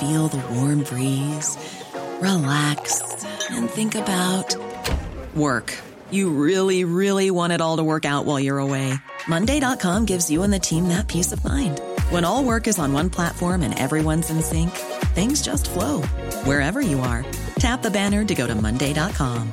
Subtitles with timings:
[0.00, 1.58] feel the warm breeze,
[2.22, 3.02] relax,
[3.50, 4.56] and think about
[5.36, 5.76] work.
[6.10, 8.94] You really, really want it all to work out while you're away.
[9.28, 11.80] Monday.com gives you and the team that peace of mind.
[12.10, 14.70] When all work is on one platform and everyone's in sync,
[15.14, 16.02] things just flow
[16.44, 17.24] wherever you are.
[17.58, 19.52] Tap the banner to go to Monday.com.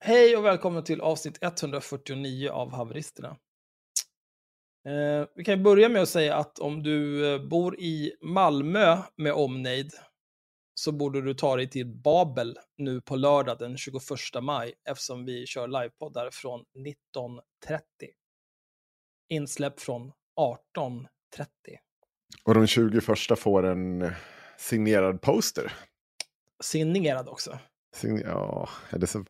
[0.00, 3.36] Hej och välkommen till avsnitt 149 av Haveristerna.
[4.86, 9.32] Eh, vi kan börja med att säga att om du eh, bor i Malmö med
[9.32, 9.92] omnejd
[10.74, 14.00] så borde du ta dig till Babel nu på lördag den 21
[14.42, 16.64] maj eftersom vi kör livepoddar från
[17.16, 17.80] 19.30.
[19.28, 20.12] Insläpp från
[20.76, 21.46] 18.30.
[22.44, 24.12] Och de 20 första får en
[24.58, 25.72] signerad poster.
[26.62, 27.58] Signerad också.
[27.96, 29.24] Sign ja, det så?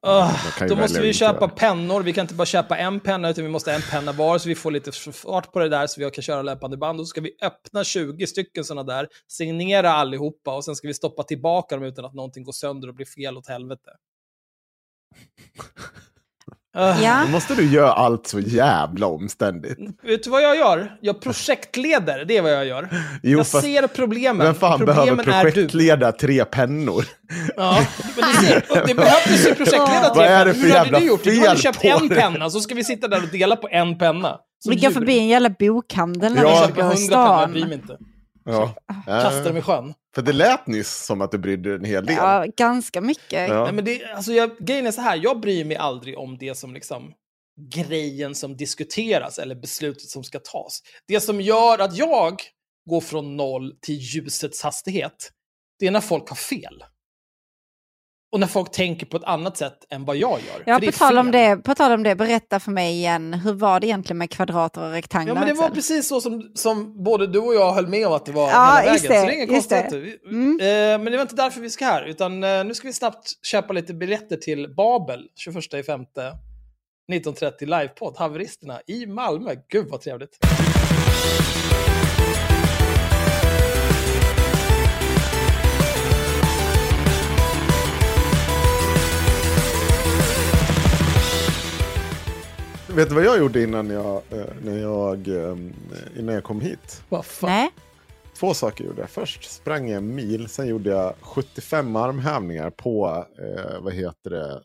[0.58, 1.54] Kan då måste vi köpa det.
[1.54, 2.02] pennor.
[2.02, 4.48] Vi kan inte bara köpa en penna, utan vi måste ha en penna var, så
[4.48, 7.00] vi får lite fart på det där, så vi kan köra löpande band.
[7.00, 10.94] Och så ska vi öppna 20 stycken sådana där, signera allihopa, och sen ska vi
[10.94, 13.90] stoppa tillbaka dem utan att någonting går sönder och blir fel åt helvete.
[16.78, 17.22] Uh, Ja.
[17.26, 19.78] Då måste du göra allt så jävla omständigt.
[20.02, 20.92] Vet du vad jag gör?
[21.00, 22.88] Jag projektleder, det är vad jag gör.
[23.22, 24.47] Jo, jag ser problemen.
[24.47, 27.04] vem fan problemen behöver projektleda tre pennor?
[27.56, 27.78] Ja,
[28.16, 30.53] men du ser, det behövdes ju projektleda tre det pennor.
[30.54, 31.25] Hur hade du gjort?
[31.25, 32.14] Du hade köpt en det?
[32.14, 34.36] penna, så ska vi sitta där och dela på en penna.
[34.58, 36.48] Som Vi går förbi en jävla bokhandel när Ja.
[36.50, 37.69] vi köper gå i hundra pennor, jag bryr stan.
[37.69, 37.97] mig inte.
[38.44, 38.74] Ja.
[39.06, 39.94] Kastar dem i sjön.
[40.18, 42.16] För det lät nyss som att du brydde dig en hel del.
[42.16, 43.48] Ja, ganska mycket.
[43.48, 43.64] Ja.
[43.64, 46.54] Nej, men det, alltså jag, grejen är så här, jag bryr mig aldrig om det
[46.54, 47.12] som liksom
[47.70, 50.82] grejen som diskuteras eller beslutet som ska tas.
[51.08, 52.42] Det som gör att jag
[52.90, 55.30] går från noll till ljusets hastighet,
[55.78, 56.84] det är när folk har fel.
[58.33, 60.62] Och när folk tänker på ett annat sätt än vad jag gör.
[60.66, 63.53] Ja, det på tal, om det, på tal om det, berätta för mig igen, hur
[63.53, 65.34] var det egentligen med kvadrater och Ja, rektanglar?
[65.34, 68.27] men det var precis så som, som både du och jag höll med om att
[68.27, 68.99] det var Ja, hela vägen.
[68.99, 69.53] Så det, det är inga det.
[69.53, 70.15] konstigheter.
[70.31, 70.61] Mm.
[70.61, 70.66] Eh,
[71.05, 73.72] men det var inte därför vi ska här, utan eh, nu ska vi snabbt köpa
[73.72, 76.33] lite biljetter till Babel, 21 i femte
[77.12, 79.55] 19.30 livepodd, Haveristerna i Malmö.
[79.72, 80.39] Gud vad trevligt.
[92.94, 95.56] Vet du vad jag gjorde innan jag, eh, när jag, eh,
[96.16, 97.03] innan jag kom hit?
[97.09, 97.50] Vad fan?
[97.50, 97.71] Nej,
[98.38, 99.10] Två saker gjorde jag.
[99.10, 104.62] Först sprang jag en mil, sen gjorde jag 75 armhävningar på, eh, vad heter det,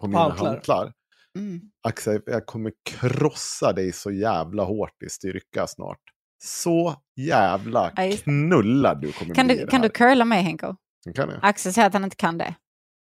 [0.00, 0.48] på mina Hantlar.
[0.48, 0.92] hantlar.
[1.38, 1.60] Mm.
[1.88, 5.98] Axel, jag kommer krossa dig så jävla hårt i styrka snart.
[6.42, 7.90] Så jävla
[8.24, 9.88] knullad du kommer kan bli du, kan här.
[9.88, 10.74] du curla mig Henko?
[11.14, 11.38] Kan jag?
[11.42, 12.54] Axel säger att han inte kan det.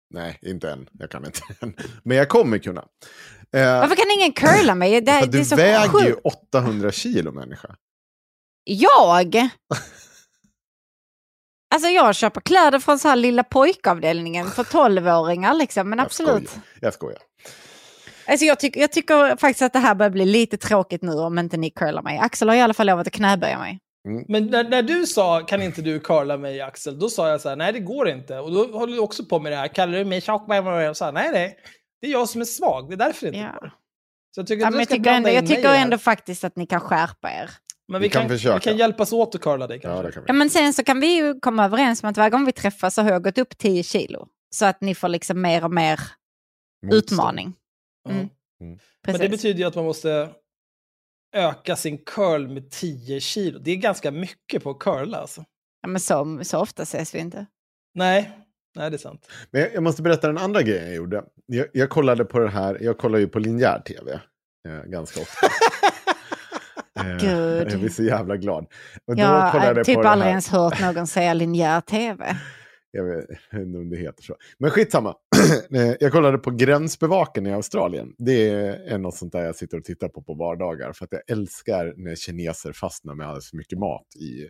[0.09, 0.89] Nej, inte än.
[0.99, 1.73] Jag kan inte än.
[2.03, 2.81] Men jag kommer kunna.
[3.55, 4.91] Eh, Varför kan ingen curla mig?
[4.91, 6.21] Det, det är du så väger ju sjukt.
[6.53, 7.75] 800 kilo människa.
[8.63, 9.35] Jag?
[11.75, 16.49] Alltså jag köper kläder från så här lilla pojkavdelningen för 12-åringar liksom, men Jag absolut.
[16.49, 16.63] skojar.
[16.81, 17.19] Jag skojar.
[18.27, 21.39] Alltså jag, tycker- jag tycker faktiskt att det här börjar bli lite tråkigt nu om
[21.39, 22.17] inte ni curlar mig.
[22.19, 23.79] Axel har i alla fall lovat att knäböja mig.
[24.27, 27.49] Men när, när du sa kan inte du curla mig Axel, då sa jag så
[27.49, 28.39] här, nej det går inte.
[28.39, 30.45] Och då håller du också på med det här, kallar du mig tjock?
[30.47, 30.61] Nej
[31.13, 31.57] nej,
[32.01, 33.59] det är jag som är svag, det är därför det inte Ja.
[33.61, 33.71] går.
[34.35, 36.43] Så jag tycker Ja, att men du jag ska tycker, ändå, jag tycker ändå faktiskt
[36.43, 37.49] att ni kan skärpa er.
[37.87, 38.55] Men vi, Vi kan kan, försöka.
[38.55, 39.97] vi kan hjälpas åt att curla dig kanske.
[39.97, 40.23] Ja, det kan.
[40.27, 42.95] Ja, men sen så kan vi ju komma överens om att varje gång vi träffas
[42.95, 44.27] så har jag gått upp 10 kilo.
[44.55, 45.99] Så att ni får liksom mer och mer
[46.83, 46.93] Motstånd.
[47.03, 47.53] utmaning.
[48.09, 48.29] Mm.
[48.61, 48.79] Mm.
[49.07, 50.29] Men det betyder ju att man måste
[51.35, 53.59] öka sin curl med 10 kilo.
[53.59, 55.45] Det är ganska mycket på att curla alltså.
[55.81, 57.45] ja, men så, så ofta ses vi inte.
[57.93, 58.31] Nej,
[58.75, 59.27] nej det är sant.
[59.51, 61.23] Men jag, jag måste berätta den andra grejen jag gjorde.
[61.45, 64.19] Jag, jag kollade på det här, jag kollar ju på linjär tv
[64.67, 65.47] eh, ganska ofta.
[66.99, 67.71] Eh, Gud.
[67.71, 68.65] Jag blir så jävla glad.
[69.07, 72.37] Och då Jag har jag typ aldrig ens hört någon säga linjär tv.
[72.91, 74.35] Jag vet inte om det heter så.
[74.57, 75.15] Men skitsamma.
[75.75, 78.15] Eh, jag kollade på Gränsbevaken i Australien.
[78.17, 78.49] Det
[78.91, 80.93] är något sånt där jag sitter och tittar på på vardagar.
[80.93, 84.49] För att jag älskar när kineser fastnar med alldeles för mycket mat i,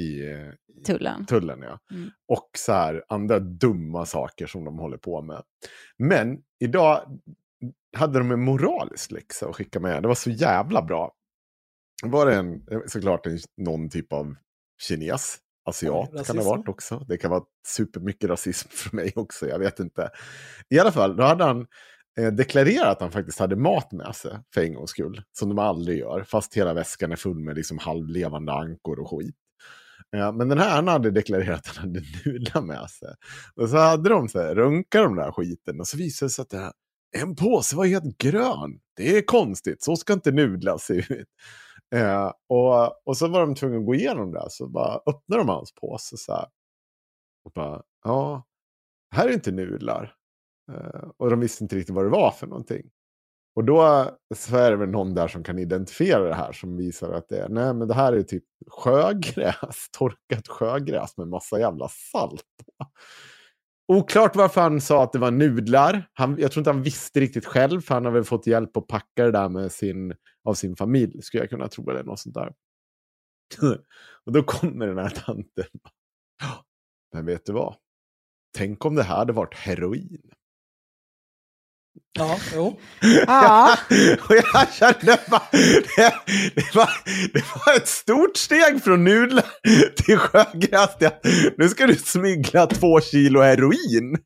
[0.00, 0.52] i, i
[0.86, 1.26] Tullen.
[1.26, 1.62] tullen.
[1.62, 1.78] Ja.
[1.90, 2.10] Mm.
[2.28, 5.42] Och så här andra dumma saker som de håller på med.
[5.98, 7.20] Men idag
[7.96, 10.02] hade de en moralisk läxa att skicka med.
[10.02, 11.12] Det var så jävla bra.
[12.02, 14.34] Var det en, såklart en, någon typ av
[14.80, 15.38] kines,
[15.70, 17.04] asiat kan det ha varit också.
[17.08, 20.10] Det kan vara supermycket rasism för mig också, jag vet inte.
[20.68, 21.66] I alla fall, då hade han
[22.18, 25.22] eh, deklarerat att han faktiskt hade mat med sig för en gångs skull.
[25.32, 29.36] Som de aldrig gör, fast hela väskan är full med liksom halvlevande ankor och skit.
[30.12, 33.08] Men den här han hade deklarerat att han hade nudlar med sig.
[33.54, 36.42] Och så hade de så här, runkat de där skiten och så visade det sig
[36.42, 36.72] att det här,
[37.16, 38.80] en påse var helt grön.
[38.96, 41.28] Det är konstigt, så ska inte nudlar se ut.
[41.94, 45.48] Eh, och, och så var de tvungna att gå igenom det, så bara öppnade de
[45.48, 46.46] hans påse så här.
[47.44, 48.46] Och bara, ja,
[49.14, 50.14] här är inte nudlar.
[50.72, 52.90] Eh, och de visste inte riktigt vad det var för någonting.
[53.54, 57.12] Och då så är det väl någon där som kan identifiera det här som visar
[57.12, 61.88] att det är, nej men det här är typ sjögräs, torkat sjögräs med massa jävla
[61.88, 62.86] salt på.
[63.92, 66.08] Oklart varför han sa att det var nudlar.
[66.12, 68.86] Han, jag tror inte han visste riktigt själv, för han har väl fått hjälp att
[68.86, 70.14] packa det där med sin,
[70.44, 72.52] av sin familj, skulle jag kunna tro, eller något sånt där.
[74.26, 75.66] och då kommer den här tanten.
[76.42, 76.64] "Ja,
[77.12, 77.76] Men vet du vad?
[78.56, 80.30] Tänk om det här hade varit heroin.
[82.18, 82.80] Ja, jo.
[83.26, 83.76] Ja,
[84.28, 86.14] och jag kände bara, det,
[86.54, 86.90] det, var,
[87.32, 89.46] det var ett stort steg från nudlar
[89.96, 90.96] till sjögräs.
[91.58, 94.16] Nu ska du smyggla två kilo heroin.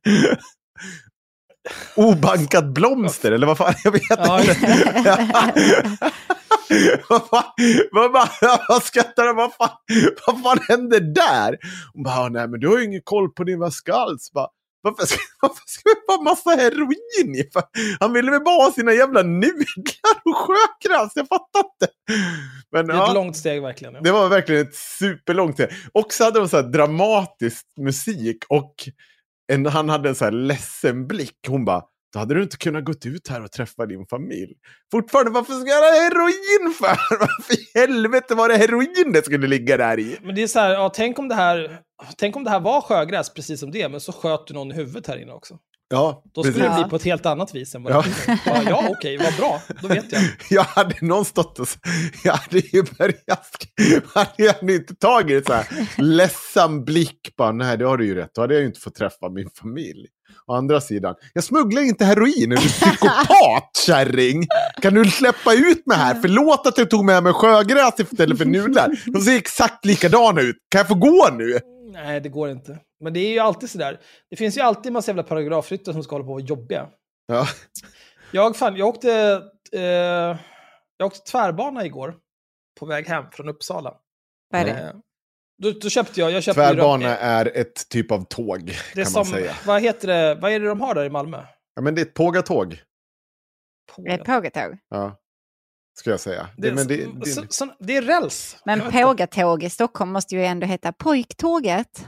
[1.96, 4.88] Obankat blomster, eller vad fan, jag vet Ja, inte.
[7.08, 7.44] vad fan,
[7.92, 8.28] vad, vad,
[8.68, 9.34] vad skrattar du?
[9.34, 9.70] Vad fan,
[10.26, 11.58] vad fan hände där?
[11.94, 14.32] Hon bara, nej men du har ju ingen koll på din väska alls.
[14.32, 14.48] Bara,
[14.82, 17.44] varför ska, varför ska vi ha massa heroin i?
[18.00, 21.92] Han ville väl bara ha sina jävla nudlar och sjögräs, jag fattar inte.
[22.72, 23.08] Men, Det är ja.
[23.08, 23.94] ett långt steg verkligen.
[23.94, 24.00] Ja.
[24.00, 25.68] Det var verkligen ett superlångt steg.
[25.92, 28.74] Och så hade de så här dramatisk musik och
[29.52, 31.38] en, han hade en så här ledsen blick.
[31.48, 31.82] Hon bara,
[32.12, 34.54] då hade du inte kunnat gått ut här och träffa din familj.
[34.90, 37.18] Fortfarande, varför ska jag ha heroin för?
[37.20, 40.18] Varför i helvete var det heroin det skulle ligga där i?
[40.22, 41.78] Men det är så här, ja, tänk, om det här,
[42.16, 44.74] tänk om det här var sjögräs precis som det, men så sköt du någon i
[44.74, 45.58] huvudet här inne också.
[45.88, 46.76] Ja, Då skulle precis.
[46.76, 48.04] det bli på ett helt annat vis än vad Ja.
[48.26, 49.62] det ja, ja, okej, vad bra.
[49.82, 50.22] Då vet jag.
[50.50, 51.68] Jag hade någon stått och...
[52.24, 53.48] Jag hade ju börjat...
[54.14, 55.66] Hade jag inte tagit så här
[55.96, 58.94] ledsam blick bara, nej det har du ju rätt, då hade jag ju inte fått
[58.94, 60.06] träffa min familj.
[60.46, 64.46] Å andra sidan, jag smugglar inte heroin, är du psykopat kärring?
[64.82, 66.14] Kan du släppa ut mig här?
[66.22, 68.90] Förlåt att jag tog med mig sjögräs istället för nudlar.
[69.12, 70.56] De ser exakt likadana ut.
[70.70, 71.58] Kan jag få gå nu?
[71.94, 72.78] Nej, det går inte.
[73.00, 74.00] Men det är ju alltid sådär.
[74.30, 76.88] Det finns ju alltid en massa jävla paragrafryttare som ska hålla på och vara jobbiga.
[77.26, 77.46] Ja.
[78.32, 79.42] Jag, fan, jag, åkte,
[79.72, 79.82] eh,
[80.96, 82.16] jag åkte tvärbana igår
[82.80, 83.94] på väg hem från Uppsala.
[84.50, 84.70] vad är det?
[84.80, 84.92] Eh,
[85.62, 86.30] då, då köpte jag...
[86.30, 89.54] jag köpte ju Tvärbana röd- är ett typ av tåg, det kan som, man säga.
[89.66, 90.34] Vad heter det?
[90.34, 91.46] Vad är det de har där i Malmö?
[91.74, 92.82] Ja, men det är ett pågatåg.
[93.96, 94.78] Det är ett pågatåg.
[94.88, 95.20] Ja.
[95.94, 96.48] Ska jag säga.
[96.56, 98.56] Det, Det, men det, det, så, så, det är räls.
[98.64, 102.04] Men pågatåg i Stockholm måste ju ändå heta pojktåget.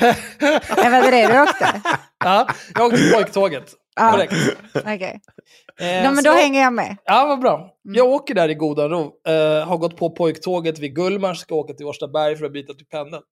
[0.00, 1.82] Ja, var det det du åkte?
[2.24, 3.74] Ja, jag åkte pojktåget.
[3.96, 4.10] Ja.
[4.12, 4.32] Korrekt.
[4.74, 5.20] Okej.
[5.80, 6.96] Eh, Ja, men då så- hänger jag med.
[7.04, 7.56] Ja, vad bra.
[7.56, 7.94] Mm.
[7.96, 9.12] Jag åker där i godan ro.
[9.28, 12.86] Eh, har gått på pojktåget vid Gullmars, ska åka till Årstaberg för att byta till
[12.86, 13.22] pendeln.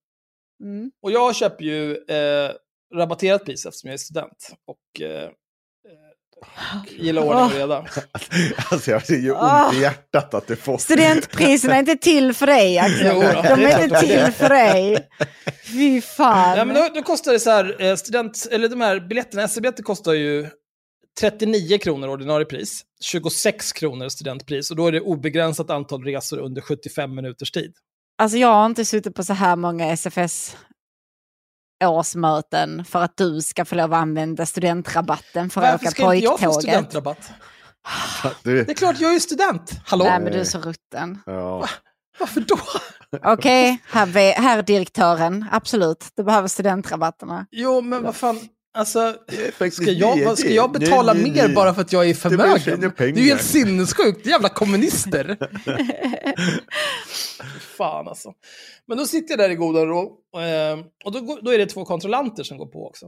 [0.63, 0.91] Mm.
[1.01, 2.51] Och jag köper ju eh,
[2.95, 4.49] rabatterat pris eftersom jag är student.
[4.67, 5.29] Och eh,
[6.99, 7.85] gillar ordning och reda.
[8.71, 9.73] Alltså jag ser ju ont Ah.
[9.73, 10.77] i hjärtat att du får...
[10.77, 13.11] Studentpriserna är inte till för dig, Axel.
[13.15, 14.97] Jo De är inte till för dig.
[15.67, 16.57] Fy fan.
[16.57, 19.83] Ja, men då, då kostar det så här, eh, student, eller de här biljetterna, SL-biljetter
[19.83, 20.47] kostar ju
[21.19, 26.61] 39 kronor ordinarie pris, 26 kronor studentpris och då är det obegränsat antal resor under
[26.61, 27.73] 75 minuters tid.
[28.17, 30.57] Alltså jag har inte suttit på så här många SFS
[31.83, 36.13] årsmöten för att du ska få lov att använda studentrabatten för att Varför åka ska
[36.13, 36.61] inte jag få pojktåget.
[36.63, 37.31] studentrabatt?
[38.43, 39.71] Du, Det är klart, jag är ju student.
[39.85, 40.05] Hallå?
[40.05, 41.19] Nej men du är så rutten.
[41.25, 41.67] ja.
[42.19, 42.57] Varför då?
[43.23, 46.07] Okej, här, ve- här direktören, absolut.
[46.15, 47.45] Du behöver studentrabatterna.
[47.51, 48.39] Jo, men vad fan.
[48.75, 49.15] Alltså,
[49.71, 51.55] ska jag, det, ska det- jag betala nej, nej, mer nej.
[51.55, 52.59] bara för att jag är Det förmögen?
[52.59, 55.37] fina Det är ju helt sinnessjukt, jävla kommunister.
[57.77, 58.33] Fan alltså.
[58.87, 60.01] Men då sitter jag där i goda ro
[60.37, 63.05] eh, och då, då är det två kontrollanter som går på också.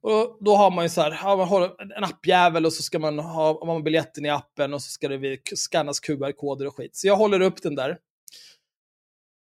[0.00, 1.62] Och då har man ju så här, man har
[1.96, 5.08] en appjävel och så ska man ha man har biljetten i appen och så ska
[5.08, 6.96] det scannas QR-koder och skit.
[6.96, 7.96] Så jag håller upp den där.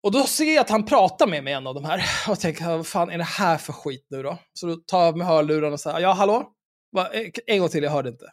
[0.05, 2.03] Och då ser jag att han pratar med mig, en av de här.
[2.29, 4.37] Och tänker, vad fan är det här för skit nu då?
[4.53, 6.51] Så då tar jag av mig hörluren och säger, ja hallå?
[6.91, 7.09] Va,
[7.47, 8.25] en gång till, jag hörde inte.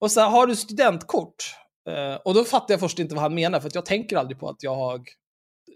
[0.00, 1.34] Och så här, har du studentkort?
[1.88, 4.38] Eh, och då fattar jag först inte vad han menar, för att jag tänker aldrig
[4.38, 5.00] på att jag har,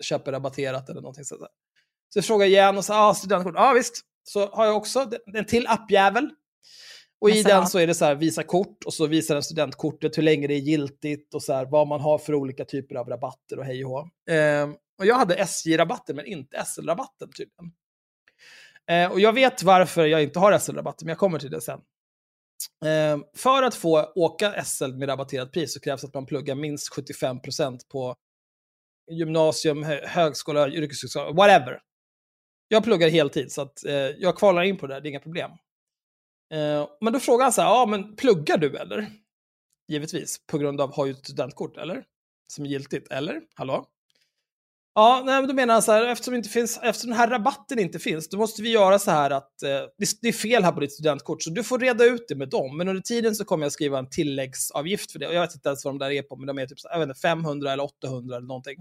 [0.03, 1.41] köper rabatterat eller någonting sånt.
[2.09, 4.01] Så jag frågar igen och så, ah, studentkort, ja ah, visst.
[4.25, 6.31] Så har jag också en till appjävel.
[7.21, 10.19] Och i den så är det så här, visa kort och så visar den studentkortet
[10.19, 13.09] hur länge det är giltigt och så här, vad man har för olika typer av
[13.09, 14.33] rabatter och hej och hå.
[14.33, 17.73] Eh, och jag hade SJ-rabatten men inte SL-rabatten tydligen.
[18.91, 21.81] Eh, och jag vet varför jag inte har SL-rabatten, men jag kommer till det sen.
[22.85, 26.93] Eh, för att få åka SL med rabatterat pris så krävs att man pluggar minst
[26.93, 28.17] 75% på
[29.11, 31.81] gymnasium, högskola, yrkeshögskola, whatever.
[32.69, 35.21] Jag pluggar heltid så att eh, jag kvalar in på det där, det är inga
[35.21, 35.51] problem.
[36.53, 39.07] Eh, men då frågar han så här, ja men pluggar du eller?
[39.89, 42.05] Givetvis, på grund av har ju ett studentkort, eller?
[42.53, 43.43] Som är giltigt, eller?
[43.55, 43.87] Hallå?
[44.99, 47.79] Ja, nej, men då menar han så här, eftersom, inte finns, eftersom den här rabatten
[47.79, 49.69] inte finns, då måste vi göra så här att eh,
[50.21, 52.77] det, är fel här på ditt studentkort, så du får reda ut det med dem.
[52.77, 55.27] Men under tiden så kommer jag skriva en tilläggsavgift för det.
[55.27, 56.99] Och jag vet inte ens vad de där är på, men de är typ jag
[56.99, 58.77] vet inte, 500 eller 800 eller någonting.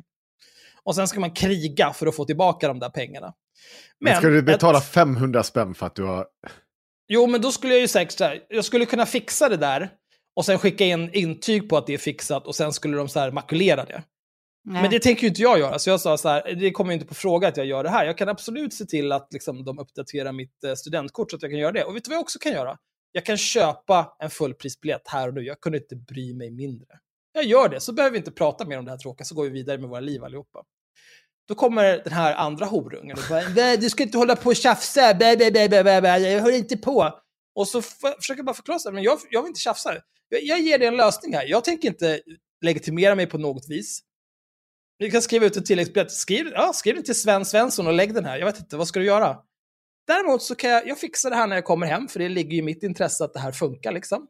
[0.83, 3.33] Och sen ska man kriga för att få tillbaka de där pengarna.
[3.99, 4.85] Men, men ska du betala ett...
[4.85, 6.25] 500 spänn för att du har...
[7.07, 9.89] Jo, men då skulle jag ju säkert här, jag skulle kunna fixa det där
[10.35, 13.19] och sen skicka in intyg på att det är fixat och sen skulle de så
[13.19, 14.03] här makulera det.
[14.67, 14.81] Nej.
[14.81, 17.05] Men det tänker ju inte jag göra, så jag sa så här, det kommer inte
[17.05, 18.05] på fråga att jag gör det här.
[18.05, 21.51] Jag kan absolut se till att liksom, de uppdaterar mitt eh, studentkort så att jag
[21.51, 21.83] kan göra det.
[21.83, 22.77] Och vet du vad jag också kan göra?
[23.11, 25.41] Jag kan köpa en fullprisbiljett här och nu.
[25.41, 26.87] Jag kunde inte bry mig mindre.
[27.33, 29.43] Jag gör det, så behöver vi inte prata mer om det här tråkiga, så går
[29.43, 30.63] vi vidare med våra liv allihopa.
[31.47, 35.13] Då kommer den här andra horungen och bara, du ska inte hålla på och tjafsa,
[35.13, 36.17] bä, bä, bä, bä, bä, bä.
[36.17, 37.19] jag hör inte på.
[37.55, 39.93] Och så försöker jag bara förklara, så men jag, jag vill inte tjafsa.
[40.29, 41.45] Jag, jag ger dig en lösning här.
[41.47, 42.21] Jag tänker inte
[42.61, 44.01] legitimera mig på något vis.
[44.99, 46.11] Du kan skriva ut en tilläggsbiljett.
[46.11, 48.37] Skriv, ja, skriv den till Sven Svensson och lägg den här.
[48.37, 49.37] Jag vet inte, vad ska du göra?
[50.07, 52.51] Däremot så kan jag, jag fixa det här när jag kommer hem, för det ligger
[52.51, 54.27] ju i mitt intresse att det här funkar liksom.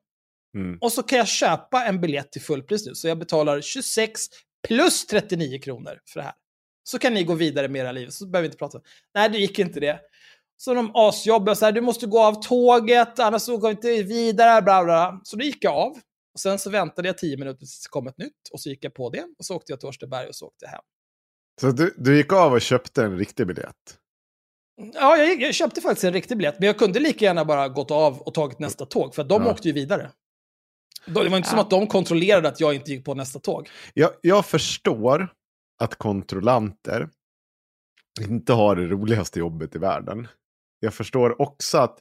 [0.58, 0.78] Mm.
[0.82, 4.22] Och så kan jag köpa en biljett till fullpris nu, så jag betalar 26
[4.68, 6.34] plus 39 kronor för det här.
[6.84, 8.82] Så kan ni gå vidare med era liv, så behöver vi inte prata.
[9.14, 10.00] Nej, det gick inte det.
[10.58, 14.04] Så de asjobbiga, så här, du måste gå av tåget, annars så går vi inte
[14.04, 15.22] vidare, bla bla.
[15.24, 15.98] Så då gick jag av.
[16.36, 18.84] Och sen så väntade jag tio minuter tills det kom ett nytt och så gick
[18.84, 19.28] jag på det.
[19.40, 20.82] Och så åkte jag till Årstaberg och så åkte jag hem.
[21.62, 24.00] Så du, du gick av och köpte en riktig biljett?
[24.94, 26.60] Ja, jag, jag, köpte faktiskt en riktig biljett.
[26.60, 29.16] Men jag kunde lika gärna bara gått av och tagit nästa tåg.
[29.16, 29.52] För de ja.
[29.52, 30.12] åkte ju vidare.
[31.06, 31.44] Det var inte ja.
[31.44, 33.70] som att de kontrollerade att jag inte gick på nästa tåg.
[33.94, 35.34] Jag, jag förstår
[35.78, 37.10] att kontrollanter
[38.22, 40.28] inte har det roligaste jobbet i världen.
[40.80, 42.00] Jag förstår också att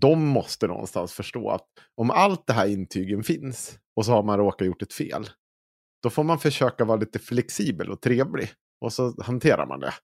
[0.00, 4.38] de måste någonstans förstå att om allt det här intygen finns och så har man
[4.38, 5.30] råkat gjort ett fel.
[6.02, 8.48] Då får man försöka vara lite flexibel och trevlig.
[8.80, 9.94] Och så hanterar man det.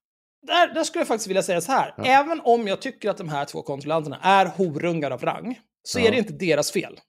[0.47, 1.94] Där, där skulle jag faktiskt vilja säga så här.
[1.97, 2.04] Ja.
[2.04, 6.06] Även om jag tycker att de här två kontrollanterna är horungar av rang, så ja.
[6.06, 7.00] är det inte deras fel.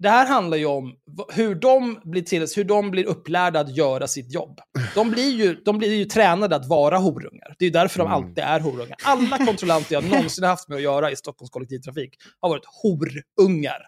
[0.00, 0.94] Det här handlar ju om
[1.32, 4.60] hur de, blir till, hur de blir upplärda att göra sitt jobb.
[4.94, 7.54] De blir ju, de blir ju tränade att vara horungar.
[7.58, 8.14] Det är därför de mm.
[8.14, 8.96] alltid är horungar.
[9.04, 13.86] Alla kontrollanter jag någonsin haft med att göra i Stockholms kollektivtrafik har varit horungar.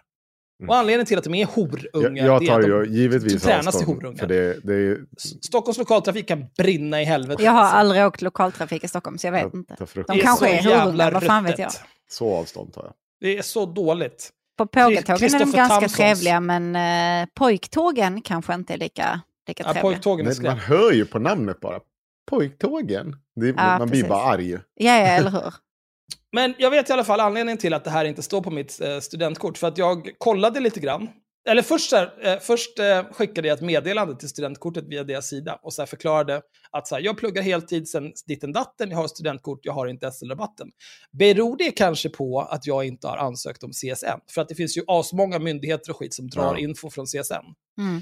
[0.59, 0.69] Mm.
[0.69, 3.87] Och anledningen till att de är horungar, jag, jag tar ju givetvis de tränas till
[3.87, 4.17] horungar.
[4.17, 4.97] För det, det är...
[5.41, 7.43] Stockholms lokaltrafik kan brinna i helvete.
[7.43, 9.75] Jag har aldrig åkt lokaltrafik i Stockholm, så jag vet jag inte.
[10.07, 11.71] De kanske är, är horungar, vad fan vet jag.
[12.09, 12.93] Så avstånd tar jag.
[13.21, 14.31] Det är så dåligt.
[14.65, 15.93] På pågatågen är de ganska Tamsons.
[15.93, 20.23] trevliga, men eh, pojktågen kanske inte är lika, lika ja, trevliga.
[20.23, 21.79] Nej, man hör ju på namnet bara.
[22.29, 23.15] Pojktågen.
[23.35, 24.03] Det, ja, man precis.
[24.03, 24.51] blir bara arg.
[24.51, 25.53] Ja, ja, eller hur.
[26.31, 28.81] men jag vet i alla fall anledningen till att det här inte står på mitt
[28.81, 29.57] eh, studentkort.
[29.57, 31.09] För att jag kollade lite grann
[31.49, 35.27] eller först, så här, eh, först eh, skickade jag ett meddelande till studentkortet via deras
[35.27, 38.97] sida och så här förklarade att så här, jag pluggar heltid sen ditten datten, jag
[38.97, 40.67] har studentkort, jag har inte SL-rabatten.
[41.11, 44.19] Beror det kanske på att jag inte har ansökt om CSN?
[44.33, 46.57] För att det finns ju asmånga myndigheter och skit som drar ja.
[46.57, 47.33] info från CSN.
[47.81, 48.01] Mm.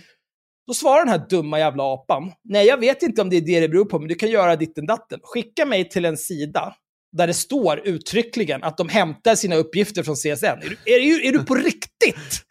[0.68, 3.60] Då svarar den här dumma jävla apan, nej jag vet inte om det är det
[3.60, 5.20] det beror på, men du kan göra ditten datten.
[5.24, 6.76] Skicka mig till en sida
[7.18, 10.46] där det står uttryckligen att de hämtar sina uppgifter från CSN.
[10.46, 12.46] Är du, är, är du på riktigt?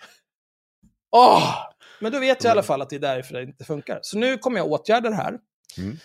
[1.11, 1.55] Åh!
[2.00, 3.99] Men då vet jag i alla fall att det är därför det inte funkar.
[4.02, 5.38] Så nu kommer jag åtgärda det här.
[5.79, 5.97] Mm.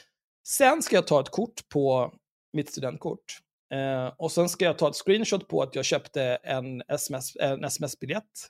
[0.48, 2.14] Sen ska jag ta ett kort på
[2.54, 3.40] mitt studentkort.
[3.74, 7.36] Eh, och sen ska jag ta ett screenshot på att jag köpte en, SMS,
[7.66, 8.50] sms-biljett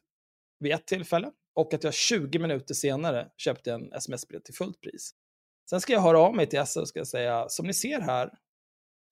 [0.59, 1.31] vid ett tillfälle.
[1.55, 5.11] Och att jag 20 minuter senare köpte en sms-biljett till fullt pris.
[5.69, 8.29] Sen ska jag höra av mig till SL och ska säga, som ni ser här,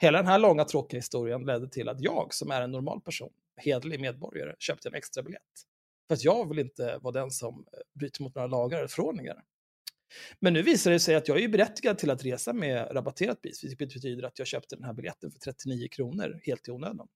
[0.02, 3.32] hela den här långa tråkiga historien ledde till att jag, som är en normal person,
[3.58, 5.42] hedlig medborgare, köpte en extra biljett.
[6.08, 9.36] För att jag vill inte vara den som eh, bryter mot några lagar eller förordningar.
[10.40, 13.42] Men nu visar det sig att jag är ju berättigad till att resa med rabatterat
[13.42, 17.08] pris, vilket betyder att jag köpte den här biljetten för 39 kronor helt i onödan.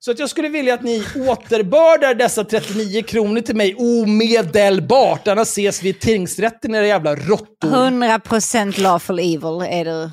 [0.00, 5.48] Så att jag skulle vilja att ni återbördar dessa 39 kronor till mig omedelbart, annars
[5.48, 7.68] ses vi i tingsrätten era jävla råttor.
[7.68, 10.10] 100% lawful evil är du.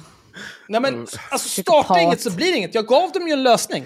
[0.67, 0.99] Nej men,
[1.29, 2.01] alltså starta Psykopat.
[2.01, 2.75] inget så blir det inget.
[2.75, 3.85] Jag gav dem ju en lösning.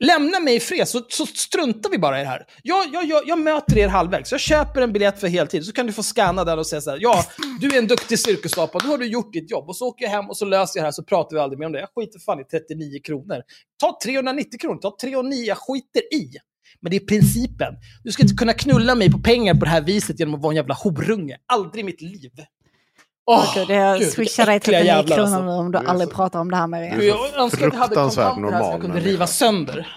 [0.00, 2.46] Lämna mig i fred så, så struntar vi bara i det här.
[2.62, 4.32] Jag, jag, jag, jag möter er halvvägs.
[4.32, 6.90] Jag köper en biljett för heltid, så kan du få scanna den och säga så
[6.90, 7.24] här, ja,
[7.60, 9.68] du är en duktig cirkusapa, nu har du gjort ditt jobb.
[9.68, 11.58] Och så åker jag hem och så löser jag det här, så pratar vi aldrig
[11.58, 11.80] mer om det.
[11.80, 13.42] Jag skiter fan i 39 kronor.
[13.80, 16.30] Ta 390 kronor, ta 309, jag skiter i.
[16.80, 17.74] Men det är principen.
[18.04, 20.52] Du ska inte kunna knulla mig på pengar på det här viset genom att vara
[20.52, 21.36] en jävla horunge.
[21.46, 22.30] Aldrig i mitt liv.
[23.30, 25.44] Åh, Gud, jag swishar dig äckliga 39 jävlar, kronor alltså.
[25.44, 27.06] nu om du aldrig så- pratar om det här med Gud, mig.
[27.06, 29.96] Jag önskar att jag hade kontanter här så jag kunde riva sönder.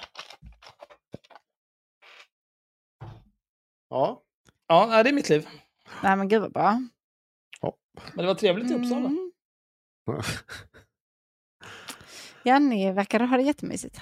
[3.89, 4.21] Ja.
[4.67, 5.47] Ja, det är mitt liv.
[6.03, 6.81] Nej men gud vad bra.
[8.13, 9.07] Men det var trevligt i Uppsala.
[9.07, 9.31] Mm.
[12.43, 14.01] Ja, ni verkade ha det jättemysigt.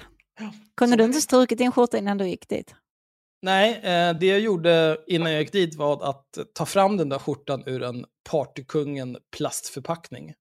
[0.76, 2.74] Kunde du inte strukit din skjorta innan du gick dit?
[3.42, 7.18] Nej, eh, det jag gjorde innan jag gick dit var att ta fram den där
[7.18, 10.34] skjortan ur en Partykungen plastförpackning.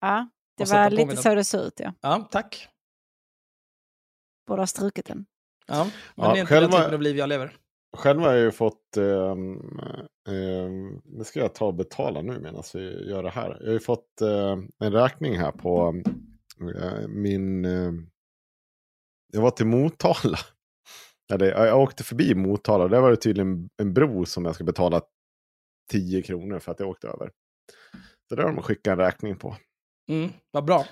[0.00, 1.94] Ja, det var lite så det såg ut ja.
[2.00, 2.68] Ja, tack.
[4.46, 5.26] Borde ha strukit den.
[5.66, 5.92] Ja, men
[6.26, 7.56] Ja, det är inte själva- den typen av liv jag lever.
[7.96, 13.08] Själv har jag ju fått, ehm, det ska jag ta och betala nu medan vi
[13.10, 13.56] gör det här.
[13.60, 16.02] Jag har ju fått eh, en räkning här på
[16.76, 17.92] eh, min, eh,
[19.32, 20.38] jag var till Motala.
[21.32, 24.64] Eller, jag jag åkte förbi Motala, där var det tydligen en bro som jag ska
[24.64, 25.02] betala
[25.90, 27.30] 10 kronor för att jag åkte över.
[28.28, 29.56] Så där har de skickat en räkning på.
[30.10, 30.86] Mm, vad bra.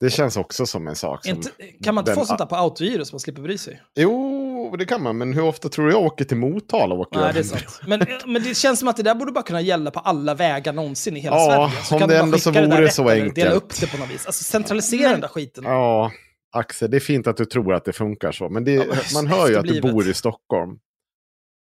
[0.00, 1.36] Det känns också som en sak som...
[1.36, 1.50] Inte,
[1.84, 3.82] kan man inte den- få sånt där på autogiro så man slipper bry sig?
[3.94, 7.32] Jo, det kan man, men hur ofta tror du jag åker till Motala åker Nej,
[7.32, 7.80] det är sant.
[7.86, 10.72] Men, men det känns som att det där borde bara kunna gälla på alla vägar
[10.72, 11.84] någonsin i hela Ja, Sverige.
[11.84, 13.54] Så om det ändå så det vore rätt så eller Dela enkelt.
[13.54, 14.26] upp det på något vis.
[14.26, 15.64] Alltså centralisera den där skiten.
[15.64, 16.12] Ja,
[16.52, 18.48] Axel, det är fint att du tror att det funkar så.
[18.48, 20.78] Men, det, Ja, men man hör ju att du bor i Stockholm.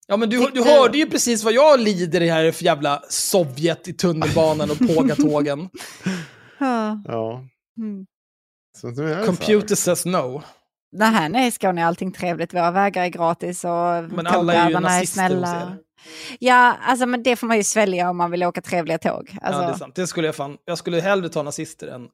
[0.06, 3.88] Ja, men du, du hörde ju precis vad jag lider i här för jävla Sovjet
[3.88, 5.68] i tunnelbanan och pågatågen.
[6.58, 7.02] Ja.
[7.04, 7.44] Ja.
[7.78, 8.06] Mm.
[8.84, 9.26] Är.
[9.26, 10.42] Computer says no.
[10.92, 12.54] Nej, nej, Skåne är allting trevligt.
[12.54, 15.76] Våra vägar är gratis och Men alla är ju är nazister hos snälla.
[16.38, 19.38] Ja, alltså men det får man ju svälja om man vill åka trevliga tåg.
[19.42, 19.94] Alltså, Ja, det är sant.
[19.94, 20.56] Det skulle jag fan...
[20.64, 22.08] Jag skulle hellre ta nazister än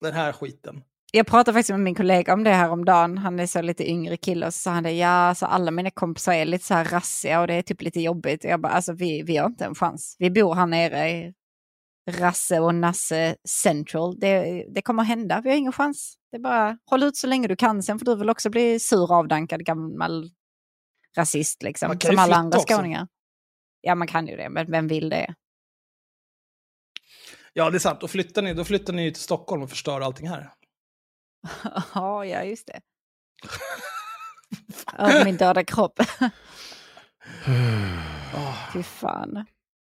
[0.00, 0.82] den här skiten.
[1.14, 3.18] Jag pratade faktiskt med min kollega om det här om dagen.
[3.18, 5.90] Han är så lite yngre kille och så sa han det, ja, alltså alla mina
[5.90, 8.44] kompisar är lite så här rassiga och det är typ lite jobbigt.
[8.44, 10.16] Och jag bara, alltså vi, vi har inte en chans.
[10.18, 11.34] Vi bor här nere i
[12.10, 14.18] Rasse och Nasse Central.
[14.18, 16.14] Det, det kommer hända, vi har ingen chans.
[16.30, 18.80] Det är bara, håll ut så länge du kan, sen får du väl också bli
[18.80, 20.30] sur avdankad gammal
[21.16, 22.00] rasist liksom.
[22.00, 22.74] Som alla andra också.
[22.74, 23.08] skåningar.
[23.80, 25.34] Ja, man kan ju det, men vem vill det?
[27.52, 28.00] Ja, det är sant.
[28.00, 30.52] Då flyttar ni, då flyttar ni till Stockholm och förstör allting här.
[31.94, 32.80] Ja, ja, just det.
[34.98, 36.00] Av min döda kropp.
[38.34, 39.44] Oh, Fy fan.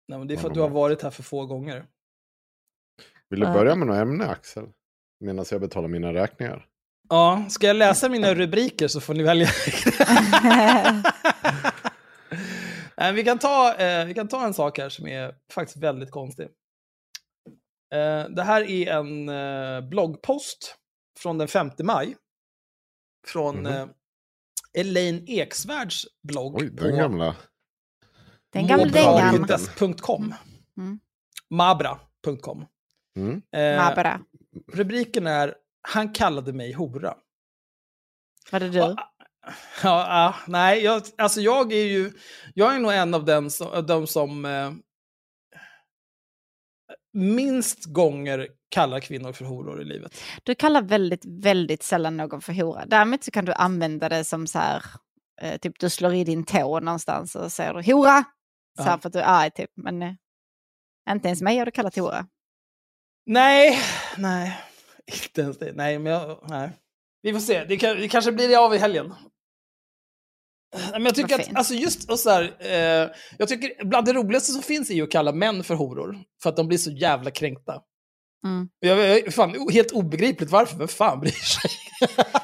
[0.07, 1.85] nej, men det är för att du har varit här för få gånger.
[3.29, 3.53] Vill du Ja.
[3.53, 4.65] börja med något ämne, Axel?
[5.19, 6.65] Medan jag betalar mina räkningar.
[7.09, 9.47] Ja, ska jag läsa mina rubriker så får ni välja.
[12.97, 16.11] Nej, vi, kan ta, eh, vi kan ta en sak här som är faktiskt väldigt
[16.11, 16.45] konstig.
[17.93, 20.75] Eh, det här är en eh, bloggpost
[21.23, 22.15] från den 5 maj.
[23.27, 23.65] Från Mhm.
[23.65, 23.87] eh,
[24.73, 27.35] Elaine Eksvärds blogg Oj, den gamla.
[28.53, 29.41] Den gamla dängan.
[29.41, 30.33] Mobra.com.
[30.77, 30.99] Mm.
[31.49, 32.65] Mabra.com.
[33.17, 33.41] Mm.
[33.51, 34.21] Eh, Mabra.
[34.73, 37.17] rubriken är Han kallade mig hora.
[38.51, 38.77] Var det du?
[38.77, 38.97] Ja,
[39.83, 42.11] ja, nej, jag, alltså jag är ju,
[42.53, 44.71] jag är nog en av den som, de som eh,
[47.13, 50.21] minst gånger kallar kvinnor för horor i livet.
[50.43, 52.85] Du kallar väldigt, väldigt sällan någon för hora.
[52.85, 54.83] Däremot så kan du använda det som så här,
[55.41, 58.23] eh, typ du slår i din tå någonstans och säger du hora.
[58.77, 59.69] Så här för att du är arg typ.
[59.75, 60.13] Men eh,
[61.09, 62.27] inte ens mig har du kallat hora.
[63.25, 63.79] Nej,
[64.17, 64.59] nej,
[65.07, 65.73] inte ens det.
[65.75, 66.69] Nej, men jag, nej.
[67.21, 69.13] Vi får se, det, kan, det kanske blir det av i helgen.
[70.91, 74.51] Men jag tycker att, alltså just och så här, eh, jag tycker bland det roligaste
[74.51, 76.19] som finns är ju att kalla män för horor.
[76.43, 77.81] För att de blir så jävla kränkta.
[78.43, 78.67] Mm.
[78.79, 81.71] Jag, jag, fan, helt obegripligt varför, vem fan bryr sig?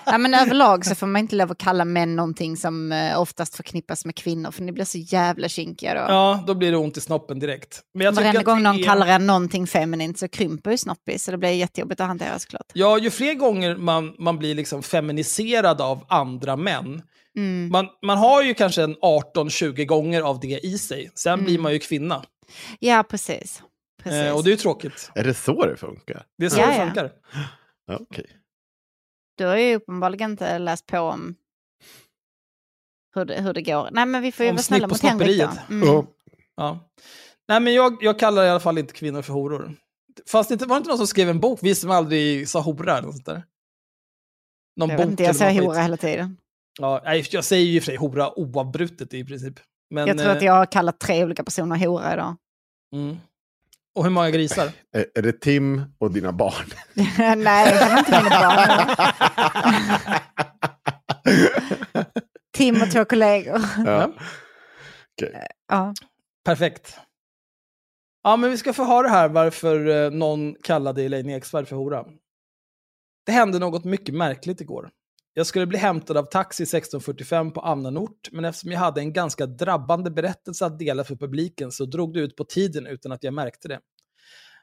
[0.06, 3.56] Ja, men överlag så får man inte lov att kalla män någonting som eh, oftast
[3.56, 4.52] förknippas med kvinnor.
[4.52, 6.00] För ni blir så jävla kinkiga då.
[6.00, 7.82] Ja, då blir det ont i snoppen direkt.
[7.94, 11.24] Men jag Varenda gång någon är- kallar er någonting feminint så krymper ju snoppis.
[11.24, 12.66] Så det blir jättejobbigt att hantera såklart.
[12.74, 17.02] Ja, ju fler gånger man, man blir liksom feminiserad av andra män.
[17.38, 17.70] Mm.
[17.72, 21.12] Man, man har ju kanske en 18-20 gånger av det i sig.
[21.16, 21.46] Sen Mm.
[21.46, 22.24] blir man ju kvinna.
[22.80, 23.62] Ja, precis.
[24.04, 24.20] Precis.
[24.20, 25.12] Eh, och det är ju tråkigt.
[25.16, 26.26] Är det så det funkar?
[26.38, 26.86] Det är så Ja, det ja.
[26.86, 27.12] funkar.
[27.86, 28.26] Ja, Okej.
[29.38, 31.36] Du har ju uppenbarligen inte läst på om
[33.16, 33.90] hur det, hur det går.
[33.92, 35.50] Nej, men vi får ju Om vara snälla mot Henrik då.
[35.70, 35.88] Mm.
[35.88, 36.06] Ja.
[36.56, 36.90] Ja.
[37.48, 39.76] Nej, men jag, jag kallar i alla fall inte kvinnor för horor.
[40.28, 42.98] Fast det var det inte någon som skrev en bok, vi som aldrig sa hora
[42.98, 43.44] eller något sånt där?
[44.76, 46.38] Någon Jag vet inte, jag säger hora hela tiden.
[46.80, 49.60] Ja, jag säger ju i och för sig hora oavbrutet i princip.
[49.90, 52.36] Men, jag tror att eh, jag har kallat tre olika personer hora idag.
[52.96, 53.18] Mm.
[54.00, 54.72] Och hur många grisar?
[54.94, 56.66] Är, är det Tim och dina barn?
[57.44, 58.96] Nej, det var inte mina barn.
[62.58, 63.62] Tim och två kollegor.
[63.86, 64.12] ja.
[65.68, 65.94] Ja.
[66.46, 67.00] Perfekt.
[68.24, 72.06] Ja, men vi ska få höra här varför eh, någon kallade Elaine Eksvärd för hora.
[73.26, 74.90] Det hände något mycket märkligt igår.
[75.40, 79.14] Jag skulle bli hämtad av taxi 16.45 på annan ort, men eftersom jag hade en
[79.14, 83.24] ganska drabbande berättelse att dela för publiken så drog det ut på tiden utan att
[83.24, 83.80] jag märkte det.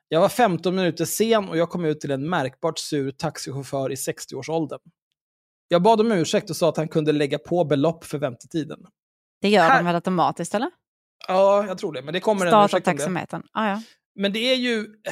[0.08, 3.94] Jag var 15 minuter sen och jag kom ut till en märkbart sur taxichaufför i
[3.94, 4.80] 60-årsåldern.
[5.68, 8.78] Jag bad om ursäkt och sa att han kunde lägga på belopp för väntetiden.
[9.40, 10.70] Det gör Här- de väl automatiskt eller?
[11.28, 12.98] Ja, jag tror det, men det kommer en Starta ursäkt om det.
[12.98, 13.42] taxametern.
[13.52, 13.82] Ah, ja.
[14.14, 14.86] Men det är ju...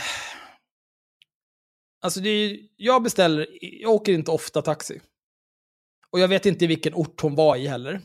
[2.02, 3.46] Alltså det är, ju- jag beställer,
[3.82, 5.00] jag åker inte ofta taxi.
[6.14, 8.00] Och jag vet inte vilken ort hon var i heller.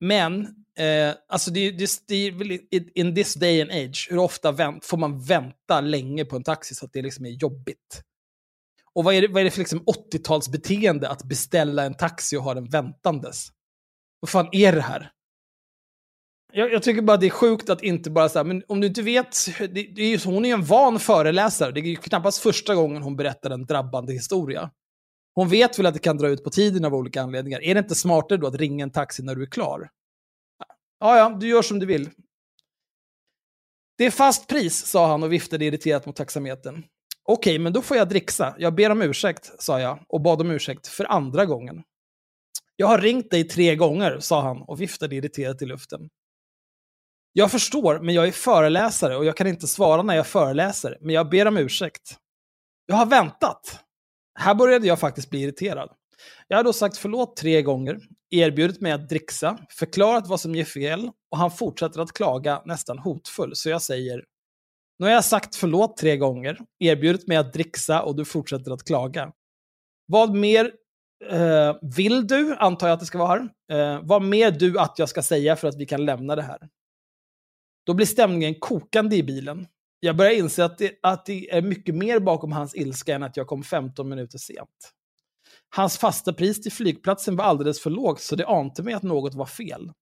[0.00, 0.40] Men,
[0.78, 4.96] eh, alltså det, det, det är in this day and age, hur ofta vänt, får
[4.96, 8.02] man vänta länge på en taxi så att det liksom är jobbigt?
[8.94, 12.42] Och vad är det, vad är det för liksom 80-talsbeteende att beställa en taxi och
[12.42, 13.48] ha den väntandes?
[14.20, 15.10] Vad fan är det här?
[16.52, 19.02] Jag, jag tycker bara det är sjukt att inte bara säga, men om du inte
[19.02, 21.72] vet, det, det är ju, hon är ju en van föreläsare.
[21.72, 24.70] Det är ju knappast första gången hon berättar en drabbande historia.
[25.36, 27.62] Hon vet väl att det kan dra ut på tiden av olika anledningar.
[27.62, 29.90] Är det inte smartare då att ringa en taxi när du är klar?
[31.00, 32.10] Ja, ja, du gör som du vill.
[33.98, 36.84] Det är fast pris, sa han och viftade irriterat mot taxametern.
[37.22, 38.54] Okej, men då får jag dricksa.
[38.58, 41.82] Jag ber om ursäkt, sa jag och bad om ursäkt för andra gången.
[42.76, 46.08] Jag har ringt dig tre gånger, sa han och viftade irriterat i luften.
[47.32, 51.14] Jag förstår, men jag är föreläsare och jag kan inte svara när jag föreläser, men
[51.14, 52.16] jag ber om ursäkt.
[52.86, 53.85] Jag har väntat.
[54.38, 55.90] Här började jag faktiskt bli irriterad.
[56.48, 60.64] Jag har då sagt förlåt tre gånger, erbjudit mig att dricksa, förklarat vad som ger
[60.64, 64.24] fel och han fortsätter att klaga nästan hotfull, så jag säger
[64.98, 68.84] nu har jag sagt förlåt tre gånger, erbjudit mig att dricksa och du fortsätter att
[68.84, 69.32] klaga.
[70.06, 70.72] Vad mer
[71.30, 74.98] eh, vill du, antar jag att det ska vara här, eh, vad mer du att
[74.98, 76.68] jag ska säga för att vi kan lämna det här?
[77.86, 79.66] Då blir stämningen kokande i bilen.
[80.00, 83.36] Jag börjar inse att det, att det är mycket mer bakom hans ilska än att
[83.36, 84.92] jag kom 15 minuter sent.
[85.76, 89.34] Hans fasta pris till flygplatsen var alldeles för lågt så det ante mig att något
[89.34, 89.92] var fel.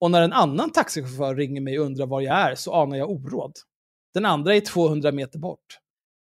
[0.00, 3.10] Och när en annan taxichaufför ringer mig och undrar var jag är så anar jag
[3.10, 3.52] oråd.
[4.14, 5.78] Den andra är 200 meter bort.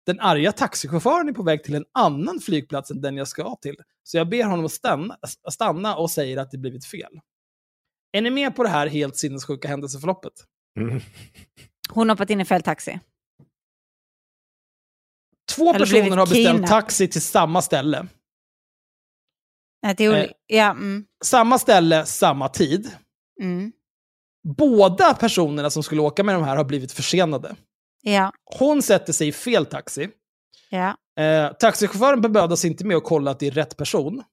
[0.06, 3.76] Den arga taxichauffören är på väg till en annan flygplats än den jag ska till.
[4.04, 5.18] Så jag ber honom att stanna,
[5.52, 7.20] stanna och säger att det blivit fel.
[8.12, 10.34] Är ni med på det här helt sinnessjuka händelseförloppet?
[10.78, 11.02] Mm.
[11.94, 13.00] Hon har hoppat in i fel taxi.
[15.56, 16.68] Två Eller personer har beställt kidnappad.
[16.70, 18.08] taxi till samma ställe.
[19.82, 20.30] Nej, Eh.
[20.48, 22.92] ja, mm, Samma ställe, samma tid.
[23.42, 23.72] mm,
[24.58, 27.56] Båda personerna som skulle åka med de här har blivit försenade.
[28.02, 30.10] ja, Hon sätter sig i fel taxi.
[30.70, 30.98] ja.
[31.20, 34.24] Eh, taxichauffören bemödar sig inte med att kolla att det är rätt person.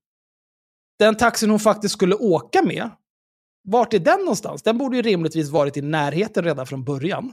[0.99, 2.91] Den taxin hon faktiskt skulle åka med,
[3.65, 4.63] vart är den någonstans?
[4.63, 7.33] Den borde ju rimligtvis varit i närheten redan från början.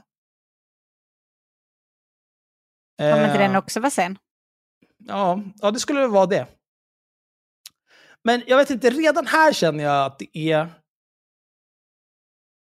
[2.98, 4.18] Kommer inte Eh, den också vara sen?
[4.98, 6.48] Ja, ja, det skulle vara det.
[8.24, 10.68] Men jag vet inte, redan här känner jag att det är...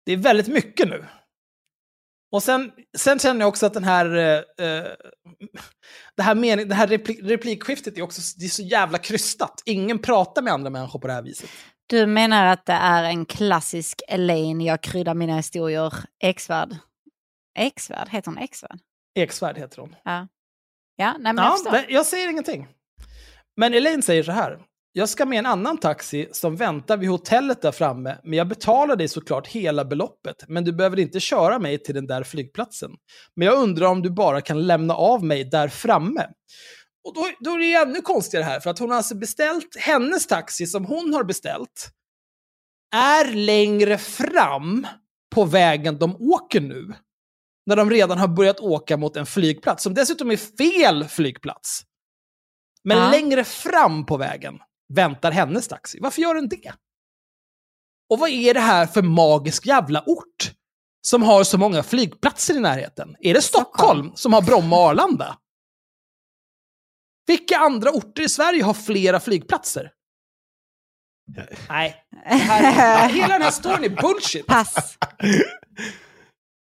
[0.07, 1.07] Det är väldigt mycket nu.
[2.33, 4.17] Och sen, sen känner jag också att den här...
[4.17, 4.87] Eh, eh,
[6.17, 9.63] det här, mening, det här replik, replikskiftet är också det är så jävla krystat.
[9.65, 11.51] Ingen pratar med andra människor på det här viset.
[11.87, 16.77] Du menar att det är en klassisk Elaine, jag kryddar mina historier, Eksvärd?
[17.59, 18.09] Eksvärd?
[18.09, 18.79] Heter hon Eksvärd?
[19.15, 19.97] Eksvärd heter hon.
[20.05, 20.29] Ja.
[20.97, 22.69] Ja, nej men jag Ja, men jag säger ingenting.
[23.57, 24.59] Men Elaine säger så här.
[24.93, 28.97] Jag ska med en annan taxi som väntar vid hotellet där framme, men jag betalar
[28.97, 30.45] dig såklart hela beloppet.
[30.49, 32.91] Men du behöver inte köra mig till den där flygplatsen.
[33.37, 36.27] Men jag undrar om du bara kan lämna av mig där framme.
[37.05, 39.77] Och då, då är det ju ännu konstigare här, för att hon har alltså beställt,
[39.79, 41.91] hennes taxi som hon har beställt,
[42.95, 44.87] är längre fram
[45.35, 46.95] på vägen de åker nu.
[47.69, 51.83] När de redan har börjat åka mot en flygplats, som dessutom är fel flygplats.
[52.85, 53.11] Men Ja.
[53.11, 54.59] längre fram på vägen
[54.95, 55.99] väntar hennes taxi.
[56.01, 56.73] Varför gör den det?
[58.11, 60.53] Och vad är det här för magisk jävla ort?
[61.01, 63.17] som har så många flygplatser i närheten?
[63.21, 65.39] Är det Stockholm, som har Bromma och Arlanda?
[67.27, 69.93] Vilka andra orter i Sverige har flera flygplatser?
[71.69, 72.05] Nej.
[72.25, 74.47] Här, hela den här storyn är bullshit.
[74.47, 74.99] Pass.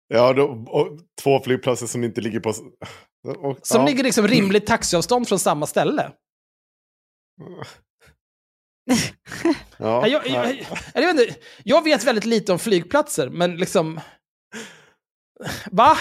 [0.09, 2.49] Ja, då, och två flygplatser som inte ligger på...
[3.29, 3.87] Och, Som ja.
[3.87, 6.13] ligger liksom rimligt taxiavstånd från samma ställe.
[9.77, 14.01] Ja, Jag, jag, jag, vet inte, jag vet väldigt lite om flygplatser, men liksom...
[15.71, 15.97] Va?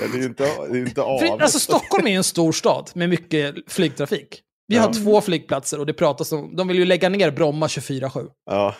[0.00, 1.18] Ja, det är ju inte, det är inte av.
[1.18, 4.42] För, alltså Stockholm är ju en stor stad med mycket flygtrafik.
[4.66, 4.92] Vi har Ja.
[4.94, 8.30] två flygplatser och det pratas om, de vill ju lägga ner Bromma 24-7.
[8.44, 8.74] Ja.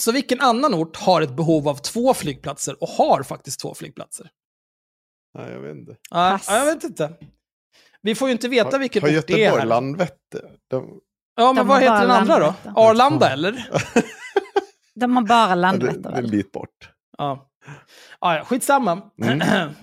[0.00, 4.30] Så vilken annan ort har ett behov av två flygplatser och har faktiskt två flygplatser?
[5.38, 5.96] Nej, jag vet inte.
[6.10, 6.46] Pass.
[6.50, 7.12] jag vet inte.
[8.02, 9.66] Vi får ju inte veta Har, vilken har ort det är Göteborg här.
[9.68, 10.50] Landvetter?
[10.70, 11.00] De,
[11.38, 12.44] Ja, men De vad har heter den andra då?
[12.44, 12.72] Landvetter.
[12.90, 13.68] Arlanda eller?
[14.94, 16.00] De har bara ja, det, Landvetter.
[16.00, 16.90] det är en bit bort.
[17.18, 17.50] Ja.
[18.20, 19.02] Ja, ja, skitsamma.
[19.22, 19.40] Mm.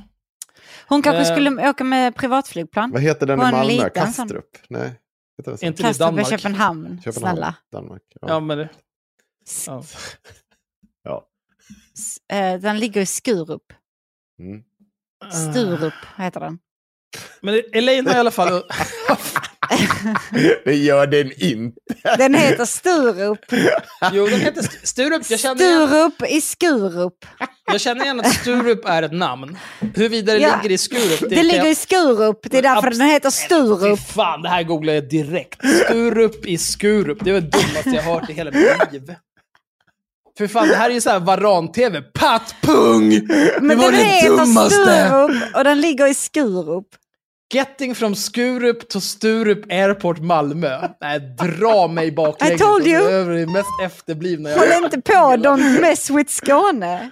[0.87, 1.35] Hon kanske Eh.
[1.35, 2.91] skulle åka med privatflygplan.
[2.91, 3.89] Vad heter den i Malmö?
[3.89, 4.57] Kastrup?
[4.69, 4.99] Nej.
[5.37, 5.65] Heter den så?
[5.65, 6.29] Inte det Kastrup i Danmark?
[6.29, 7.01] Köpenhamn.
[7.03, 7.55] Köpenhamn, Snälla.
[7.71, 8.01] Danmark.
[8.21, 8.39] Ja, Ja.
[8.39, 8.69] men det...
[9.67, 9.83] Ja.
[11.03, 11.27] ja.
[12.33, 13.63] Eh, Den ligger i Skurup.
[14.39, 14.63] Mm.
[15.53, 16.59] Sturup heter den.
[17.41, 18.63] Men Elaine har i alla fall...
[20.65, 21.79] Det gör den inte.
[22.17, 23.39] Den heter Sturup.
[24.13, 25.29] jo, den heter St- Sturup.
[25.29, 27.25] Jag känner, igen, Sturup i Skurup.
[27.65, 29.57] jag känner igen att Sturup är ett namn.
[29.79, 30.55] Huruvida det Ja.
[30.61, 31.19] ligger i Skurup...
[31.29, 32.39] Det, kan ligger jag- i Skurup.
[32.43, 33.99] Det är därför Abs- den heter Fy Sturup.
[33.99, 35.59] fan, det här googlar jag direkt.
[35.85, 37.17] Sturup i Skurup.
[37.21, 39.15] Det var det dummaste jag hört i hela mitt liv.
[40.37, 42.01] För fan, det här är ju såhär Varan-TV.
[42.01, 43.09] Pattpung!
[43.09, 44.75] Det Men var den det dummaste!
[44.75, 46.87] Sturup och den ligger i Skurup.
[47.53, 50.87] Getting from Skurup to Sturup Airport Malmö.
[51.01, 52.61] Nej, dra mig baklänges.
[52.61, 52.97] I told you.
[52.97, 57.09] Alltså, Det är det mest efterblivna jag Håll inte på, don't mess with Skåne.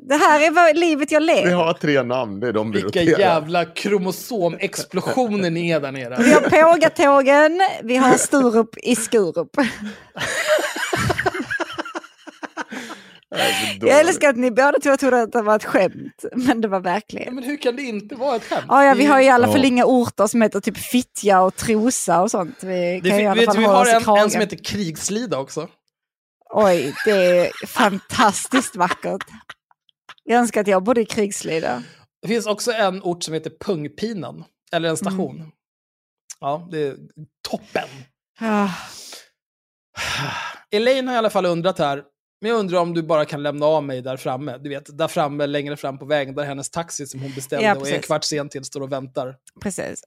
[0.00, 1.52] Det här är vad livet jag Vi lever.
[1.52, 6.16] har tre namn, det är de vi Vilka jävla kromosomexplosioner ni är där nere.
[6.18, 9.50] Vi har Pågatågen, vi har Sturup i Skurup.
[13.80, 16.68] Det Jag älskar att ni båda två trodde att det var ett skämt, men det
[16.68, 17.34] var verkligen.
[17.34, 18.64] men hur kan det inte vara ett skämt?
[18.68, 19.66] Ja, ja, vi har i alla fall Ja.
[19.66, 22.62] inga orter som heter typ Fittja och Trosa och sånt.
[22.62, 25.38] Vi Det, kan ju i alla vet, fall vi har en, en som heter Krigslida
[25.38, 25.68] också.
[26.54, 29.24] Oj, det är fantastiskt vackert.
[30.24, 31.82] Jag önskar att jag bodde i Krigslida.
[32.22, 34.44] Det finns också en ort som heter Pungpinan.
[34.72, 35.36] Eller en station.
[35.36, 35.50] Mm.
[36.40, 36.96] Ja, det är
[37.48, 37.88] toppen.
[38.40, 38.68] Ah,
[40.70, 42.02] Elaine har i alla fall undrat här.
[42.40, 44.58] Men jag undrar om du bara kan lämna av mig där framme.
[44.58, 47.72] Du vet, där framme, längre fram på vägen, där hennes taxi som hon beställde Ja,
[47.74, 48.06] och en precis.
[48.06, 49.36] kvart sent till står och väntar.
[49.62, 50.02] precis.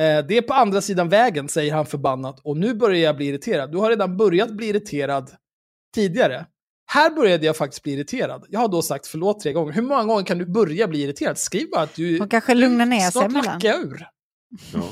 [0.00, 2.40] Eh, det är på andra sidan vägen, säger han förbannat.
[2.44, 3.72] Och nu börjar jag bli irriterad.
[3.72, 5.30] Du har redan börjat bli irriterad
[5.94, 6.46] tidigare.
[6.90, 8.46] Här började jag faktiskt bli irriterad.
[8.48, 9.72] Jag har då sagt förlåt tre gånger.
[9.72, 11.38] Hur många gånger kan du börja bli irriterad?
[11.38, 12.18] Skriv bara att du...
[12.18, 13.44] Hon kanske lugnar ner sig Snart emellan.
[13.54, 14.06] lackar jag ur.
[14.74, 14.82] Ja.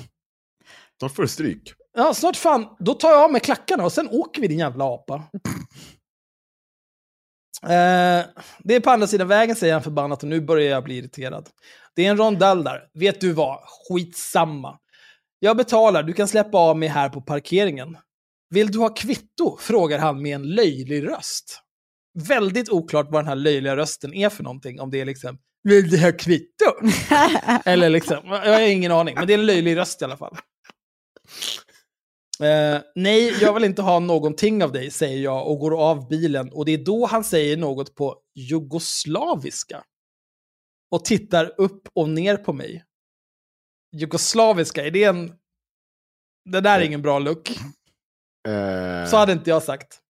[0.98, 1.72] Snart får du stryk.
[1.94, 2.66] Ja, snart fan.
[2.78, 5.22] Då tar jag av mig klackarna och sen åker vi din jävla apa.
[7.62, 8.26] Eh,
[8.58, 11.48] det är på andra sidan vägen, säger han förbannat, och nu börjar jag bli irriterad.
[11.94, 12.80] Det är en rondell där.
[12.94, 13.58] Vet du vad?
[13.88, 14.78] Skitsamma.
[15.38, 17.96] Jag betalar, du kan släppa av mig här på parkeringen.
[18.50, 19.56] Vill du ha kvitto?
[19.60, 21.62] frågar han med en löjlig röst.
[22.28, 24.80] Väldigt oklart vad den här löjliga rösten är för någonting.
[24.80, 26.64] Om det är liksom, vill du ha kvitto?
[27.64, 29.14] Eller liksom, jag har ingen aning.
[29.14, 30.36] Men det är en löjlig röst i alla fall.
[32.40, 36.52] Eh, nej, jag vill inte ha någonting av dig, säger jag och går av bilen.
[36.52, 39.84] Och det är då han säger något på jugoslaviska.
[40.90, 42.84] Och tittar upp och ner på mig.
[43.96, 45.32] Jugoslaviska, är det en...
[46.50, 47.50] Det där är ingen bra look.
[48.48, 50.00] Eh, Så hade inte jag sagt.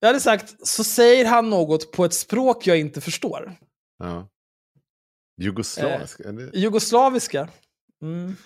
[0.00, 3.56] Jag hade sagt, så säger han något på ett språk jag inte förstår.
[3.98, 4.28] ja.
[5.40, 6.20] Jugoslavisk?
[6.20, 7.48] är det- Jugoslaviska.
[8.02, 8.36] Mm.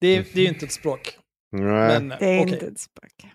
[0.00, 1.18] Det, det är ju inte ett språk.
[1.54, 2.00] Nej.
[2.00, 2.54] Men, Det är okej.
[2.54, 3.26] inte ett språk.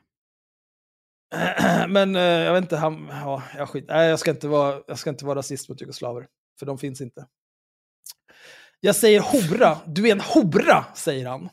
[1.89, 4.99] Men eh, jag vet inte, han, ja, jag, skit, nej, jag, ska inte vara, jag
[4.99, 6.27] ska inte vara rasist mot jugoslaver,
[6.60, 7.27] för de finns inte.
[8.79, 11.49] Jag säger hora, du är en hora, säger han.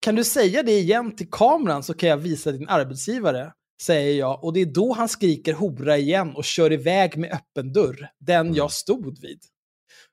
[0.00, 4.44] Kan du säga det igen till kameran så kan jag visa din arbetsgivare, säger jag.
[4.44, 8.54] Och det är då han skriker hora igen och kör iväg med öppen dörr, den
[8.54, 9.40] jag stod vid.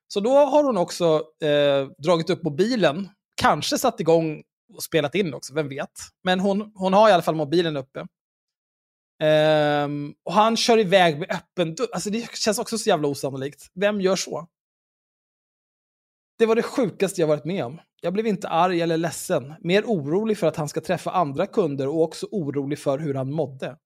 [0.08, 3.08] Så då har hon också eh, dragit upp mobilen,
[3.40, 4.42] kanske satt igång
[4.74, 6.00] och spelat in också, vem vet.
[6.24, 8.06] Men hon, hon har i alla fall mobilen uppe.
[9.22, 11.88] Ehm, och han kör iväg med öppen dörr.
[11.92, 13.70] Alltså det känns också så jävla osannolikt.
[13.74, 14.48] Vem gör så?
[16.38, 17.80] Det var det sjukaste jag varit med om.
[18.00, 19.54] Jag blev inte arg eller ledsen.
[19.60, 23.32] Mer orolig för att han ska träffa andra kunder och också orolig för hur han
[23.32, 23.76] mådde.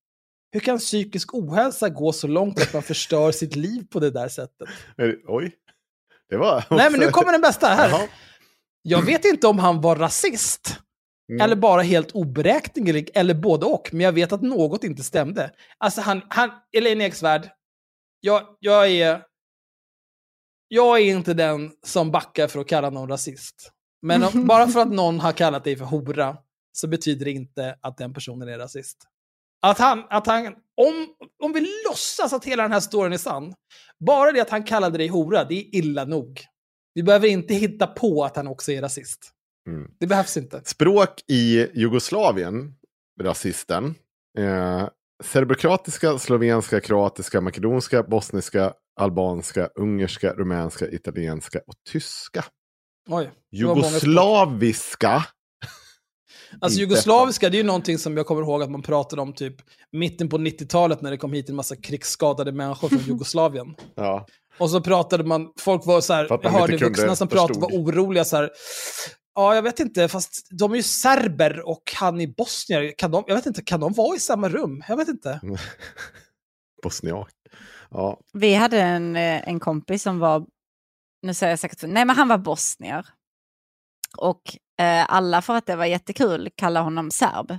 [0.53, 4.29] Hur kan psykisk ohälsa gå så långt att man förstör sitt liv på det där
[4.29, 4.68] sättet?
[5.27, 5.53] Oj.
[6.29, 6.64] Det var...
[6.71, 7.88] Nej, men nu kommer den bästa här.
[7.88, 8.09] Jaha.
[8.83, 10.79] Jag vet inte om han var rasist,
[11.33, 11.40] Mm.
[11.45, 15.51] eller bara helt oberäknelig, eller både och, men jag vet att något inte stämde.
[15.79, 17.51] Alltså han, han Elaine Eksvärd,
[18.21, 19.23] jag, jag är...
[20.68, 23.73] Jag är inte den som backar för att kalla någon rasist.
[24.03, 26.37] Men om, bara för att någon har kallat dig för hora,
[26.73, 28.99] så betyder det inte att den personen är rasist.
[29.62, 33.55] Att han, att han om, om vi låtsas att hela den här storyn är sann,
[34.07, 36.40] bara det att han kallade dig hora, det är illa nog.
[36.94, 39.31] Vi behöver inte hitta på att han också är rasist.
[39.68, 39.90] Mm.
[40.00, 40.62] Det behövs inte.
[40.64, 42.74] Språk i Jugoslavien,
[43.20, 43.94] rasisten.
[44.38, 44.88] Eh,
[45.24, 52.44] serbokroatiska, slovenska, kroatiska, makedonska, bosniska, albanska, ungerska, rumänska, italienska och tyska.
[53.09, 53.31] Oj.
[53.50, 55.24] Jugoslaviska.
[56.61, 59.57] Alltså jugoslaviska, det är ju någonting som jag kommer ihåg att man pratade om typ
[59.93, 63.75] mitten på 90-talet när det kom hit en massa krigsskadade människor från Jugoslavien.
[63.95, 64.27] Ja.
[64.59, 68.25] Och så pratade man, folk var så här, jag hörde vuxna som pratade var oroliga
[68.25, 68.51] så här.
[69.35, 72.95] Ja, jag vet inte, fast de är ju serber och han är bosnier.
[72.99, 74.85] Kan de, jag vet inte, kan de vara i samma rum?
[74.88, 75.41] Jag vet inte.
[76.83, 77.33] Bosniak.
[77.91, 78.21] Ja.
[78.33, 80.47] Vi hade en, eh, en kompis som var,
[81.23, 83.07] nu säger jag säkert nej men han var bosnier.
[84.17, 84.43] Och
[85.09, 87.59] alla för att det var jättekul kallade honom serb.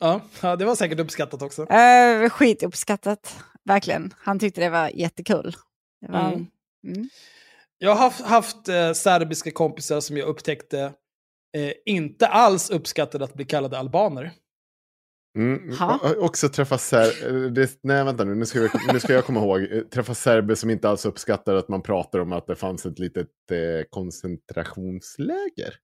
[0.00, 1.62] Ja, ja, det var säkert uppskattat också.
[1.62, 4.14] Eh, skituppskattat, verkligen.
[4.18, 5.56] Han tyckte det var jättekul.
[6.00, 6.46] Det var, Mm.
[6.86, 7.08] mm.
[7.78, 10.80] Jag har haft, haft eh, serbiska kompisar som jag upptäckte
[11.56, 14.32] eh, inte alls uppskattade att bli kallade albaner.
[15.38, 15.76] Mm.
[16.18, 17.50] Också träffa ser...
[17.50, 18.34] det, Nej, vänta nu.
[18.34, 19.62] Nu ska, jag, nu ska jag komma ihåg.
[19.62, 22.98] Eh, Träffa serber som inte alls uppskattar att man pratar om att det fanns ett
[22.98, 25.74] litet eh, koncentrationsläger.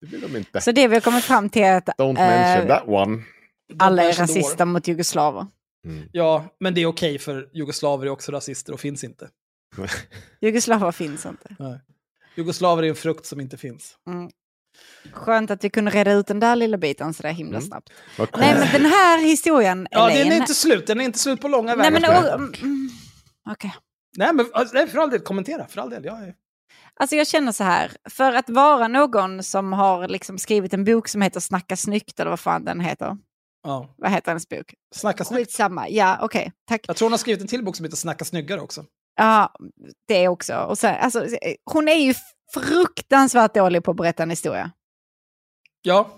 [0.00, 0.60] Det vill de inte.
[0.60, 3.22] Så det vi har kommit fram till är att Don't mention eh, that one.
[3.78, 5.46] alla är rasister mot jugoslaver.
[5.86, 6.08] Mm.
[6.12, 9.28] Ja, men det är okej för jugoslaver är också rasister och finns inte.
[10.40, 11.56] Jugoslaver finns inte.
[12.36, 13.96] Jugoslaver är en frukt som inte finns.
[14.10, 14.30] Mm.
[15.12, 17.68] Skönt att vi kunde reda ut den där lilla biten sådär himla Mm.
[17.68, 17.92] snabbt.
[18.18, 20.86] Vad Nej men den här historien, Ja, den Elaine- är inte slut.
[20.86, 22.00] Den är inte slut på långa Nej vägar.
[22.10, 22.88] men, oh, mm,
[23.50, 23.74] okej.
[24.16, 25.66] Nej, men alltså, nej, för all del, kommentera.
[25.66, 26.04] För all del.
[26.04, 26.34] Jag är...
[27.00, 31.08] Alltså jag känner så här, för att vara någon som har liksom skrivit en bok
[31.08, 33.16] som heter Snacka snyggt, eller vad fan den heter.
[33.62, 33.94] Ja.
[33.98, 34.74] Vad heter hennes bok?
[34.94, 35.46] Snacka snyggt.
[35.48, 36.80] Skitsamma, ja okej, tack.
[36.88, 38.84] Jag tror hon har skrivit en till bok som heter Snacka snyggare också.
[39.16, 39.52] Ja,
[40.08, 40.56] det också.
[40.56, 41.26] Och sen, alltså,
[41.64, 42.14] hon är ju
[42.54, 44.70] fruktansvärt dålig på att berätta en historia.
[45.82, 46.10] Ja.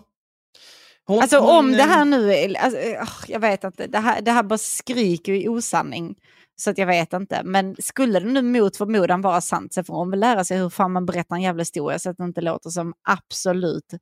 [1.06, 3.98] Hon, Alltså hon, om det eh, här nu, är, alltså, eh, jag vet inte, det
[3.98, 6.16] här, det här bara skriker ju osanning.
[6.56, 9.94] Så att jag vet inte, men skulle det nu mot förmodan vara sant så får
[9.94, 12.40] hon väl lära sig hur fan man berättar en jävla historia så att det inte
[12.40, 13.94] låter som absolut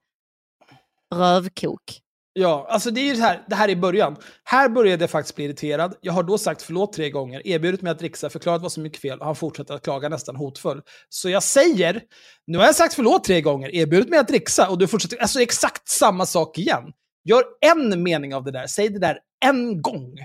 [1.15, 2.01] rövkok.
[2.37, 4.17] Ja, alltså det är ju det här, det här är början.
[4.45, 5.95] Här började jag faktiskt bli irriterad.
[6.01, 8.97] Jag har då sagt förlåt tre gånger, erbjudit mig att dricksa, förklarat vad som gick
[8.97, 10.83] fel och han fortsätter att klaga nästan hotfull.
[11.09, 12.03] Så jag säger,
[12.47, 15.41] nu har jag sagt förlåt tre gånger, erbjudit mig att dricksa och du fortsätter, alltså
[15.41, 16.93] exakt samma sak igen.
[17.25, 20.19] Gör en mening av det där, säg det där en gång.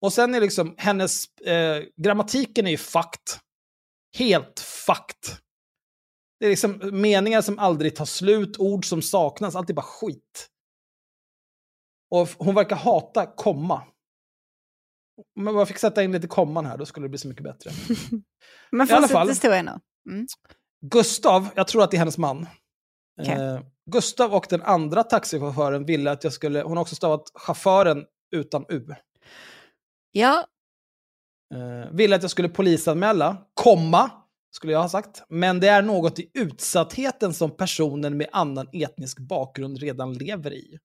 [0.00, 3.40] Och sen är liksom hennes, eh, grammatiken är ju fucked.
[4.16, 5.36] Helt fucked.
[6.40, 10.48] Det är liksom meningar som aldrig tar slut, ord som saknas, allt är bara skit.
[12.10, 13.82] Och hon verkar hata komma.
[15.36, 17.70] Men jag fick sätta in lite komman här, då skulle det bli så mycket bättre.
[18.70, 19.28] Men I alla fall.
[19.28, 19.68] historien.
[20.08, 20.26] Mm.
[20.86, 22.46] Gustav, jag tror att det är hennes man.
[23.20, 23.34] Okej.
[23.34, 23.60] Eh,
[23.90, 28.04] Gustav och den andra taxichauffören ville att jag skulle, hon har också stavat chauffören
[28.36, 28.86] utan U.
[30.12, 30.46] Ja,
[31.54, 34.10] Eh, ville att jag skulle polisanmäla, komma,
[34.50, 35.22] skulle jag ha sagt.
[35.28, 40.78] Men det är något i utsattheten som personen med annan etnisk bakgrund redan lever i.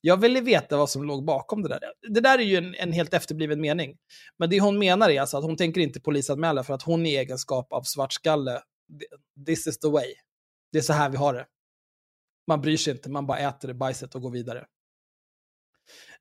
[0.00, 1.80] Jag ville veta vad som låg bakom det där.
[2.08, 3.96] Det där är ju en, en helt efterbliven mening.
[4.38, 7.16] Men det hon menar är alltså att hon tänker inte polisanmäla för att hon i
[7.16, 8.60] egenskap av svartskalle,
[9.46, 10.14] this is the way.
[10.72, 11.46] Det är så här vi har det.
[12.46, 14.66] Man bryr sig inte, man bara äter det bajset och går vidare.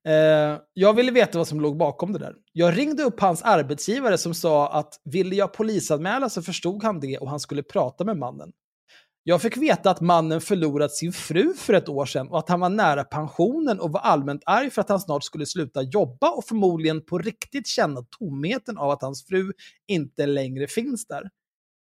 [0.07, 2.35] Eh, jag ville veta vad som låg bakom det där.
[2.53, 7.17] Jag ringde upp hans arbetsgivare som sa att ville jag polisanmäla så förstod han det
[7.17, 8.51] och han skulle prata med mannen.
[9.23, 12.59] Jag fick veta att mannen förlorat sin fru för ett år sedan och att han
[12.59, 16.45] var nära pensionen och var allmänt arg för att han snart skulle sluta jobba och
[16.45, 19.51] förmodligen på riktigt känna tomheten av att hans fru
[19.87, 21.29] inte längre finns där.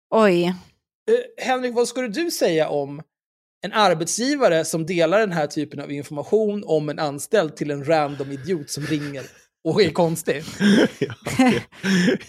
[0.10, 0.46] oj.
[0.46, 3.02] Eh, Henrik, vad skulle du säga om
[3.66, 8.32] en arbetsgivare som delar den här typen av information om en anställd till en random
[8.32, 9.24] idiot som ringer
[9.64, 10.44] och är konstig?
[11.00, 11.16] jag,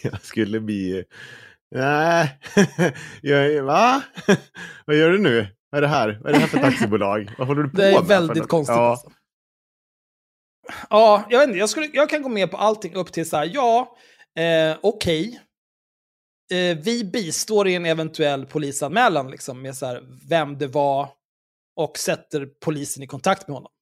[0.02, 1.04] jag skulle bli...
[1.74, 2.38] Nej,
[3.22, 4.02] jag, va?
[4.86, 5.46] Vad gör du nu?
[5.70, 6.18] Vad är det här?
[6.22, 7.34] Vad är det här för taxibolag?
[7.38, 8.04] Vad håller du på Det är med?
[8.08, 8.76] väldigt För- konstigt.
[8.76, 9.10] Ja, Alltså.
[10.90, 11.58] Ja, jag vet inte.
[11.58, 13.96] Jag, skulle, jag kan gå med på allting upp till så här, ja,
[14.38, 15.40] eh, okej.
[16.52, 21.08] Eh, vi bistår i en eventuell polisanmälan liksom, med så här, vem det var
[21.76, 23.72] och sätter polisen i kontakt med honom.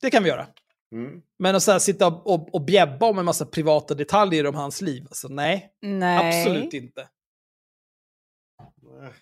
[0.00, 0.46] Det kan vi göra.
[0.92, 1.22] Mm.
[1.38, 4.54] Men att så här, sitta och, och, och bjäbba om en massa privata detaljer om
[4.54, 6.42] hans liv, alltså, nej, Nej.
[6.42, 7.08] absolut inte.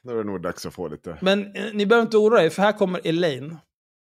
[0.02, 1.18] Då är det nog dags att få lite...
[1.20, 3.56] Men eh, ni behöver inte oroa er, för här kommer Elaine.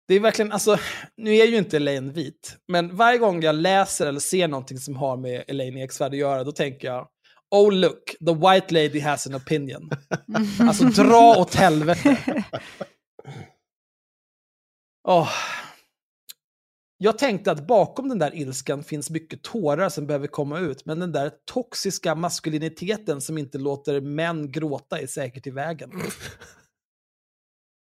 [0.07, 0.77] Det är verkligen, alltså,
[1.17, 4.95] nu är ju inte Elaine vit, men varje gång jag läser eller ser någonting som
[4.95, 7.07] har med Elaine Eksvärd att göra, då tänker jag
[7.51, 9.89] Oh look, the white lady has an opinion.
[10.59, 12.17] alltså dra åt helvete.
[15.07, 15.29] Åh.
[16.97, 20.99] Jag tänkte att bakom den där ilskan finns mycket tårar som behöver komma ut, men
[20.99, 25.91] den där toxiska maskuliniteten som inte låter män gråta är säkert i vägen.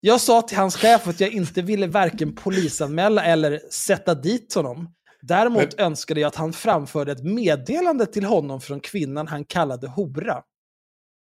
[0.00, 4.94] Jag sa till hans chef att jag inte ville varken polisanmäla eller sätta dit honom.
[5.22, 10.42] Däremot önskade jag att han framförde ett meddelande till honom från kvinnan han kallade hora.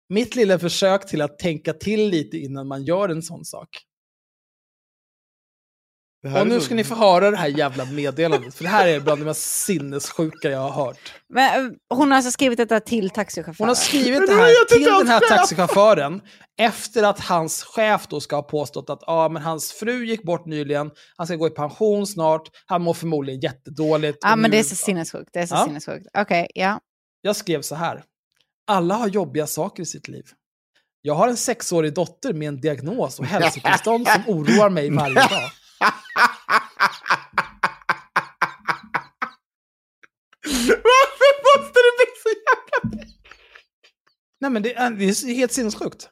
[0.09, 3.69] Mitt lilla försök till att tänka till lite innan man gör en sån sak.
[6.35, 9.01] Och nu så- ska ni få höra det här jävla meddelandet, för det här är
[9.01, 10.99] bland det mest sinnessjuka jag har hört.
[11.35, 13.57] Men, eh, hon har alltså skrivit detta till taxichauffören?
[13.59, 16.21] Hon har skrivit det här till den här taxichauffören
[16.61, 20.47] efter att hans chef då ska ha påstått att ah, men hans fru gick bort
[20.47, 24.19] nyligen, han ska gå i pension snart, han mår förmodligen jättedåligt.
[24.23, 25.31] Ja, och men nu- det är så sinnessjukt.
[25.33, 25.65] Det är så Ja.
[25.65, 26.07] sinnessjukt.
[26.19, 26.81] Okej, ja.
[27.23, 28.03] Jag skrev så här.
[28.67, 30.25] Alla har jobbiga saker i sitt liv.
[31.03, 35.51] Jag har en sexårig dotter med en diagnos och hälsotillstånd som oroar mig varje dag.
[40.69, 43.05] Varför måste det bli så jävla...
[44.41, 46.09] Nej men det är, det är helt sinnessjukt.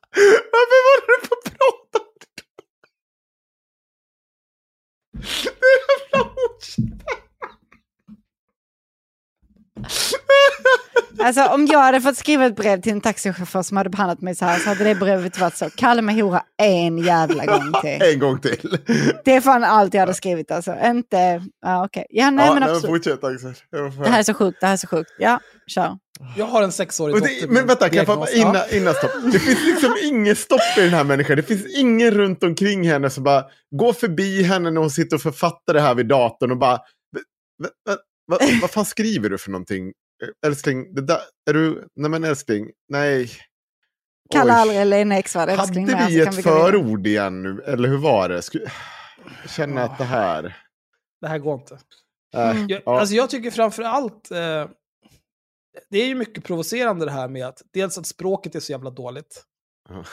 [0.52, 2.42] Varför håller du på att prata det?
[5.48, 5.76] Är
[6.12, 6.93] jävla okänt.
[11.18, 14.34] Alltså om jag hade fått skriva ett brev till en taxichaufför som hade behandlat mig
[14.34, 15.70] så här så hade det brevet varit så.
[15.70, 18.02] Kalla mig hora en jävla gång till.
[18.02, 18.78] En gång till.
[19.24, 20.74] Det är fan allt jag hade skrivit alltså.
[20.84, 22.06] Inte, ja okej.
[22.10, 22.86] Ja nej ja, men absolut.
[22.86, 23.54] fortsätt Axel.
[24.04, 25.10] Det här är så sjukt, det här är så sjukt.
[25.18, 25.98] Ja, kör.
[26.36, 29.10] Jag har en sexårig dotter det, men vänta, kan jag få, innan, innan stopp.
[29.32, 31.36] Det finns liksom inget stopp i den här människan.
[31.36, 33.44] Det finns ingen runt omkring henne som bara
[33.76, 36.72] går förbi henne när hon sitter och författar det här vid datorn och bara...
[36.72, 36.80] "Va-
[37.62, 37.96] va- va-
[38.40, 39.92] va- vad fan skriver du för någonting?
[40.46, 41.20] Älskling, det där,
[41.50, 41.88] är du...
[41.96, 43.30] Nej men älskling, nej.
[44.30, 44.58] Kalla Oj.
[44.60, 46.42] aldrig Lena Eksvärd älskling Hade vi ett vidare.
[46.42, 47.62] förord igen nu?
[47.66, 48.42] Eller hur var det?
[48.42, 48.58] Sku...
[49.42, 50.56] Jag känner att det här...
[51.20, 51.74] Det här går inte.
[52.36, 53.00] Äh, Jag, ja.
[53.00, 54.68] Alltså jag tycker framför allt, eh,
[55.90, 58.90] det är ju mycket provocerande det här med att dels att språket är så jävla
[58.90, 59.44] dåligt.
[59.88, 60.04] Ja.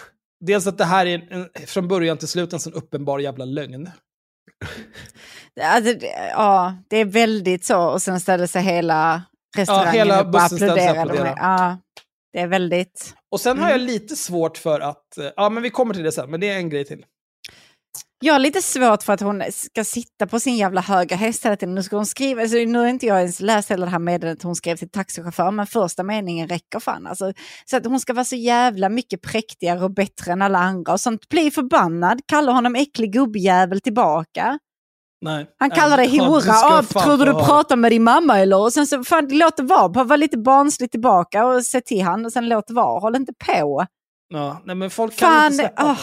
[0.46, 3.90] Dels att det här är en, från början till slut en sån uppenbar jävla lögn.
[5.62, 9.24] Alltså, det- ja, det är väldigt så och sen ställer sig hela
[9.58, 11.02] restaurangen hela ställer sig applåderar.
[11.02, 11.28] och dem.
[11.28, 11.36] applåderar.
[11.38, 11.78] Ja,
[12.34, 13.14] det är väldigt...
[13.32, 13.88] Och sen har jag Mm.
[13.88, 16.58] lite svårt för att, eh, ja men vi kommer till det sen, men det är
[16.58, 17.06] en grej till.
[18.24, 21.56] Jag har lite svårt för att hon ska sitta på sin jävla höga häst hela
[21.56, 21.76] tiden.
[21.76, 24.44] Nu ska hon skriva, alltså, nu har inte jag ens läst hela det här meddelandet
[24.44, 27.08] hon skrev till taxichaufför, men första meningen räcker fan.
[27.08, 27.34] Alltså,
[27.66, 31.00] så att hon ska vara så jävla mycket präktigare och bättre än alla andra och
[31.00, 31.30] sånt.
[31.30, 34.60] Bli förbannad, kalla honom äcklig gubbjävel tillbaka.
[35.22, 35.48] Nej.
[35.60, 36.84] Han Nej, kallar dig hora.
[36.84, 38.58] tror du pratar med din mamma eller?
[38.60, 39.90] Och sen så, fan, låt det vara.
[39.90, 43.00] Bara Var lite barnslig tillbaka och se till han och sen låt det vara.
[43.00, 43.86] Håll inte på.
[44.34, 46.00] Ja, nej men folk kan Fan, inte släppa sånt.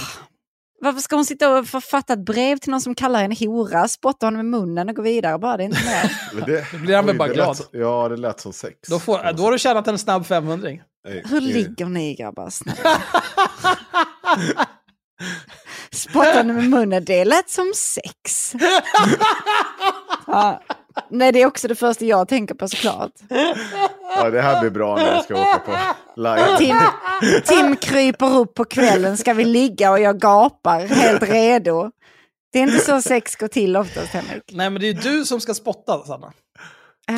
[0.80, 4.26] Varför ska hon sitta och författa ett brev till någon som kallar henne hora, spotta
[4.26, 5.38] honom i munnen och gå vidare?
[5.38, 6.12] Bara det är inte mer.
[6.34, 7.48] Men det, Då blir han väl bara det glad.
[7.58, 8.76] lät Ja, det lät som sex.
[8.88, 10.68] Då, får, då har du tjänat en snabb 500
[11.08, 12.50] Nej, Hur ligger ni grabbar?
[15.92, 16.24] Snälla.
[16.24, 18.52] Spotta honom i munnen, det lät som sex.
[20.26, 20.62] Ja.
[21.10, 23.10] Nej, det är också det första jag tänker på såklart.
[24.16, 25.76] Ja, det här blir bra när vi ska åka på
[26.20, 26.56] live.
[26.58, 26.76] Tim,
[27.44, 31.90] Tim kryper upp på kvällen, ska vi ligga och jag gapar helt redo.
[32.52, 34.42] Det är inte så sex går till oftast Henrik.
[34.52, 36.32] Nej men det är du som ska spotta, Sanna.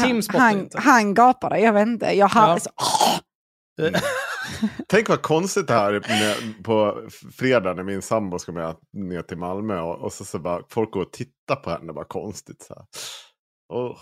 [0.04, 0.78] Tim spottar han, inte.
[0.80, 2.06] han gapar jag vet inte.
[2.16, 2.58] Jag har, Ja.
[2.60, 2.70] så,
[4.86, 9.22] Tänk vad konstigt det här är när, på fredag när min sambo ska med ner
[9.22, 9.80] till Malmö.
[9.80, 11.92] Och, och så, så bara folk går och tittar på henne.
[11.92, 12.84] Bara konstigt så här.
[13.80, 13.96] Uh.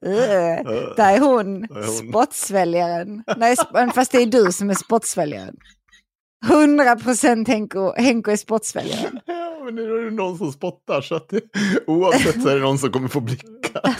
[0.96, 2.08] där är hon, Där är hon.
[2.08, 3.24] spottsväljaren.
[3.36, 3.56] Nej,
[3.94, 5.56] fast det är du som är spottsväljaren.
[6.46, 9.20] 100 procent Henko, Henko är spottsväljaren.
[9.58, 11.00] Ja, men nu är det någon som spottar.
[11.00, 11.40] Så att det,
[11.86, 13.80] oavsett så är det någon som kommer få blicka.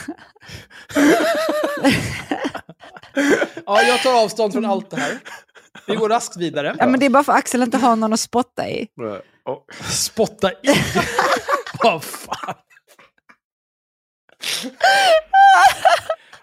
[3.67, 5.19] Ja, jag tar avstånd från allt det här.
[5.87, 6.75] Vi går raskt vidare.
[6.79, 8.89] Ja, men det är bara för att Axel inte har någon att spotta i.
[9.91, 10.55] Spotta i.
[11.83, 12.55] Vad fan.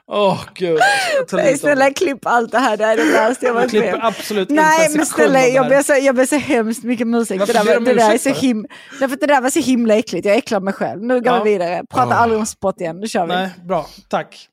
[0.07, 0.79] Åh gud.
[1.17, 3.81] Jag tar Nej, snälla klipp allt det här, det är det värsta jag varit med
[3.83, 7.05] klipper absolut inte Nej en men snälla, jag ber, så, jag ber så hemskt mycket
[7.05, 7.47] om ursäkt.
[7.47, 8.41] Det där, det, där är så för?
[8.41, 8.67] him,
[8.99, 11.01] därför det där var så himla äckligt, jag äcklar mig själv.
[11.03, 11.43] Nu går Ja.
[11.43, 12.17] vi vidare, prata Ah.
[12.17, 13.33] aldrig om sport igen, nu kör vi.
[13.33, 13.85] Nej, bra.
[14.09, 14.49] Tack.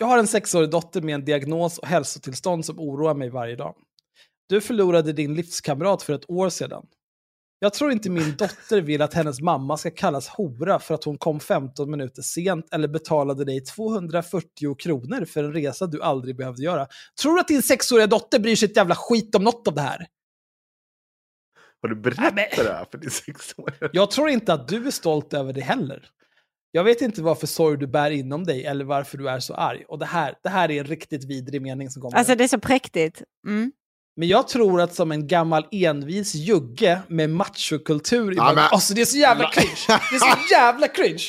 [0.00, 3.74] Jag har en sexårig dotter med en diagnos och hälsotillstånd som oroar mig varje dag.
[4.48, 6.86] Du förlorade din livskamrat för ett år sedan.
[7.58, 11.18] Jag tror inte min dotter vill att hennes mamma ska kallas hora för att hon
[11.18, 16.62] kom 15 minuter sent eller betalade dig 240 kronor för en resa du aldrig behövde
[16.62, 16.86] göra.
[17.22, 19.80] Tror du att din sexåriga dotter bryr sig ett jävla skit om något av det
[19.80, 20.06] här?
[21.82, 23.90] Har du berättat det här för din sexåring?
[23.92, 26.08] Jag tror inte att du är stolt över det heller.
[26.72, 29.84] Jag vet inte varför sorg du bär inom dig eller varför du är så arg.
[29.88, 32.16] Och det här, det här är en riktigt vidrig mening som kommer.
[32.18, 33.22] Alltså det är så präktigt.
[33.46, 33.72] Mm.
[34.16, 38.64] Men jag tror att som en gammal envis jugge med machokultur i Ja, bag- men-
[38.72, 39.76] Alltså det är så jävla cringe!
[39.88, 41.22] Det är så jävla cringe!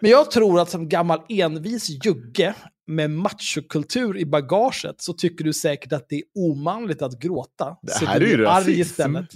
[0.00, 2.54] Men jag tror att som gammal envis jugge
[2.86, 7.76] med machokultur i bagaget så tycker du säkert att det är omanligt att gråta.
[7.82, 8.80] Det så här du är ju blir arg rasism.
[8.80, 9.26] istället.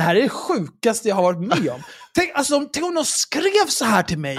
[0.00, 1.82] Det här är det sjukaste jag har varit med om.
[2.14, 4.38] Tänk, alltså, om- tänk om någon skrev så här till mig.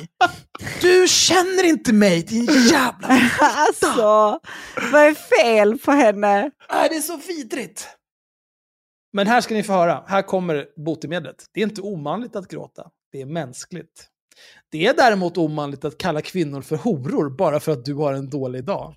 [0.81, 3.07] Du känner inte mig, din jävla...
[3.41, 4.39] Alltså,
[4.91, 6.39] vad är fel på henne?
[6.69, 7.87] Äh, det är så vidrigt.
[9.13, 10.03] Men här ska ni få höra.
[10.07, 11.45] Här kommer botemedlet.
[11.53, 12.87] Det är inte omanligt att gråta.
[13.11, 14.07] Det är mänskligt.
[14.71, 18.29] Det är däremot omanligt att kalla kvinnor för horor bara för att du har en
[18.29, 18.95] dålig dag.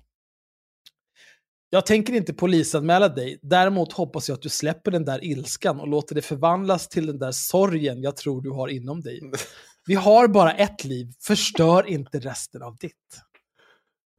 [1.69, 3.39] Jag tänker inte polisanmäla dig.
[3.41, 7.19] Däremot hoppas jag att du släpper den där ilskan och låter det förvandlas till den
[7.19, 9.19] där sorgen jag tror du har inom dig.
[9.87, 11.11] Vi har bara ett liv.
[11.21, 12.93] Förstör inte resten av ditt.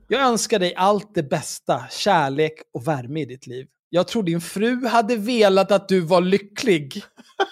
[0.09, 3.67] Jag önskar dig allt det bästa, kärlek och värme i ditt liv.
[3.89, 7.03] Jag tror din fru hade velat att du var lycklig.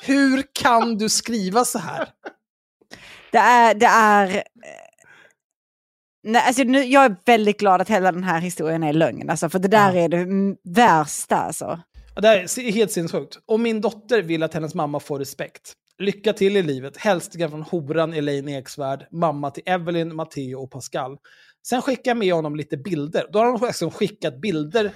[0.03, 2.09] Hur kan du skriva så här?
[3.33, 3.75] Det är...
[3.75, 4.43] Det är eh,
[6.25, 9.31] nej, alltså nu, jag är väldigt glad att hela den här historien är lögn.
[9.31, 10.01] Alltså, för det där Ja.
[10.01, 11.37] är det värsta.
[11.37, 11.81] Alltså.
[12.15, 13.39] Ja, Det är helt sinnessjukt.
[13.47, 15.73] Om min dotter vill att hennes mamma får respekt.
[15.99, 16.97] Lycka till i livet.
[16.97, 21.17] Hälsningar från horan Elaine Eksvärd, mamma till Evelyn, Matteo och Pascal.
[21.69, 23.27] Sen skickar jag med honom lite bilder.
[23.33, 24.91] Då har hon liksom skickat bilder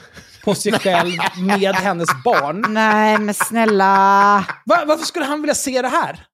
[0.44, 1.10] på sig själv
[1.40, 2.64] med hennes barn.
[2.68, 3.84] Nej men snälla.
[4.66, 6.26] Va, varför skulle han vilja se det här?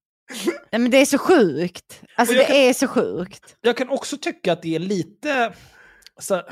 [0.72, 2.02] Nej, men det är så sjukt.
[2.16, 3.56] Alltså det kan- är så sjukt.
[3.60, 5.54] Jag kan också tycka att det är lite...
[6.16, 6.42] Alltså,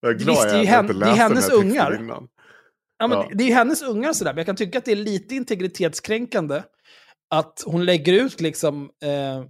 [0.00, 1.96] Jag är glad Visst, det är ju jag hen- det är hennes ungar.
[2.00, 2.28] innan.
[2.98, 3.30] Ja, men Ja.
[3.34, 6.62] Det är ju hennes ungar sådär, men jag kan tycka att det är lite integritetskränkande
[7.30, 9.44] att hon lägger ut liksom, eh,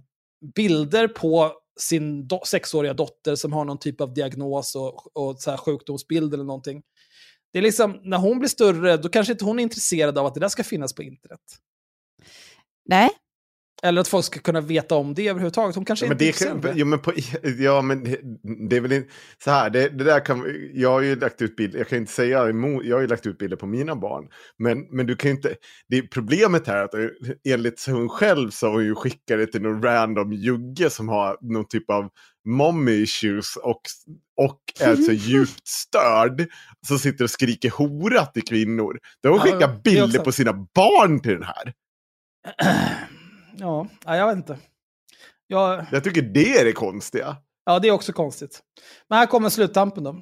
[0.55, 5.49] bilder på sin do- sexåriga dotter som har någon typ av diagnos och, och så
[5.51, 6.81] här sjukdomsbild eller någonting.
[7.53, 10.33] Det är liksom, när hon blir större, då kanske inte hon är intresserad av att
[10.33, 11.39] det där ska finnas på internet.
[12.85, 13.09] Nej,
[13.83, 15.75] Eller att folk ska kunna veta om det överhuvudtaget.
[15.75, 17.13] Hon kanske Ja, men inte är det kan, jo, men på,
[17.59, 18.19] ja, men det,
[18.69, 19.09] det är väl inte,
[19.43, 22.11] så här, det, det där kan, jag har ju lagt ut bilder, jag kan inte
[22.11, 24.27] säga emot, jag har ju lagt ut bilder på mina barn.
[24.57, 25.55] Men, men du kan ju inte,
[25.87, 27.07] det är problemet här att eh,
[27.53, 31.37] enligt hon själv så har hon ju skickat det till någon random jugge som har
[31.41, 32.09] någon typ av
[32.47, 33.81] mommy issues och,
[34.37, 36.47] och är så djupt störd.
[36.87, 38.99] Som sitter och skriker hora till kvinnor.
[39.23, 41.73] Då har Ja, skickat är bilder på sina barn till den här.
[43.61, 44.57] Ja, ja, jag vet inte.
[45.47, 47.37] Jag, Jag tycker det är det konstiga.
[47.65, 48.59] Ja, det är också konstigt.
[49.09, 50.21] Men här kommer sluttampen då.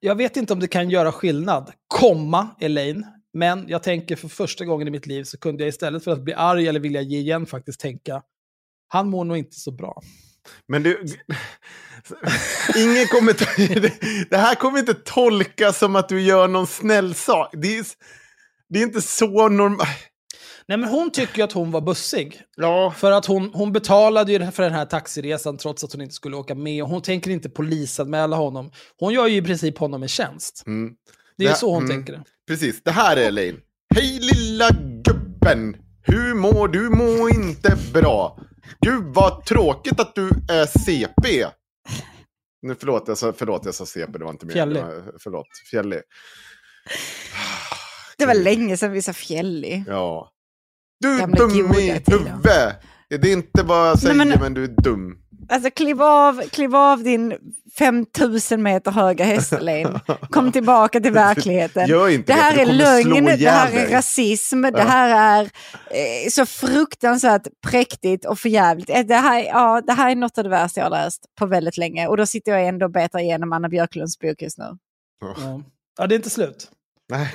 [0.00, 4.64] Jag vet inte om det kan göra skillnad, komma Elaine, men jag tänker för första
[4.64, 7.18] gången i mitt liv så kunde jag istället för att bli arg eller vilja ge
[7.18, 8.22] igen faktiskt tänka,
[8.88, 10.02] han mår nog inte så bra.
[10.68, 11.04] Men du,
[12.76, 13.92] ingen det,
[14.30, 17.50] det här kommer inte tolkas som att du gör någon snäll sak.
[17.52, 17.86] Det är,
[18.68, 20.13] det är inte så normalt.
[20.68, 22.40] Nej, men hon tycker ju att hon var bussig.
[22.56, 26.14] Ja, För att hon, hon betalade ju för den här taxiresan trots att hon inte
[26.14, 26.82] skulle åka med.
[26.82, 28.70] Och hon tänker inte polisanmäla honom.
[28.98, 30.62] Hon gör ju i princip honom en tjänst.
[30.66, 30.94] Mm.
[31.38, 31.90] Det är Det- så hon mm.
[31.96, 32.22] tänker det.
[32.48, 32.82] precis.
[32.82, 33.56] Det här är Elaine.
[33.94, 34.68] Hej lilla
[35.04, 35.76] gubben!
[36.02, 36.90] Hur mår du?
[36.90, 38.38] Mår inte bra.
[38.80, 41.46] Gud vad tråkigt att du är CP.
[42.62, 44.80] Nu, förlåt, jag sa, förlåt, jag sa CP, det var inte Fjällig.
[44.82, 45.04] meningen.
[45.20, 46.00] Förlåt, fjällig.
[48.18, 49.84] det var länge sedan vi sa fjällig.
[49.88, 50.30] Ja.
[51.04, 51.54] Du är dum i
[52.06, 52.06] huvudet.
[53.08, 54.54] Det är inte vad jag säger, Nej, men- men...
[54.54, 55.18] du är dum.
[55.48, 57.34] Alltså kliv av, kliv av din
[57.78, 59.52] 5000 meter höga häst.
[60.30, 61.88] Kom tillbaka till verkligheten.
[61.88, 65.44] Gör inte Det det, här du är lögn, det här är rasism, det här är
[65.44, 68.90] eh, så fruktansvärt präktigt och förjävligt.
[68.90, 71.46] Eh, Det här, ja, det här är något av det värsta jag har läst på
[71.46, 72.06] väldigt länge.
[72.08, 74.64] Och då sitter jag ändå och betar igenom Anna Björklunds bok just nu.
[75.20, 75.62] Ja.
[75.98, 76.70] ja, det är inte slut.
[77.10, 77.28] Nej,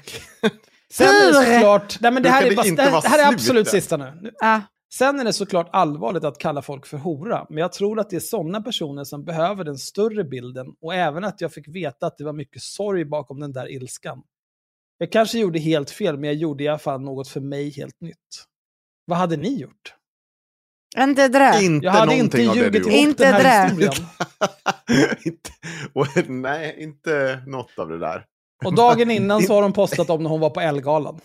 [0.93, 1.97] Sen är det såklart...
[2.01, 3.71] Nej, men det här är, det bara, inte det här, det här är absolut där?
[3.71, 4.31] sista nu.
[4.41, 4.61] Ah,
[4.93, 8.15] Sen är det såklart allvarligt att kalla folk för hora, men jag tror att det
[8.15, 12.17] är sådana personer som behöver den större bilden och även att jag fick veta att
[12.17, 14.21] det var mycket sorg bakom den där ilskan.
[14.97, 18.01] Jag kanske gjorde helt fel, men jag gjorde i alla fall något för mig helt
[18.01, 18.45] nytt.
[19.05, 19.95] Vad hade ni gjort?
[20.97, 21.63] Inte det där.
[21.63, 23.75] Inte Jag hade inte ljugit ihop Inte den här det.
[23.75, 24.07] historien.
[25.25, 28.25] inte, nej, inte något av det där.
[28.65, 31.19] Och dagen innan så har de postat om när hon var på Elgalan.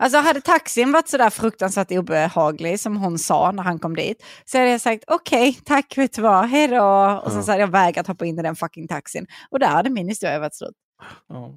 [0.00, 4.58] Alltså hade taxin varit sådär fruktansvärt obehaglig som hon sa när han kom dit så
[4.58, 6.82] hade jag sagt okej, tack, vet du vad, hej då.
[7.24, 7.42] Och sen Ja.
[7.44, 9.26] så hade jag vägrat hoppa in i den fucking taxin.
[9.50, 10.74] Och där hade min historia varit slut.
[11.28, 11.54] Ja.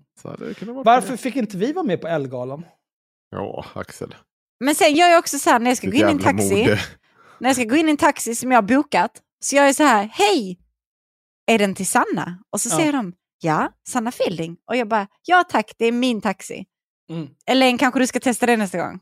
[0.83, 2.65] Varför fick inte vi vara med på Elgalan?
[3.31, 4.15] Ja, Axel.
[4.59, 6.23] Men sen gör jag också så här när jag ska Ditt gå in i en
[6.23, 6.79] taxi, mode.
[7.39, 9.11] när jag ska gå in i en taxi som jag har bokat,
[9.43, 10.59] så jag är så här, hej,
[11.51, 12.37] är den till Sanna?
[12.51, 12.75] Och så Ja.
[12.77, 14.57] säger de, ja, Sanna Fielding.
[14.67, 16.65] Och jag bara, ja tack, det är min taxi.
[17.09, 17.27] Mm.
[17.45, 18.99] Eller kanske du ska testa det nästa gång.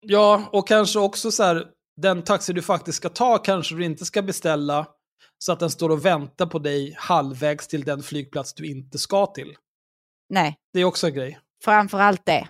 [0.00, 1.66] Ja, och kanske också så här,
[1.96, 4.86] den taxi du faktiskt ska ta kanske du inte ska beställa
[5.38, 9.26] så att den står och väntar på dig halvvägs till den flygplats du inte ska
[9.26, 9.56] till.
[10.28, 11.38] Nej, Det är också en grej.
[11.64, 12.48] framför allt det.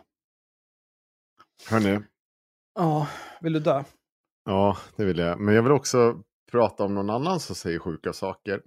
[1.71, 2.01] Hörni,
[2.75, 3.09] Ja,
[3.41, 3.85] vill du dö?
[4.45, 5.41] ja, det vill jag.
[5.41, 8.63] Men jag vill också prata om någon annan som säger sjuka saker.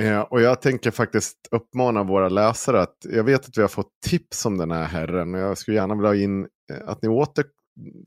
[0.00, 3.90] Eh, och jag tänker faktiskt uppmana våra läsare att, jag vet att vi har fått
[4.06, 6.40] tips om den här herren och jag skulle gärna vilja ha in
[6.72, 7.44] eh, att ni åter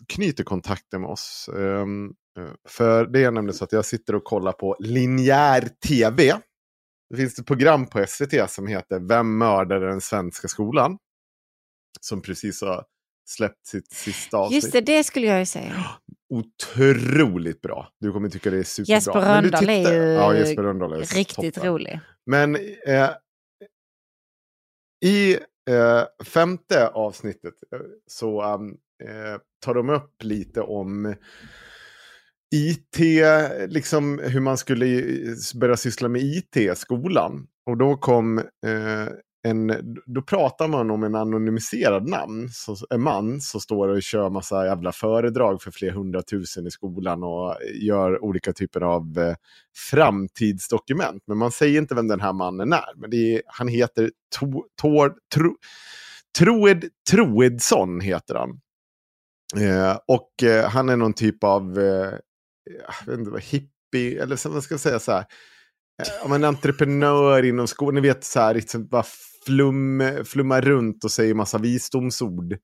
[0.07, 1.49] knyter kontakter med oss.
[1.57, 2.05] Ehm,
[2.39, 6.39] eh, för det är nämligen så att jag sitter och kollar på linjär tv.
[7.09, 10.97] Det finns ett program på SVT som heter Vem mördade den svenska skolan?
[12.01, 12.85] Som precis har
[13.29, 14.63] släppt sitt sista avsnitt.
[14.63, 15.85] Just det, det skulle jag ju säga.
[16.29, 17.89] Otroligt bra.
[17.99, 18.95] Du kommer tycka det är superbra.
[18.95, 21.63] Jesper Rönndahl är ju ja, Jesper Rönndahl är Riktigt toppen.
[21.71, 21.99] rolig.
[22.25, 22.55] Men
[22.87, 23.09] eh,
[25.05, 25.33] i
[25.69, 31.15] eh, femte avsnittet eh, så um, eh, tar de upp lite om
[32.55, 32.99] IT,
[33.67, 37.47] liksom hur man skulle i- börja syssla med IT i skolan.
[37.65, 39.07] Och då kom eh,
[39.49, 44.29] en, då pratar man om en anonymiserad namn, så, en man som står och kör
[44.29, 49.35] massa jävla föredrag för flera hundratusen i skolan och gör olika typer av eh,
[49.89, 51.23] framtidsdokument.
[51.27, 52.95] Men man säger inte vem den här mannen är.
[52.95, 54.45] Men det är, han heter to,
[54.81, 55.55] Tor, tro,
[56.37, 58.59] Troed Troedsson heter han.
[59.55, 62.13] Eh, och eh, han är någon typ av, eh,
[63.05, 65.25] jag vet inte vad, hippie, eller så, vad ska jag säga så här.
[66.03, 69.03] Eh, om en entreprenör inom skolan, ni vet så här, liksom bara
[69.47, 72.57] flum, flummar runt och säger massa visdomsord.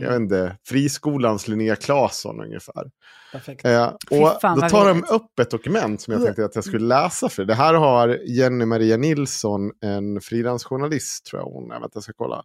[0.00, 2.90] Jag vet inte, friskolans Linnea Claesson ungefär.
[3.32, 3.64] Perfekt.
[3.64, 6.86] Eh, och fan, då tar de upp ett dokument som jag tänkte att jag skulle
[6.86, 7.44] läsa för.
[7.44, 11.80] Det här har Jenny Maria Nilsson, en frilansjournalist tror jag hon är.
[11.80, 12.42] Vänta, jag ska kolla.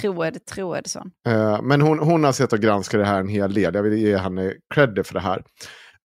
[0.00, 1.10] Troed Troedsson.
[1.28, 3.74] Eh, men hon, hon har sett och granskat det här en hel del.
[3.74, 5.44] Jag vill ge henne cred för det här.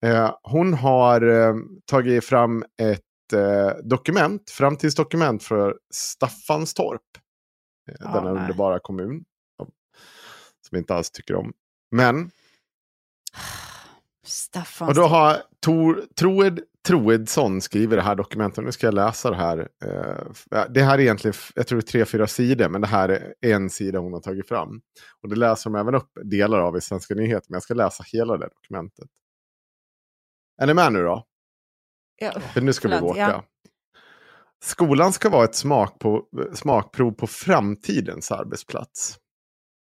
[0.04, 1.54] Eh, hon har eh,
[1.90, 3.00] tagit fram ett
[3.32, 7.00] eh, dokument, framtidsdokument för Staffanstorp.
[7.90, 8.42] Eh, Ja, denna nej.
[8.42, 9.24] underbara kommun.
[10.62, 11.52] Som jag inte alls tycker om.
[11.90, 12.30] Men
[14.26, 14.88] Staffan.
[14.88, 18.64] Och då har Tor, Troed Troedsson skrivit det här dokumentet.
[18.64, 19.68] Nu ska jag läsa det här.
[19.84, 23.08] Eh, Det här är egentligen, jag tror det är tre, fyra sidor, men det här
[23.40, 24.80] är en sida hon har tagit fram.
[25.22, 28.04] Och det läser de även upp delar av i Svenska nyheter, men jag ska läsa
[28.12, 29.08] hela det dokumentet.
[30.62, 31.24] Är ni med nu då?
[32.18, 32.40] Ja.
[32.40, 33.20] För nu ska vi åka.
[33.20, 33.44] ja.
[34.62, 36.22] Skolan ska vara ett smak på,
[36.54, 39.16] smakprov på framtidens arbetsplats.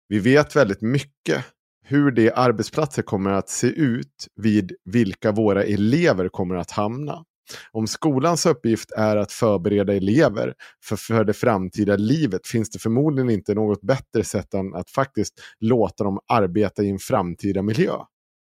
[0.09, 1.45] Vi vet väldigt mycket
[1.85, 7.25] hur de arbetsplatser kommer att se ut vid vilka våra elever kommer att hamna.
[7.73, 10.55] Om skolans uppgift är att förbereda elever
[10.85, 15.35] för, för det framtida livet finns det förmodligen inte något bättre sätt än att faktiskt
[15.61, 17.93] låta dem arbeta i en framtida miljö.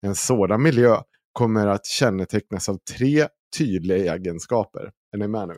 [0.03, 1.01] En sådan miljö
[1.33, 3.27] kommer att kännetecknas av tre
[3.59, 4.91] tydliga egenskaper.
[5.15, 5.55] Är ni med nu?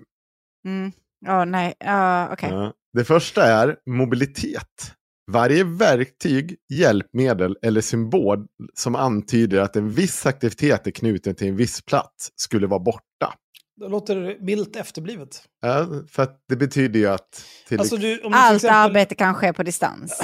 [0.66, 0.92] Mm.
[1.26, 1.74] Ja, nej.
[1.78, 2.50] Ja, okej.
[2.52, 2.72] Ja.
[2.92, 4.92] Det första är mobilitet.
[5.30, 11.56] Varje verktyg, hjälpmedel eller symbol som antyder att en viss aktivitet är knuten till en
[11.56, 13.34] viss plats skulle vara borta.
[13.80, 15.42] Det låter milt efterblivet.
[15.62, 17.44] Ja, för att det betyder ju att...
[17.68, 20.20] Till Alltså, du, om du till Allt exempel- arbete kan ske på distans.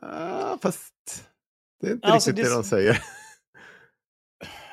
[0.00, 0.92] Ja, fast
[1.80, 3.02] det är inte Alltså, riktigt det- det de säger.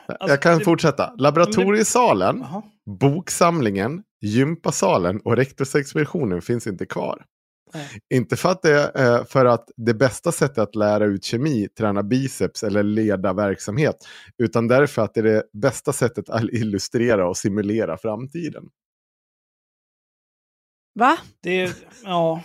[0.08, 1.14] Alltså, Jag kan det- fortsätta.
[1.18, 2.64] Laboratoriesalen, Jaha.
[3.00, 7.26] boksamlingen, gympasalen och rektorsexpeditionen finns inte kvar.
[7.74, 8.00] Nej.
[8.14, 12.04] Inte för att det är för att det bästa sättet att lära ut kemi, träna
[12.04, 13.96] biceps eller leda verksamhet,
[14.38, 18.64] utan därför att det är det bästa sättet att illustrera och simulera framtiden.
[21.00, 21.18] Va?
[21.42, 22.44] Det är, ja,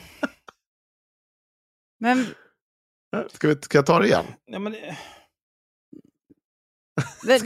[2.00, 2.26] Men
[3.32, 4.24] Ska, vi, ska jag ta det igen?
[4.44, 4.98] ja men, det-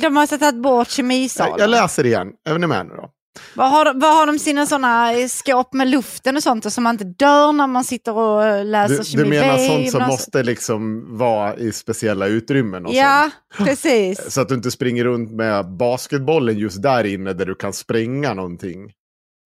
[0.00, 1.54] De har tagit bort kemisalen.
[1.58, 2.28] jag läser igen.
[2.48, 3.10] Är ni med nu då?
[3.54, 6.94] Vad har, vad har de sina sådana skåp med luften och sånt och så man
[6.94, 11.06] inte dör när man sitter och läser Du, kemi du menar sånt som måste liksom
[11.18, 13.68] vara i speciella utrymmen och Ja, sånt?
[13.68, 14.32] precis.
[14.32, 18.34] Så att du inte springer runt med basketbollen just där inne där du kan spränga
[18.34, 18.90] någonting.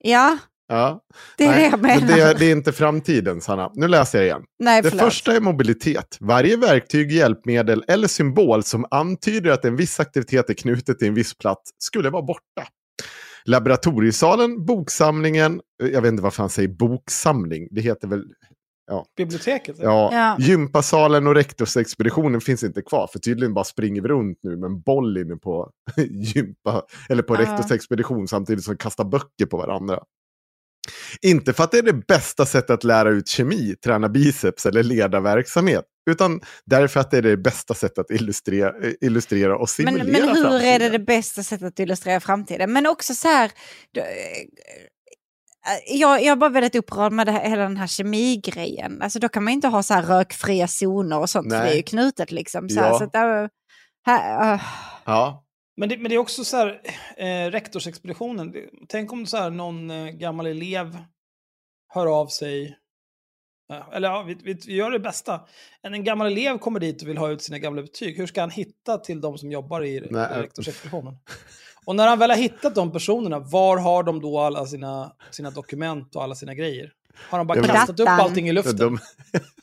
[0.05, 0.39] Ja,
[0.73, 1.01] Ja.
[1.39, 1.99] det är det jag menar.
[2.01, 3.71] men det, det är inte framtiden, Sanna.
[3.75, 4.43] Nu läser jag igen.
[4.59, 6.17] Nej, Det första är mobilitet.
[6.21, 11.15] Varje verktyg, hjälpmedel eller symbol som antyder att en viss aktivitet är knutet till en
[11.15, 12.67] viss plats skulle vara borta.
[13.45, 18.25] Laboratoriesalen, boksamlingen, jag vet inte varför han säger boksamling, det heter väl
[19.17, 19.77] Biblioteket?
[19.79, 20.37] Ja, Ja.
[20.39, 23.09] gympasalen och rektorsexpeditionen finns inte kvar.
[23.13, 25.71] För tydligen bara springer vi runt nu med en boll inne på
[26.11, 27.41] gympa, eller på Ja.
[27.41, 29.99] rektorsexpedition samtidigt som kastar böcker på varandra.
[31.23, 34.83] Inte för att det är det bästa sättet att lära ut kemi, träna biceps eller
[34.83, 35.85] leda verksamhet.
[36.11, 40.23] Utan därför att det är det bästa sättet att illustrera, illustrera och simulera men hur
[40.25, 40.93] är det framtiden.
[40.93, 42.73] det bästa sättet att illustrera framtiden?
[42.73, 43.51] Men också så här...
[43.95, 44.07] då- eh,
[45.87, 49.03] Jag, jag är bara väldigt upprörd med det här, hela den här kemigrejen.
[49.03, 51.53] Alltså då kan man inte ha så här rökfria zoner och sånt.
[51.53, 51.67] För Nej.
[51.69, 52.69] det är ju knutet liksom.
[52.69, 52.99] Så, här, Ja.
[52.99, 53.47] så att, äh,
[54.07, 54.61] här, äh,
[55.05, 55.45] Ja,
[55.81, 56.81] Men det, men det är också så här,
[57.17, 58.51] eh, rektorsexpeditionen.
[58.53, 60.99] Det- Tänk om så här, någon eh, gammal elev
[61.89, 62.77] hör av sig.
[63.69, 65.41] Ja, eller ja, vi, vi, vi gör det bästa.
[65.83, 68.17] En, en gammal elev kommer dit och vill ha ut sina gamla betyg.
[68.17, 70.29] Hur ska han hitta till de som jobbar i Nej.
[70.43, 71.17] rektorsexpeditionen?
[71.85, 75.51] Och när han väl har hittat de personerna, var har de då alla sina, sina
[75.51, 76.93] dokument och alla sina grejer?
[77.15, 78.21] Har de bara Ja, men- kastat upp Datan.
[78.21, 78.77] allting i luften?
[78.77, 78.99] de,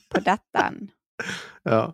[0.09, 0.87] på datan.
[1.63, 1.93] ja.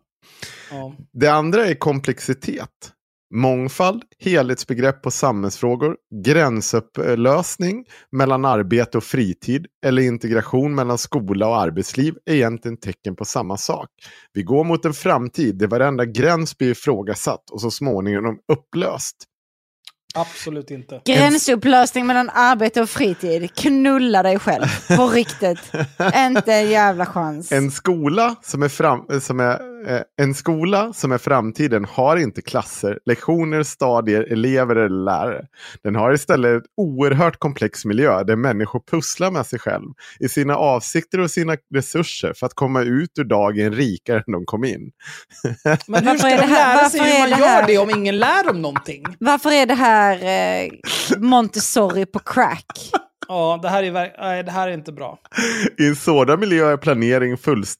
[0.72, 0.96] Ja.
[1.12, 2.93] Det andra är komplexitet.
[3.36, 12.16] Mångfald, helhetsbegrepp på samhällsfrågor, gränsupplösning mellan arbete och fritid eller integration mellan skola och arbetsliv
[12.26, 13.90] är egentligen tecken på samma sak.
[14.34, 19.16] Vi går mot en framtid där varenda gräns blir ifrågasatt och så småningom upplöst.
[20.16, 21.02] Absolut inte.
[21.06, 23.56] Gränsupplösning mellan arbete och fritid.
[23.56, 24.66] Knulla dig själv.
[24.98, 25.60] På riktigt.
[26.16, 27.52] Inte en jävla chans.
[27.52, 29.73] En skola som är, fram, som är,
[30.22, 35.46] en skola som är framtiden har inte klasser, lektioner, stadier, elever eller lärare.
[35.84, 39.86] Den har istället ett oerhört komplex miljö där människor pusslar med sig själv
[40.20, 44.46] i sina avsikter och sina resurser för att komma ut ur dagen rikare än de
[44.46, 44.92] kom in.
[45.88, 47.46] Men hur Varför ska är de det här- lära sig varför hur är man det
[47.46, 49.04] gör det om ingen lär dem någonting?
[49.20, 50.16] Varför är det här
[50.64, 50.70] eh,
[51.20, 52.66] Montessori på crack?
[53.28, 55.20] Ja, det här är, nej, det här är inte bra.
[55.80, 57.80] I en sådan miljö är planering, fullst,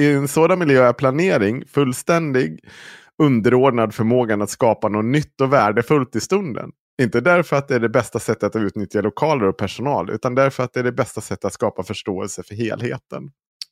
[0.00, 2.60] i en sådan miljö är planering fullständig
[3.22, 6.70] underordnad förmågan att skapa något nytt och värdefullt i stunden.
[7.02, 10.62] Inte därför att det är det bästa sättet att utnyttja lokaler och personal, utan därför
[10.62, 13.30] att det är det bästa sättet att skapa förståelse för helheten.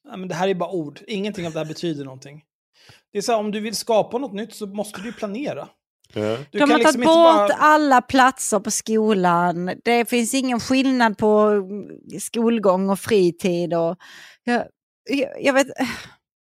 [0.08, 1.00] Nej, men det här är bara ord.
[1.06, 2.42] Ingenting av det här betyder någonting.
[3.12, 5.68] Det är så här, om du vill skapa något nytt så måste du planera.
[6.12, 7.52] Du De har tagit liksom bort bara...
[7.58, 9.72] alla platser på skolan.
[9.84, 13.74] Det finns ingen skillnad på mm, skolgång och fritid.
[13.74, 13.96] Och,
[14.44, 14.64] jag,
[15.10, 15.66] jag, jag vet...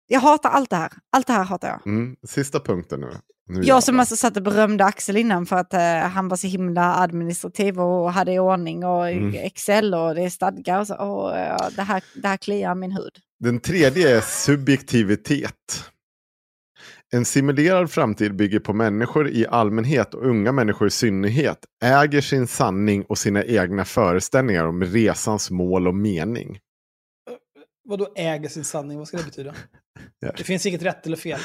[0.08, 0.92] Jag hatar allt det här.
[1.12, 1.86] Allt det här hatar jag.
[1.86, 3.10] Mm, sista punkten nu.
[3.48, 6.46] nu Jag som alltså satt och berömde Axel innan för att eh, han var så
[6.46, 9.34] himla administrativ och hade i ordning och Mm.
[9.34, 10.94] Excel och det är stadgar och så.
[10.94, 13.12] Och, ja, det, här, det här kliar min hud.
[13.40, 15.84] Den tredje är subjektivitet.
[17.12, 22.46] En simulerad framtid bygger på människor i allmänhet och unga människor i synnerhet äger sin
[22.46, 26.58] sanning och sina egna föreställningar om resans mål och mening.
[27.88, 28.98] Vadå äger sin sanning?
[28.98, 29.54] Vad ska det betyda?
[30.18, 30.32] Ja.
[30.36, 31.40] Det finns inget rätt eller fel.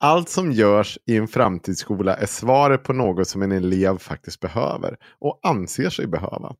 [0.00, 4.96] Allt som görs i en framtidsskola är svaret på något som en elev faktiskt behöver
[5.18, 6.54] och anser sig behöva.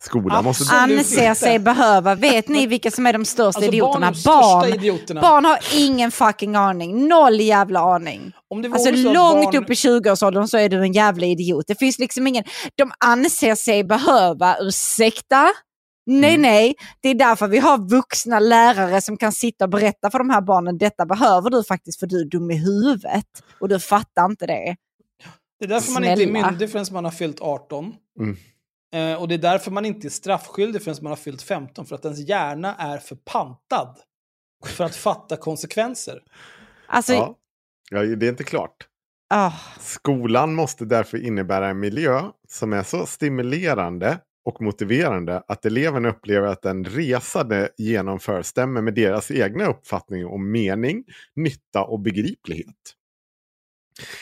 [0.00, 0.74] Skolan måste...
[0.74, 2.14] Anser sig behöva.
[2.14, 4.12] Vet ni vilka som är de största Alltså idioterna?
[4.24, 4.72] Barn.
[4.72, 5.20] idioterna.
[5.20, 7.08] Barn har ingen fucking aning.
[7.08, 8.32] Noll jävla aning.
[8.50, 9.56] Om det Alltså långt barn...
[9.56, 11.64] upp i 20-årsåldern så är du en jävla idiot.
[11.68, 12.44] Det finns liksom ingen...
[12.74, 15.48] De anser sig behöva, ursäkta?
[16.06, 16.42] Nej, Mm.
[16.42, 16.74] nej.
[17.00, 20.40] Det är därför vi har vuxna lärare som kan sitta och berätta för de här
[20.40, 23.24] barnen, detta behöver du faktiskt för du är dum i huvudet.
[23.60, 24.76] Och du fattar inte det.
[25.58, 26.50] Det är därför man inte är Snälla.
[26.50, 27.92] myndig förrän man har fyllt 18.
[28.20, 28.36] Mm.
[28.94, 31.86] Eh, och det är därför man inte är straffskyldig förrän man har fyllt 15.
[31.86, 33.96] För att ens hjärna är för pantad
[34.66, 36.22] för att fatta konsekvenser.
[36.86, 37.36] Alltså, Ja.
[37.90, 38.86] ja, det är inte klart.
[39.34, 39.52] ah.
[39.80, 46.46] Skolan måste därför innebära en miljö som är så stimulerande och motiverande att eleverna upplever
[46.48, 51.04] att den resa de genomför stämmer med deras egna uppfattning om mening,
[51.36, 52.94] nytta och begriplighet.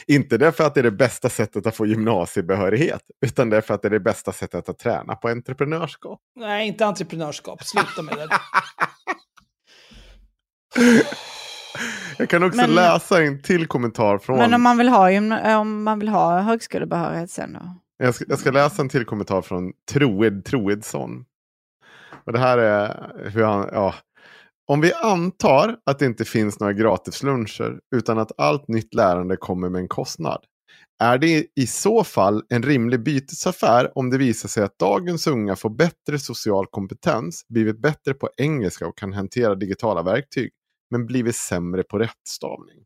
[0.06, 3.88] Inte därför att det är det bästa sättet att få gymnasiebehörighet, utan därför att det
[3.88, 6.20] är det bästa sättet att träna på entreprenörskap.
[6.36, 7.64] Nej, inte entreprenörskap.
[7.64, 8.28] Sluta med det.
[12.18, 14.38] Jag kan också Men- läsa en till kommentar från...
[14.38, 15.10] Men om man vill ha,
[15.60, 17.76] om man vill ha högskolebehörighet sen då?
[17.98, 21.24] Jag ska, jag ska läsa en till kommentar från Troed Troedsson.
[22.26, 23.94] Och det här är hur han, ja.
[24.68, 29.68] Om vi antar att det inte finns några gratisluncher utan att allt nytt lärande kommer
[29.68, 30.44] med en kostnad.
[31.02, 35.56] Är det i så fall en rimlig bytesaffär om det visar sig att dagens unga
[35.56, 40.50] får bättre social kompetens, blivit bättre på engelska och kan hantera digitala verktyg,
[40.90, 42.85] men blivit sämre på rättstavning?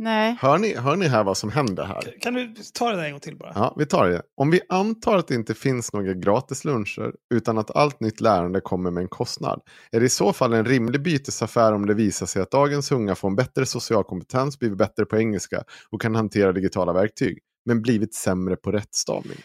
[0.00, 0.36] Nej.
[0.40, 2.14] Hör ni, hör ni här vad som händer här?
[2.20, 3.52] Kan du ta det där en gång till bara?
[3.54, 4.22] Ja, vi tar det.
[4.36, 8.90] Om vi antar att det inte finns några gratisluncher utan att allt nytt lärande kommer
[8.90, 9.60] med en kostnad.
[9.92, 13.14] Är det i så fall en rimlig bytesaffär om det visar sig att dagens unga
[13.14, 17.82] får en bättre social kompetens, blivit bättre på engelska och kan hantera digitala verktyg, men
[17.82, 19.38] blivit sämre på rättstavning?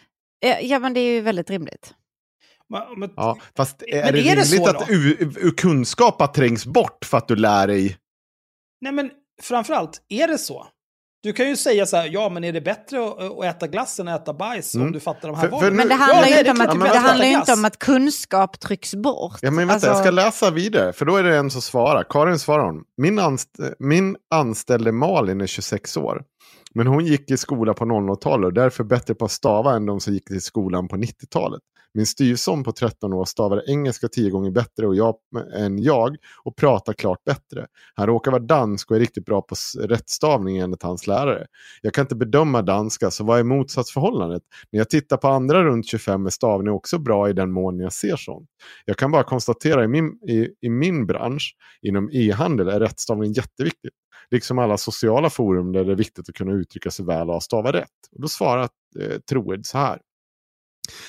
[0.61, 1.93] Ja, men det är ju väldigt rimligt.
[2.69, 6.33] Men, men, Ja, fast är Men det är det rimligt så att u- u- kunskap
[6.33, 7.97] trängs bort för att du lär dig?
[8.81, 9.11] Nej, men
[9.43, 10.67] framförallt, är det så?
[11.23, 13.99] Du kan ju säga så här, ja men är det bättre att, att äta glass
[13.99, 14.93] än att äta bajs om Mm.
[14.93, 15.75] du fattar de här valen?
[15.75, 17.79] Men det Ja, handlar nej, ju inte om att, är det handlar inte om att
[17.79, 19.37] kunskap trycks bort.
[19.41, 22.05] Ja, men vänta, Alltså, jag ska läsa vidare, för då är det en som svarar.
[22.09, 22.83] Karin svarar hon.
[23.01, 26.23] Min, anst- min anställde Malin är 26 år.
[26.75, 29.99] Men hon gick i skola på 00-talet och därför bättre på att stava än de
[29.99, 31.61] som gick i skolan på 90-talet.
[31.93, 35.15] Min styvson på 13 år stavar engelska tio gånger bättre och jag,
[35.55, 37.67] än jag och pratar klart bättre.
[37.95, 41.47] Han råkar vara dansk och är riktigt bra på rättstavning enligt hans lärare.
[41.81, 44.43] Jag kan inte bedöma danska, så vad är motsatsförhållandet?
[44.71, 47.93] När jag tittar på andra runt 25 är stavning också bra i den mån jag
[47.93, 48.49] ser sånt.
[48.85, 53.93] Jag kan bara konstatera i min, i, i min bransch, inom e-handel, är rättstavning jätteviktigt.
[54.31, 57.71] Liksom alla sociala forum där det är viktigt att kunna uttrycka sig väl och stava
[57.71, 57.89] rätt.
[58.11, 58.63] Och då svarar
[58.99, 59.99] eh, Troed så här.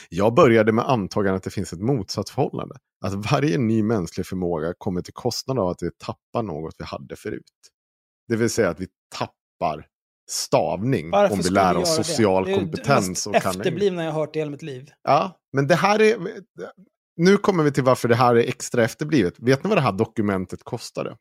[0.09, 2.77] Jag började med antagandet att det finns ett motsatsförhållande.
[3.05, 7.17] Att varje ny mänsklig förmåga kommer till kostnad av att vi tappar något vi hade
[7.17, 7.43] förut.
[8.29, 8.87] Det vill säga att vi
[9.19, 9.87] tappar
[10.31, 12.05] stavning Varför om vi lär oss göra det?
[12.05, 13.09] social Det är det kompetens.
[13.09, 14.91] mest och efterblivna jag har hört i hela mitt liv.
[15.03, 16.17] Ja, men det här är...
[17.17, 19.35] Nu kommer vi till varför det här är extra efterblivet.
[19.39, 21.17] Vet ni vad det här dokumentet kostade?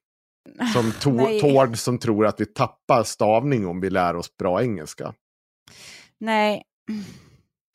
[0.73, 1.41] Som to- Nej.
[1.41, 5.13] Tord som tror att vi tappar stavning om vi lär oss bra engelska.
[6.19, 6.63] Nej,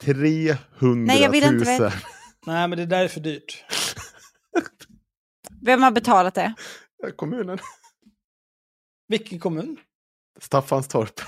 [0.03, 1.65] 300 Nej, jag vill inte 000.
[1.65, 1.93] veta.
[2.47, 3.65] Nej, men det där är för dyrt.
[5.63, 6.55] vem har betalat det?
[7.17, 7.59] Kommunen.
[9.09, 9.77] Vilken kommun?
[10.41, 11.21] Staffanstorp.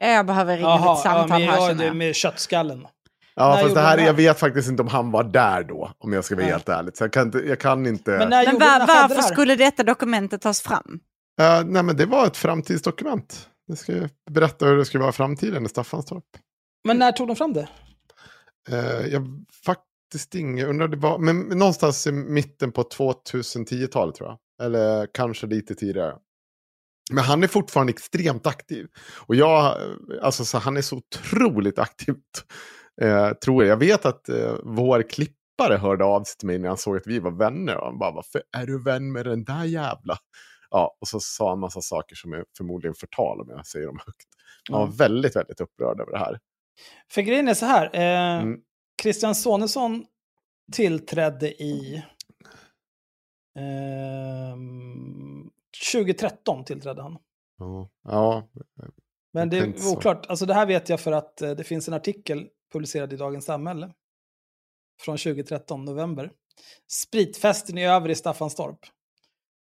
[0.00, 2.86] Jag behöver ringa Jaha, ett samtal ja, här ja, det, med köttskallen.
[3.34, 4.02] Ja, När fast det här, det?
[4.02, 6.52] jag vet faktiskt inte om han var där då, om jag ska vara Nej.
[6.52, 6.96] helt ärlig.
[6.96, 7.38] Så jag kan inte...
[7.38, 9.22] Jag kan inte Men när Men var, det varför här?
[9.22, 11.00] skulle detta dokumentet tas fram?
[11.40, 13.48] Eh, nej, men det var ett framtidsdokument.
[13.68, 16.24] Det ska berätta hur det ska vara i framtiden i Staffanstorp.
[16.84, 17.68] Men när tog de fram det?
[18.70, 24.38] Eh, jag faktiskt inget, undrar det var, men någonstans i mitten på 2010-talet tror jag.
[24.66, 26.16] Eller kanske lite tidigare.
[27.12, 28.86] Men han är fortfarande extremt aktiv.
[29.26, 29.88] Och jag, eh,
[30.22, 32.14] alltså så han är så otroligt aktiv.
[33.00, 33.72] Eh, tror jag.
[33.72, 37.06] Jag vet att eh, vår klippare hörde av sig till mig när han såg att
[37.06, 37.76] vi var vänner.
[37.76, 40.16] Och han bara, varför är du vän med den där jävla?
[40.70, 43.98] Ja, och så sa han massa saker som är förmodligen förtal om jag säger dem
[44.06, 44.26] högt.
[44.70, 44.92] Han var Ja.
[44.98, 46.38] väldigt, väldigt upprörd över det här.
[47.10, 47.90] För grejen är så här.
[47.94, 48.60] Eh, Mm.
[49.02, 50.06] Christian Sonesson
[50.72, 52.02] tillträdde i...
[53.58, 55.50] ehm,
[55.92, 57.18] 2013 tillträdde han.
[57.58, 58.48] Ja, ja
[59.32, 59.96] Men det är så.
[59.96, 60.26] oklart.
[60.26, 63.44] Alltså det här vet jag för att eh, det finns en artikel publicerad i Dagens
[63.44, 63.92] Samhälle.
[65.00, 66.32] Från 2013, november.
[66.90, 68.78] Spritfesten i över i Staffanstorp.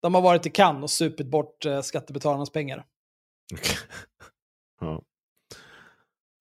[0.01, 2.85] De har varit i Cannes och supit bort eh, skattebetalarnas pengar.
[4.79, 5.01] Ja.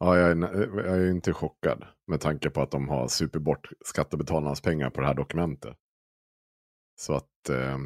[0.04, 0.36] Ja, jag är,
[0.86, 5.00] jag är inte chockad med tanke på att de har super bort skattebetalarnas pengar på
[5.00, 5.76] det här dokumentet.
[7.00, 7.78] Så att, eh,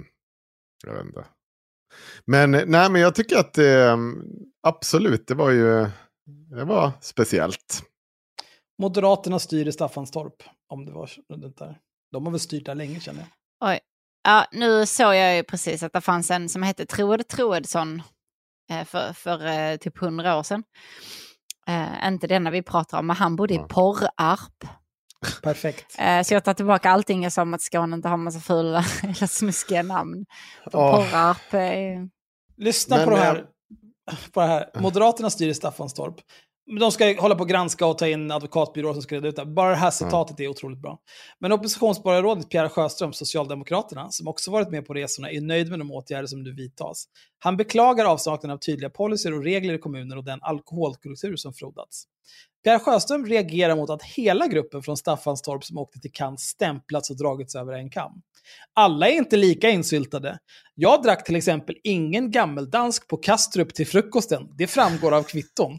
[0.86, 1.24] jag vet inte.
[2.24, 3.96] Men nej, men jag tycker att eh,
[4.62, 5.86] absolut, det var ju,
[6.50, 7.82] det var speciellt.
[8.82, 10.42] Moderaterna styr i Staffanstorp.
[10.68, 11.80] Om det var det där.
[12.12, 13.28] De har väl styrt där länge känner jag.
[13.70, 13.80] Oj.
[14.22, 18.02] Ja, nu såg jag ju precis att det fanns en som hette Troed Troedsson
[18.70, 20.62] eh, för, för eh, typ hundra år sedan.
[21.68, 23.58] Eh, inte denna vi pratar om, men han bodde i.
[23.58, 24.64] Porrarp.
[25.42, 25.96] Perfekt.
[25.98, 28.84] Eh, så jag tar tillbaka allting jag sa om att Skåne inte har massa fula
[29.02, 30.26] eller smuskiga namn.
[30.64, 30.70] Ja.
[30.70, 32.08] Porrarp är...
[32.56, 33.44] Lyssna Men, på det eh, här.
[34.32, 34.70] På det här.
[34.74, 36.14] Moderaterna styr i Staffanstorp.
[36.66, 39.46] De ska hålla på och granska och ta in advokatbyråer som ska reda ut det.
[39.46, 40.98] Bara det här citatet är otroligt bra.
[41.38, 45.92] Men oppositionsborgarrådet Pierre Sjöström, Socialdemokraterna, som också varit med på resorna, är nöjd med de
[45.92, 47.04] åtgärder som nu vidtas.
[47.38, 52.04] Han beklagar avsaknaden av tydliga policyer och regler i kommunen och den alkoholkultur som frodats.
[52.64, 57.16] Pierre Sjöström reagerar mot att hela gruppen från Staffanstorp som åkte till Cannes stämplats och
[57.16, 58.12] dragits över en kam.
[58.74, 60.38] Alla är inte lika insyltade.
[60.74, 64.48] Jag drack till exempel ingen gammeldansk på Kastrup till frukosten.
[64.58, 65.78] Det framgår av kvitton.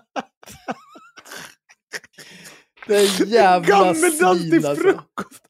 [2.91, 4.83] Det är jävla Gammeldansk till svin alltså.
[4.83, 5.43] frukost!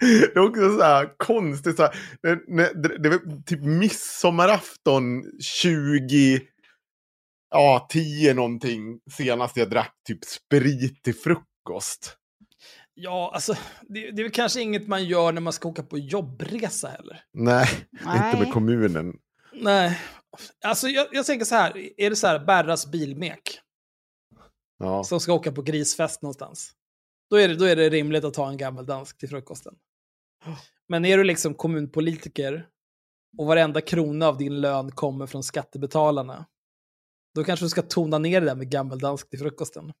[0.00, 1.76] Det är också så här konstigt.
[1.76, 6.40] Så här, det, det, det var typ midsommarafton 20...
[7.50, 8.98] Ja, 10 någonting.
[9.10, 12.16] Senast jag drack typ sprit till frukost.
[12.94, 15.98] Ja, alltså, det, det är väl kanske inget man gör när man ska åka på
[15.98, 17.20] jobbresa heller.
[17.32, 18.26] Nej, Nej.
[18.26, 19.12] inte med kommunen.
[19.52, 20.00] Nej,
[20.64, 23.61] alltså jag, jag tänker så här, är det så här Berras bilmek
[24.82, 25.04] Ja.
[25.04, 26.72] som ska åka på grisfest någonstans?
[27.30, 29.74] Då är, det, då är det rimligt att ta en gammeldansk till frukosten.
[30.88, 32.66] Men är du liksom kommunpolitiker
[33.38, 36.46] och varenda krona av din lön kommer från skattebetalarna,
[37.34, 39.92] då kanske du ska tona ner det där med gammeldansk till frukosten.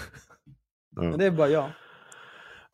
[0.96, 1.72] Men det är bara jag.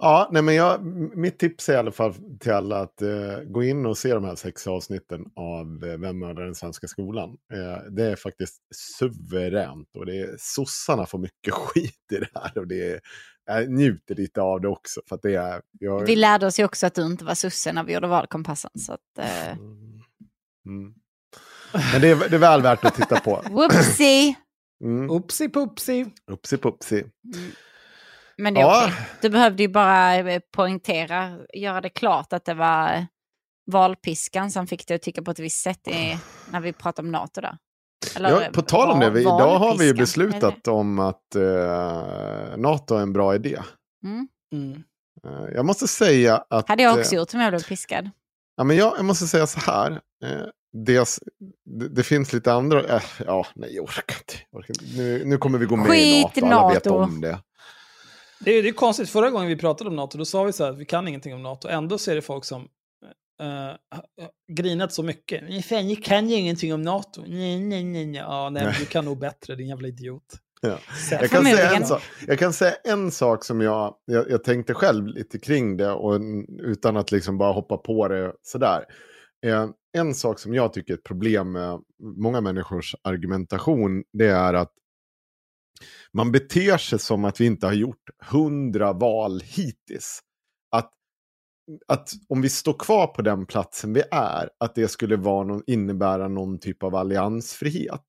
[0.05, 0.85] Ja, nej men jag,
[1.17, 4.25] mitt tips är i alla fall till alla att eh, gå in och se de
[4.25, 7.37] här sex avsnitten av eh, Vem mördar den svenska skolan.
[7.53, 12.59] Eh, det är faktiskt suveränt och det är, sossarna får mycket skit i det här
[12.59, 13.01] och det är,
[13.47, 15.01] jag njuter lite av det också.
[15.09, 17.73] För att det är, jag, Vi lärde oss ju också att du inte var sosse
[17.73, 18.71] när vi gjorde valkompassen.
[18.75, 19.53] Så att, eh,
[20.67, 20.95] mm.
[21.93, 23.45] Men det är, det är väl värt att titta på.
[23.51, 24.35] whoopsie!
[24.85, 25.11] Mm.
[25.11, 26.07] Upsi pupsi.
[26.31, 27.05] Upsi pupsi.
[28.39, 28.83] Men det är Ja.
[28.85, 29.07] okej.
[29.23, 33.05] Du behövde ju bara eh, poängtera, göra det klart att det var eh,
[33.71, 36.19] valpiskan som fick dig att tycka på ett visst sätt i,
[36.51, 37.59] när vi pratade om NATO där.
[38.17, 41.35] Eller, Ja, på tal om var- det, vi, idag har vi ju beslutat om att
[41.35, 43.59] eh, NATO är en bra idé.
[44.05, 44.29] Mm.
[44.53, 44.83] Mm.
[45.27, 46.69] Eh, jag måste säga att...
[46.69, 48.11] Hade jag eh, också gjort om jag blev piskad.
[48.57, 49.91] Ja, men jag, jag måste säga så här.
[50.25, 50.39] Eh,
[50.73, 51.21] dels,
[51.65, 52.81] det, det finns lite andra...
[52.97, 54.75] Eh, ja, nej, jag orkar inte.
[54.97, 56.47] Nu, nu kommer vi gå med Skit i i NATO.
[56.57, 56.99] Alla vet NATO.
[57.03, 57.39] om det.
[58.45, 60.65] Det är, det är konstigt, förra gången vi pratade om NATO, då sa vi så
[60.65, 61.69] här att vi kan ingenting om NATO.
[61.69, 62.63] Ändå så är det folk som
[63.43, 63.75] uh,
[64.53, 65.43] grinat så mycket.
[65.43, 67.23] Men fan, ni kan ju ingenting om NATO.
[67.27, 68.21] Nej, nej, nej, nej.
[68.21, 70.25] Ja, nej, du kan nog bättre, din jävla idiot.
[70.61, 70.79] Ja.
[71.11, 74.75] Jag, kan säga en sak, jag kan säga en sak som jag, jag, jag tänkte
[74.75, 76.21] själv lite kring det och,
[76.63, 78.85] utan att liksom bara hoppa på det sådär.
[79.47, 79.67] Eh,
[79.97, 81.81] en sak som jag tycker är ett problem med
[82.17, 84.73] många människors argumentation det är att
[86.13, 90.21] man beter sig som att vi inte har gjort hundra val hittills.
[90.71, 90.91] Att,
[91.89, 95.63] att om vi står kvar på den platsen vi är, att det skulle vara någon,
[95.67, 98.03] innebära någon typ av alliansfrihet.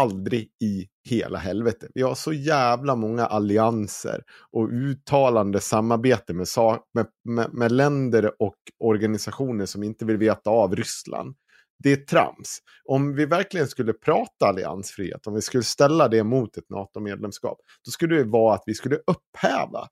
[0.00, 1.88] Aldrig i hela helvete.
[1.94, 6.46] Vi har så jävla många allianser och uttalande samarbete med,
[6.94, 11.36] med, med, med länder och organisationer som inte vill veta av Ryssland.
[11.82, 12.58] Det är trams.
[12.84, 17.90] Om vi verkligen skulle prata alliansfrihet, om vi skulle ställa det mot ett NATO-medlemskap, då
[17.90, 19.88] skulle det vara att vi skulle upphäva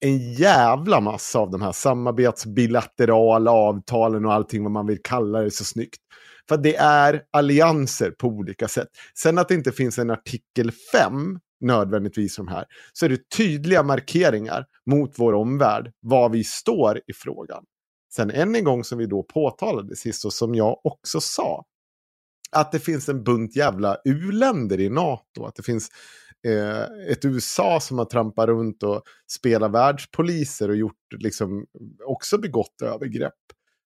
[0.00, 5.50] en jävla massa av de här samarbetsbilaterala avtalen och allting vad man vill kalla det
[5.50, 6.00] så snyggt.
[6.48, 8.88] För det är allianser på olika sätt.
[9.18, 13.82] Sen att det inte finns en artikel 5 nödvändigtvis som här, så är det tydliga
[13.82, 17.64] markeringar mot vår omvärld, vad vi står i frågan.
[18.14, 21.64] Sen än en gång som vi då påtalade sist och som jag också sa,
[22.52, 25.44] att det finns en bunt jävla u-länder i NATO.
[25.44, 25.90] Att det finns
[26.46, 29.02] eh, ett USA som har trampat runt och
[29.32, 31.66] spelat världspoliser och gjort, liksom,
[32.04, 33.34] också begått övergrepp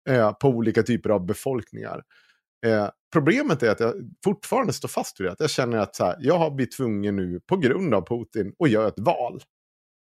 [0.08, 2.02] eh, på olika typer av befolkningar.
[2.66, 3.94] Eh, problemet är att jag
[4.24, 5.32] fortfarande står fast vid det.
[5.32, 8.52] Att jag känner att så här, jag har blivit tvungen nu på grund av Putin
[8.58, 9.42] att göra ett val.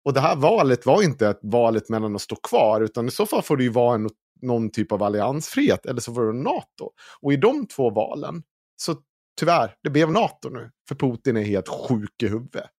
[0.05, 3.26] Och det här valet var inte ett valet mellan att stå kvar, utan i så
[3.26, 4.11] fall får det ju vara en,
[4.42, 6.90] någon typ av alliansfrihet, eller så får det NATO.
[7.20, 8.42] Och i de två valen,
[8.76, 8.96] så
[9.40, 10.70] tyvärr, det blev NATO nu.
[10.88, 12.70] För Putin är helt sjuk i huvudet.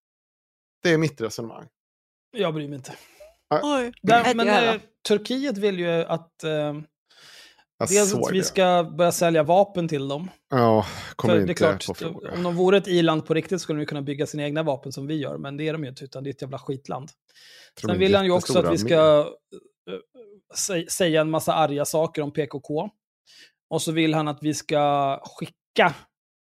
[0.83, 1.67] Det är mitt resonemang.
[2.37, 2.93] Jag bryr mig inte.
[3.63, 3.91] Oj.
[4.01, 6.43] Där, men eh, Turkiet vill ju att...
[6.43, 6.73] Eh,
[7.89, 8.43] dels att vi det.
[8.43, 10.29] ska börja sälja vapen till dem.
[10.49, 12.31] Ja, kommer För inte det är klart, på fråga.
[12.33, 15.07] om de vore ett i-land på riktigt skulle de kunna bygga sina egna vapen som
[15.07, 17.09] vi gör, men det är de ju inte, utan det är ett jävla skitland.
[17.81, 19.19] Sen vill han ju också att vi ska
[19.89, 19.97] eh,
[20.57, 22.89] sä- säga en massa arga saker om PKK.
[23.69, 25.95] Och så vill han att vi ska skicka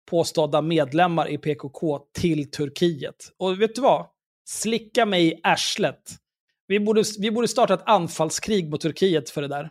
[0.09, 3.15] påstådda medlemmar i PKK till Turkiet.
[3.37, 4.05] Och vet du vad?
[4.49, 6.01] Slicka mig i arslet.
[6.67, 9.69] Vi borde, vi borde starta ett anfallskrig mot Turkiet för det där.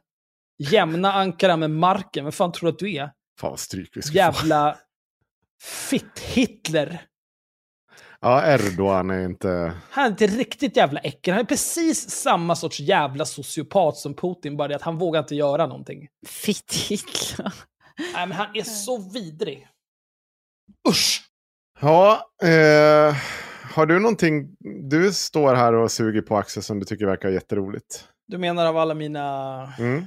[0.60, 2.24] Jämna Ankara med marken.
[2.24, 3.12] Vad fan tror du att du är?
[3.40, 4.14] Fan vad stryk vi ska.
[4.14, 4.78] Jävla
[5.62, 7.02] fitt-Hitler.
[8.20, 9.72] Ja, Erdogan är inte...
[9.90, 11.34] Han är inte riktigt jävla äckel.
[11.34, 15.34] Han är precis samma sorts jävla sociopat som Putin, bara det att han vågar inte
[15.34, 16.08] göra någonting.
[16.26, 17.52] Fitt Hitler.
[18.14, 19.68] Nej, men han är så vidrig.
[20.88, 21.22] Usch!
[21.80, 23.16] Ja, eh,
[23.74, 24.56] har du någonting...
[24.90, 28.08] Du står här och suger på Axel som du tycker verkar jätteroligt.
[28.26, 29.62] Du menar av alla mina...
[29.78, 30.06] Mm.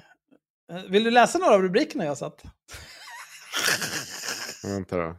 [0.71, 2.43] Eh, Vill du läsa några av rubrikerna jag satt?
[4.63, 5.15] Vänta då.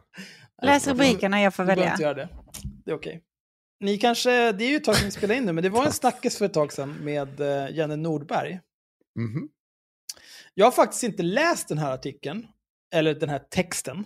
[0.61, 1.91] Läs rubrikerna, jag får Du välja.
[1.91, 2.29] inte göra det.
[2.85, 3.23] Det är okej.
[3.79, 5.85] Ni kanske, det är ju ett tag sedan vi spelade in nu, men det var
[5.85, 8.59] en snackis för ett tag sedan med eh, Jenny Nordberg.
[9.19, 9.49] Mhm.
[10.53, 12.47] Jag har faktiskt inte läst den här artikeln,
[12.93, 14.05] eller den här texten.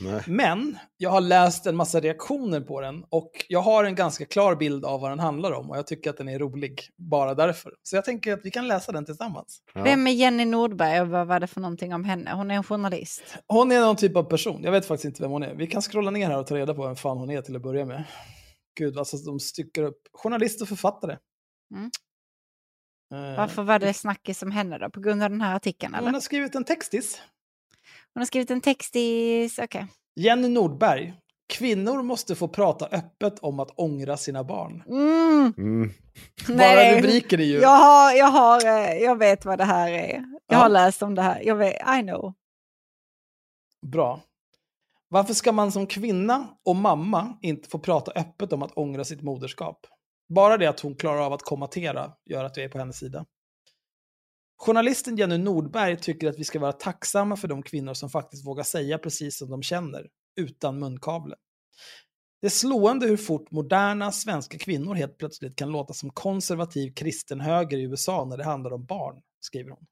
[0.00, 0.22] Nej.
[0.26, 4.56] Men jag har läst en massa reaktioner på den och jag har en ganska klar
[4.56, 7.74] bild av vad den handlar om och jag tycker att den är rolig bara därför.
[7.82, 9.62] Så jag tänker att vi kan läsa den tillsammans.
[9.74, 9.82] Ja.
[9.82, 12.32] Vem är Jenny Nordberg och vad var det för någonting om henne?
[12.32, 13.22] Hon är en journalist.
[13.46, 15.54] Hon är någon typ av person, jag vet faktiskt inte vem hon är.
[15.54, 17.62] Vi kan scrolla ner här och ta reda på vem fan hon är till att
[17.62, 18.04] börja med.
[18.78, 19.98] Gud, alltså de styckar upp.
[20.12, 21.16] Journalist och författare.
[21.74, 21.90] Mm.
[23.14, 24.90] Eh, Varför var det snackis om henne då?
[24.90, 26.04] På grund av den här artikeln eller?
[26.04, 27.22] Hon har skrivit en textis.
[28.14, 29.48] Hon har skrivit en text i...
[29.62, 29.86] Okej.
[30.16, 31.14] Jenny Nordberg.
[31.48, 34.82] Kvinnor måste få prata öppet om att ångra sina barn.
[34.86, 35.54] Mm.
[35.58, 35.90] Mm.
[36.58, 37.58] Bara rubriken är ju...
[37.58, 40.14] Jag, har, jag, har, eh, jag vet vad det här är.
[40.14, 40.56] Jag Ja.
[40.58, 41.40] har läst om det här.
[41.44, 42.32] Jag vet, I know.
[43.86, 44.20] Bra.
[45.08, 49.22] Varför ska man som kvinna och mamma inte få prata öppet om att ångra sitt
[49.22, 49.86] moderskap?
[50.28, 53.24] Bara det att hon klarar av att kommentera gör att jag är på hennes sida.
[54.56, 58.64] Journalisten Jenny Nordberg tycker att vi ska vara tacksamma för de kvinnor som faktiskt vågar
[58.64, 60.06] säga precis som de känner,
[60.40, 61.34] utan munkavle.
[62.40, 67.40] Det är slående hur fort moderna svenska kvinnor helt plötsligt kan låta som konservativ kristen
[67.40, 69.86] höger i USA när det handlar om barn, skriver hon.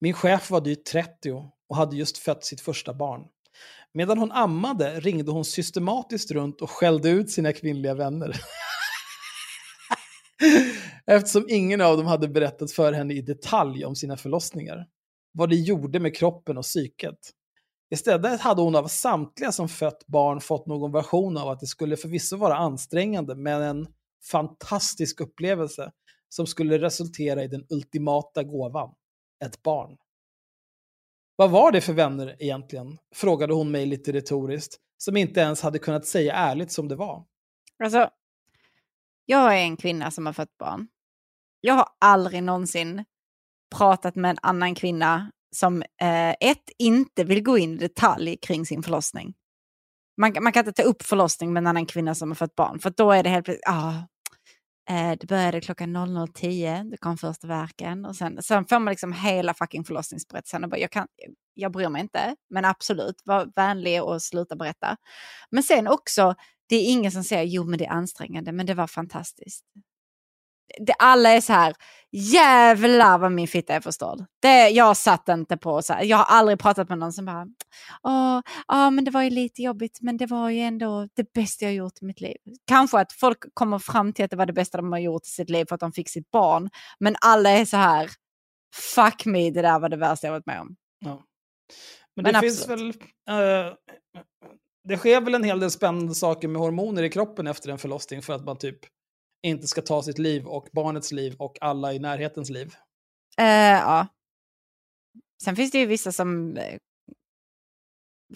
[0.00, 1.32] Min chef var drygt 30
[1.68, 3.20] och hade just fött sitt första barn.
[3.92, 8.40] Medan hon ammade ringde hon systematiskt runt och skällde ut sina kvinnliga vänner.
[11.06, 14.86] Eftersom ingen av dem hade berättat för henne i detalj om sina förlossningar.
[15.32, 17.18] Vad det gjorde med kroppen och psyket.
[17.90, 21.96] Istället hade hon av samtliga som fött barn fått någon version av att det skulle
[21.96, 23.86] förvisso vara ansträngande, men en
[24.30, 25.92] fantastisk upplevelse
[26.28, 28.94] som skulle resultera i den ultimata gåvan.
[29.44, 29.96] Ett barn.
[31.36, 32.98] Vad var det för vänner egentligen?
[33.14, 37.24] Frågade hon mig lite retoriskt, som inte ens hade kunnat säga ärligt som det var.
[37.84, 38.10] Alltså,
[39.26, 40.88] jag är en kvinna som har fött barn.
[41.66, 43.04] Jag har aldrig någonsin
[43.76, 48.66] pratat med en annan kvinna som eh, ett, inte vill gå in i detalj kring
[48.66, 49.34] sin förlossning.
[50.16, 52.78] Man, man kan inte ta upp förlossning med en annan kvinna som har fött barn,
[52.78, 53.94] för då är det helt plötsligt, ah,
[54.90, 59.12] eh, det började klockan 00.10, det kom första verken och sen, sen får man liksom
[59.12, 61.06] hela fucking förlossningsberättelsen och bara, jag, kan,
[61.54, 64.96] jag bryr mig inte, men absolut, var vänlig och sluta berätta.
[65.50, 66.34] Men sen också,
[66.68, 69.64] det är ingen som säger, jo men det är ansträngande, men det var fantastiskt.
[70.80, 71.74] Det, alla är så här,
[72.12, 74.24] jävlar vad min fitta är förstörd.
[74.42, 77.46] Det, jag satt inte på så här, jag har aldrig pratat med någon som bara,
[78.68, 81.74] ja men det var ju lite jobbigt, men det var ju ändå det bästa jag
[81.74, 82.36] gjort i mitt liv.
[82.66, 85.30] Kanske att folk kommer fram till att det var det bästa de har gjort i
[85.30, 88.10] sitt liv för att de fick sitt barn, men alla är så här,
[88.94, 90.76] fuck me, det där var det värsta jag varit med om.
[91.04, 91.22] Ja.
[92.16, 92.88] Men, Men det finns väl...
[92.88, 93.74] eh,
[94.88, 98.22] det sker väl en hel del spännande saker med hormoner i kroppen efter en förlossning
[98.22, 98.78] för att man typ
[99.44, 102.74] inte ska ta sitt liv och barnets liv och alla i närhetens liv.
[103.38, 103.44] Eh,
[103.78, 104.06] ja.
[105.44, 106.78] Sen finns det ju vissa som eh,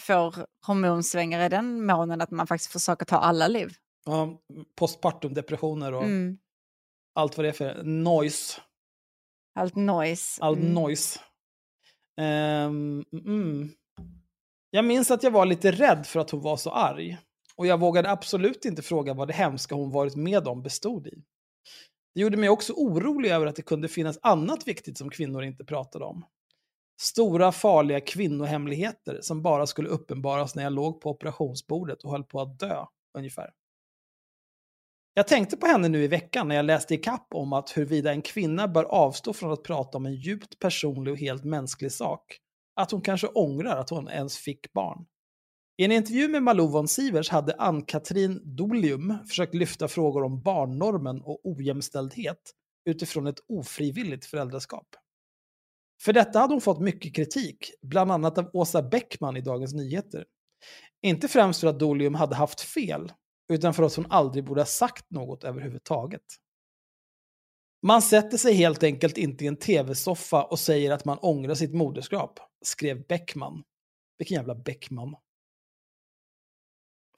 [0.01, 3.73] får hormonsvängar i den månen att man faktiskt försöker ta alla liv.
[4.05, 4.41] Ja,
[4.77, 6.39] postpartum, depressioner och Mm.
[7.15, 8.61] allt vad det är för noise.
[9.55, 10.43] Allt noise.
[10.43, 10.75] All Mm.
[10.75, 11.21] noise.
[12.21, 13.71] Ehm, mm.
[14.71, 17.19] Jag minns att jag var lite rädd för att hon var så arg.
[17.59, 21.23] Och jag vågade absolut inte fråga vad det hemska hon varit med om bestod i.
[22.15, 25.65] Det gjorde mig också orolig över att det kunde finnas annat viktigt som kvinnor inte
[25.65, 26.25] pratade om.
[27.01, 32.41] Stora farliga kvinnohemligheter som bara skulle uppenbaras när jag låg på operationsbordet och höll på
[32.41, 32.85] att dö,
[33.19, 33.51] ungefär.
[35.15, 38.11] Jag tänkte på henne nu i veckan när jag läste i kapp om att huruvida
[38.11, 42.39] en kvinna bör avstå från att prata om en djupt personlig och helt mänsklig sak.
[42.75, 45.07] Att hon kanske ångrar att hon ens fick barn.
[45.81, 51.21] I en intervju med Malou von Sivers hade Ann-Katrin Dolium försökt lyfta frågor om barnnormen
[51.23, 52.53] och ojämställdhet
[52.85, 54.87] utifrån ett ofrivilligt föräldraskap.
[56.03, 60.25] För detta hade hon fått mycket kritik, bland annat av Åsa Bäckman i Dagens Nyheter.
[61.03, 63.13] Inte främst för att Dolium hade haft fel,
[63.53, 66.25] utan för att hon aldrig borde ha sagt något överhuvudtaget.
[67.83, 71.75] Man sätter sig helt enkelt inte i en tv-soffa och säger att man ångrar sitt
[71.75, 73.63] moderskap, skrev Bäckman.
[74.19, 75.15] Vilken jävla Bäckman.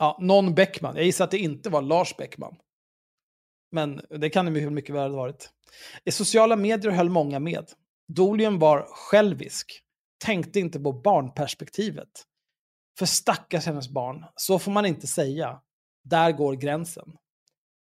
[0.00, 0.96] Ja, någon Bäckman.
[0.96, 2.56] Jag gissar att det inte var Lars Bäckman.
[3.72, 5.50] Men det kan det mycket, mycket väl ha varit.
[6.04, 7.70] I sociala medier höll många med.
[8.08, 9.82] Dolium var självisk.
[10.24, 12.08] Tänkte inte på barnperspektivet.
[12.98, 15.60] För stackars hennes barn, så får man inte säga.
[16.04, 17.16] Där går gränsen.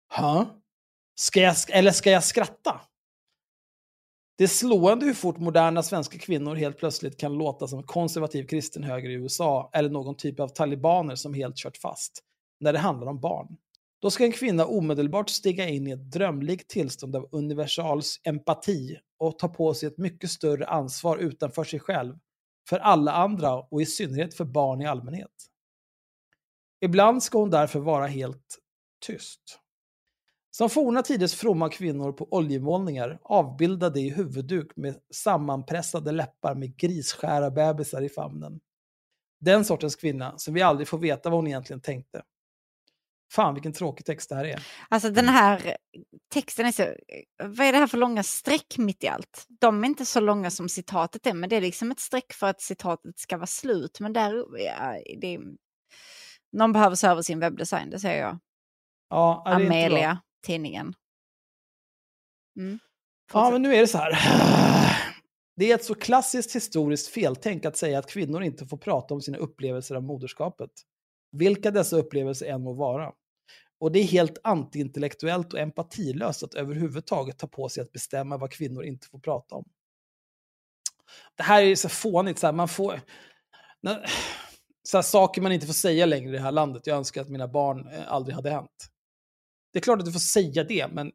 [0.09, 0.47] Hä?
[1.15, 2.81] Ska jag, eller ska jag skratta?
[4.37, 8.83] Det är slående hur fort moderna svenska kvinnor helt plötsligt kan låta som konservativ kristen
[8.83, 12.25] höger i USA eller någon typ av talibaner som helt kört fast
[12.61, 13.57] när det handlar om barn.
[14.03, 19.39] Då ska en kvinna omedelbart stiga in i ett drömlikt tillstånd av universals empati och
[19.39, 22.19] ta på sig ett mycket större ansvar utanför sig själv,
[22.69, 25.31] för alla andra och i synnerhet för barn i allmänhet.
[26.81, 28.59] Ibland ska hon därför vara helt
[29.07, 29.61] tyst.
[30.57, 37.51] Som forna tiders fromma kvinnor på oljemålningar avbildade i huvudduk med sammanpressade läppar med grisskära
[37.51, 38.61] bebisar i famnen.
[39.41, 42.23] Den sortens kvinna som vi aldrig får veta vad hon egentligen tänkte.
[43.33, 44.66] Fan vilken tråkig text det här är.
[44.89, 45.77] Alltså den här
[46.33, 46.83] texten är så...
[47.43, 49.47] Vad är det här för långa streck mitt i allt?
[49.61, 52.47] De är inte så långa som citatet är, men det är liksom ett streck för
[52.47, 54.01] att citatet ska vara slut.
[54.01, 54.45] Men där...
[54.59, 55.39] Ja, det
[56.53, 58.39] någon behöver se över sin webbdesign, det säger jag.
[59.11, 59.43] Ja?
[59.47, 60.94] Amelia, tidningen.
[62.56, 62.78] Mm.
[63.32, 64.12] Ja, men nu är det så här.
[65.56, 69.20] Det är ett så klassiskt historiskt feltänk att säga att kvinnor inte får prata om
[69.20, 70.70] sina upplevelser av moderskapet.
[71.32, 73.12] Vilka dessa upplevelser än må vara.
[73.81, 78.52] Och det är helt antiintellektuellt och empatilöst att överhuvudtaget ta på sig att bestämma vad
[78.52, 79.64] kvinnor inte får prata om.
[81.36, 83.01] Det här är så fånigt, så här, man får...
[84.82, 86.86] Så här, saker man inte får säga längre i det här landet.
[86.86, 88.91] Jag önskar att mina barn eh, aldrig hade hänt.
[89.73, 91.12] Det är klart att du får säga det, men...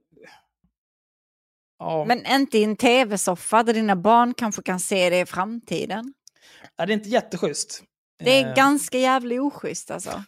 [1.79, 2.05] Ja.
[2.07, 6.13] Men inte i en tv-soffa där dina barn kanske kan se det i framtiden.
[6.77, 7.83] Är det inte jätteschysst?
[8.23, 10.23] Det är Eh, ganska jävligt oschysst alltså.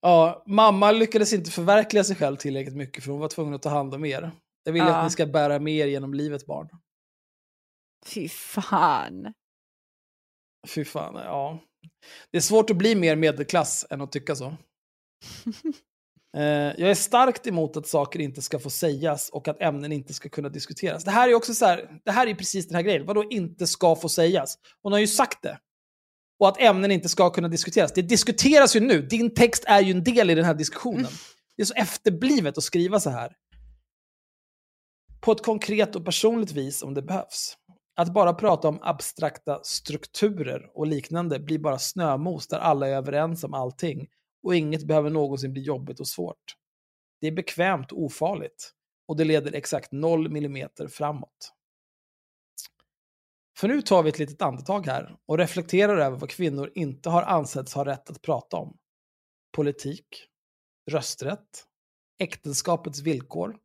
[0.00, 3.68] Ja, mamma lyckades inte förverkliga sig själv tillräckligt mycket för hon var tvungen att ta
[3.68, 4.30] hand om er.
[4.64, 4.94] Jag vill Ja.
[4.96, 6.68] att ni ska bära med er genom livet barn.
[8.06, 9.32] Fy fan.
[10.68, 11.58] Fy fan, ja.
[12.30, 14.56] Det är svårt att bli mer medelklass än att tycka så.
[16.36, 16.42] Eh,
[16.80, 20.28] jag är starkt emot att saker inte ska få sägas och att ämnen inte ska
[20.28, 21.04] kunna diskuteras.
[21.04, 23.06] Det här är också så här, det här är precis den här grejen.
[23.06, 24.58] Vadå inte ska få sägas?
[24.82, 25.58] Hon har ju sagt det.
[26.38, 27.92] Och att ämnen inte ska kunna diskuteras.
[27.92, 29.02] Det diskuteras ju nu.
[29.02, 31.12] Din text är ju en del i den här diskussionen.
[31.56, 33.32] Det är så efterblivet att skriva så här.
[35.20, 37.56] På ett konkret och personligt vis om det behövs.
[37.96, 43.44] Att bara prata om abstrakta strukturer och liknande blir bara snömos där alla är överens
[43.44, 44.08] om allting
[44.42, 46.56] och inget behöver någonsin bli jobbigt och svårt.
[47.20, 48.72] Det är bekvämt och ofarligt
[49.08, 51.52] och det leder exakt 0 millimeter framåt.
[53.58, 57.22] För nu tar vi ett litet andetag här och reflekterar över vad kvinnor inte har
[57.22, 58.78] ansetts ha rätt att prata om.
[59.52, 60.26] Politik,
[60.90, 61.66] rösträtt,
[62.18, 63.56] äktenskapets villkor,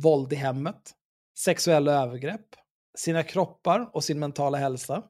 [0.00, 0.92] våld i hemmet,
[1.38, 2.46] sexuella övergrepp,
[2.98, 5.02] sina kroppar och sin mentala hälsa.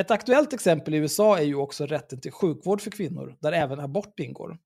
[0.00, 3.80] Ett aktuellt exempel i USA är ju också rätten till sjukvård för kvinnor, där även
[3.80, 4.58] abort ingår.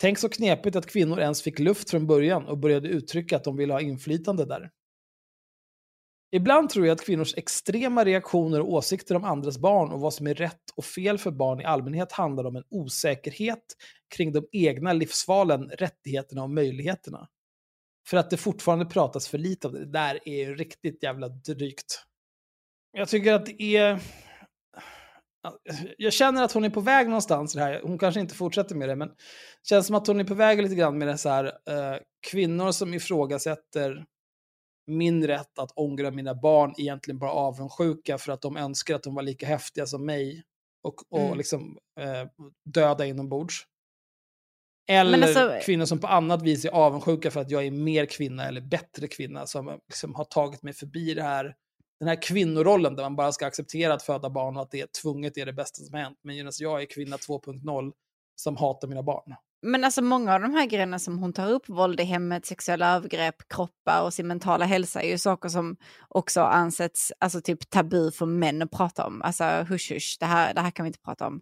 [0.00, 3.56] Tänk så knepigt att kvinnor ens fick luft från början och började uttrycka att de
[3.56, 4.70] ville ha inflytande där.
[6.30, 10.26] Ibland tror jag att kvinnors extrema reaktioner och åsikter om andras barn och vad som
[10.26, 13.64] är rätt och fel för barn i allmänhet handlar om en osäkerhet
[14.16, 17.28] kring de egna livsvalen, rättigheterna och möjligheterna.
[18.08, 19.78] För att det fortfarande pratas för lite om det.
[19.78, 22.04] Det där är ju riktigt jävla drygt.
[22.92, 24.00] Jag tycker att det är...
[25.98, 27.80] jag känner att hon är på väg någonstans i det här.
[27.82, 29.14] Hon kanske inte fortsätter med det, men det
[29.68, 31.98] känns som att hon är på väg lite grann med det så här, eh,
[32.30, 34.04] kvinnor som ifrågasätter
[34.86, 39.14] min rätt att ångra mina barn egentligen bara avundsjuka för att de önskar att de
[39.14, 40.42] var lika häftiga som mig
[40.82, 41.38] och, och Mm.
[41.38, 42.28] liksom eh,
[42.70, 43.54] döda inombords.
[44.88, 48.48] Eller alltså- kvinnor som på annat vis är avundsjuka för att jag är mer kvinna
[48.48, 51.54] eller bättre kvinna som liksom har tagit mig förbi det här,
[51.98, 54.86] den här kvinnorollen där man bara ska acceptera att föda barn och att det är
[55.02, 56.18] tvunget är det bästa som hänt.
[56.22, 57.92] Men jag är kvinna 2.0
[58.36, 59.34] som hatar mina barn.
[59.62, 62.96] Men alltså många av de här grejerna som hon tar upp, våld i hemmet, sexuella
[62.96, 65.76] övergrepp, kroppar och sin mentala hälsa är ju saker som
[66.08, 69.22] också ansetts alltså typ tabu för män att prata om.
[69.22, 71.40] Alltså hush hush, det här, det här kan vi inte prata om.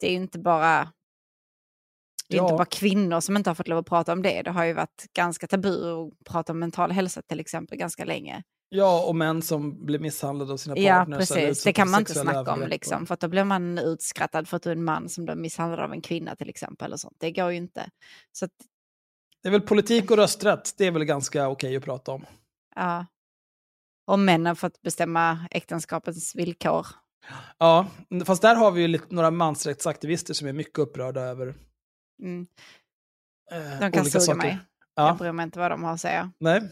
[0.00, 0.92] Det är ju inte bara,
[2.28, 2.42] det är Ja.
[2.44, 4.42] inte bara kvinnor som inte har fått lov att prata om det.
[4.42, 8.42] Det har ju varit ganska tabu att prata om mental hälsa till exempel ganska länge.
[8.72, 11.30] Ja, och män som blir misshandlade av sina Ja, partners.
[11.30, 11.64] eller precis.
[11.64, 13.06] Det kan man inte snacka om liksom.
[13.06, 15.80] För att då blir man utskrattad för att du är en man som blir misshandlad
[15.80, 16.92] av en kvinna till exempel.
[16.92, 17.16] Och sånt.
[17.18, 17.90] Det går ju inte.
[18.32, 18.50] Så att,
[19.42, 22.26] Det är väl politik och rösträtt, det är väl ganska okej att prata om.
[22.76, 23.06] ja.
[24.06, 26.86] Och männen har fått bestämma äktenskapets villkor.
[27.58, 27.86] Ja,
[28.26, 31.54] fast där har vi ju lite, några mansrättsaktivister som är mycket upprörda över
[32.22, 32.46] Mm.
[33.52, 34.38] eh, De kan suga saker.
[34.38, 34.58] mig.
[34.94, 36.32] Jag Ja, bryr mig inte vad de har att säga.
[36.38, 36.62] nej.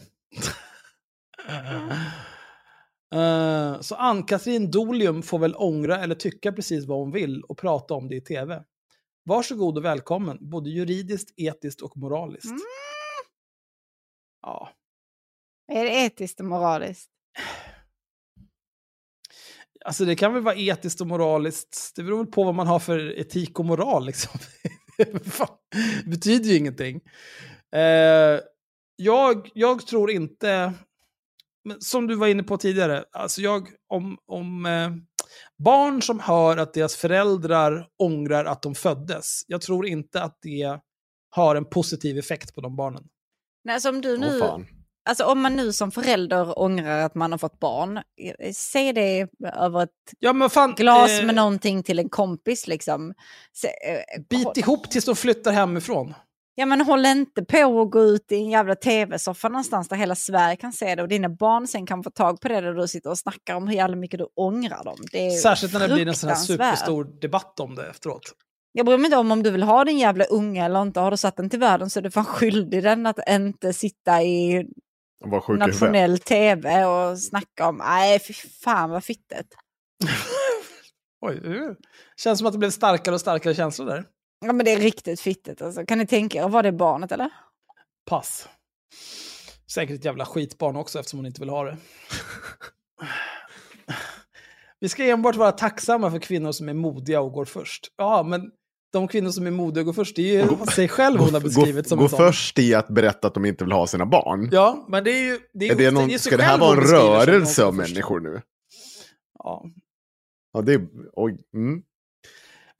[3.13, 7.93] Eh, så Ann-Katrin Dolium får väl ångra eller tycka precis vad hon vill och prata
[7.93, 8.63] om det i tv.
[9.23, 12.45] Varsågod och välkommen, både juridiskt, etiskt och moraliskt.
[12.45, 12.61] Mm.
[14.41, 14.69] Ja.
[15.71, 17.09] Är det etiskt och moraliskt?
[19.85, 21.91] Alltså det kan väl vara etiskt och moraliskt.
[21.95, 24.39] Det beror väl på vad man har för etik och moral liksom.
[26.03, 27.01] Det betyder ju ingenting.
[27.71, 28.39] Eh,
[28.95, 30.73] jag, jag tror inte,
[31.63, 34.89] men som du var inne på tidigare, alltså jag, om, om eh,
[35.63, 40.79] barn som hör att deras föräldrar ångrar att de föddes, jag tror inte att det
[41.29, 43.03] har en positiv effekt på de barnen.
[43.63, 44.67] Nej, alltså om du nu, fan.
[45.09, 48.01] alltså om man nu som förälder ångrar att man har fått barn,
[48.53, 53.13] se det över ett Ja men fan, glas eh, med någonting till en kompis liksom.
[53.53, 56.13] Se, eh, bit ihop tills de flyttar hemifrån.
[56.59, 60.15] Ja men håll inte på och gå ut i en jävla tv-soffa någonstans där hela
[60.15, 62.87] Sverige kan se det och dina barn sen kan få tag på det där du
[62.87, 64.97] sitter och snackar om hur jävla mycket du ångrar dem.
[65.11, 68.21] Det är Särskilt när det blir en sån här superstor debatt om det efteråt.
[68.71, 70.99] Jag bryr mig inte om om du vill ha din jävla unge eller inte.
[70.99, 74.23] Har du satt den till världen så är du fan skyldig den att inte sitta
[74.23, 74.65] i
[75.47, 79.47] nationell tv och snacka om, nej fy fan vad fittet.
[81.21, 81.41] Oj,
[82.17, 84.05] känns som att det blev starkare och starkare känslor där.
[84.39, 85.85] Ja men det är riktigt fittigt alltså.
[85.85, 87.29] Kan ni tänka er, var det barnet eller?
[88.05, 88.49] Pass.
[89.71, 91.77] Säkert ett jävla skitbarn också eftersom hon inte vill ha det.
[94.79, 97.87] Vi ska enbart vara tacksamma för kvinnor som är modiga och går först.
[97.97, 98.51] Ja, men
[98.91, 101.41] de kvinnor som är modiga och går först, det är ju sig själv hon har
[101.41, 102.17] beskrivit gå, som gå en sån.
[102.17, 104.49] först i att berätta att de inte vill ha sina barn.
[104.51, 105.39] Ja, men det är ju...
[105.53, 108.41] Det är, är det någon, sig ska det här vara en rörelse av människor nu?
[109.39, 109.65] Ja.
[110.53, 110.87] Ja, det är...
[111.13, 111.37] Oj.
[111.53, 111.81] Mm.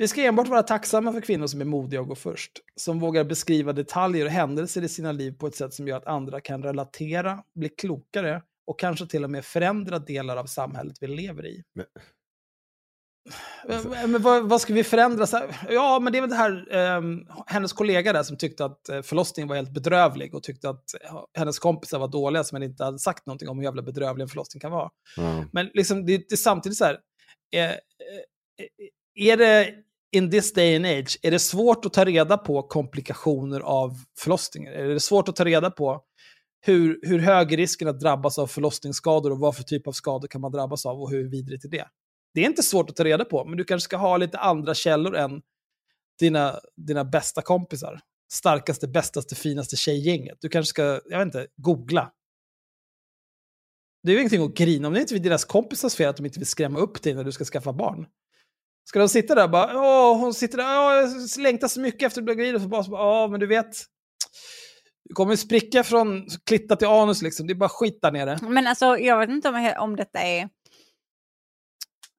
[0.02, 2.52] Vi ska enbart vara tacksamma för kvinnor som är modiga och går först.
[2.76, 6.08] Som vågar beskriva detaljer och händelser i sina liv på ett sätt som gör att
[6.08, 11.08] andra kan relatera, bli klokare och kanske till och med förändra delar av samhället vi
[11.08, 11.64] lever i.
[11.76, 11.86] Men-
[13.68, 15.26] Men, men vad, vad ska vi förändra?
[15.70, 19.02] Ja, men det är väl det här, ehm, hennes kollega där som tyckte att eh,
[19.02, 23.00] förlossningen var helt bedrövlig och tyckte att eh, hennes kompisar var dåliga som inte hade
[23.00, 24.90] sagt någonting om hur jävla bedrövlig en förlossning kan vara.
[25.18, 25.46] Ja.
[25.52, 27.00] Men liksom, det, det är samtidigt så här,
[27.56, 27.78] eh, eh,
[29.16, 29.74] är det
[30.12, 34.72] in this day and age, är det svårt att ta reda på komplikationer av förlossningar?
[34.72, 36.04] Är det svårt att ta reda på
[36.62, 40.28] hur, hur hög är risken att drabbas av förlossningsskador och vad för typ av skador
[40.28, 41.88] kan man drabbas av och hur vidrigt är det?
[42.34, 44.74] Det är inte svårt att ta reda på, men du kanske ska ha lite andra
[44.74, 45.42] källor än
[46.20, 48.00] dina, dina bästa kompisar.
[48.32, 50.38] Starkaste, bästaste, finaste tjejgänget.
[50.42, 52.12] Du kanske ska, jag vet inte, googla.
[54.04, 54.94] Det är ju ingenting att grina om.
[54.94, 57.32] Det är inte deras kompisars fel att de inte vill skrämma upp dig när du
[57.32, 58.06] ska skaffa barn.
[58.84, 62.08] Ska de sitta där och bara, åh, hon sitter där, åh, jag längtar så mycket
[62.08, 62.56] efter att bli gravid.
[62.56, 63.76] Och så bara, så bara, ja, men du vet,
[65.04, 67.48] du kommer spricka från klitta till anus liksom.
[67.48, 68.38] Det är bara skit där nere.
[68.42, 70.50] Men alltså jag vet inte om, om detta är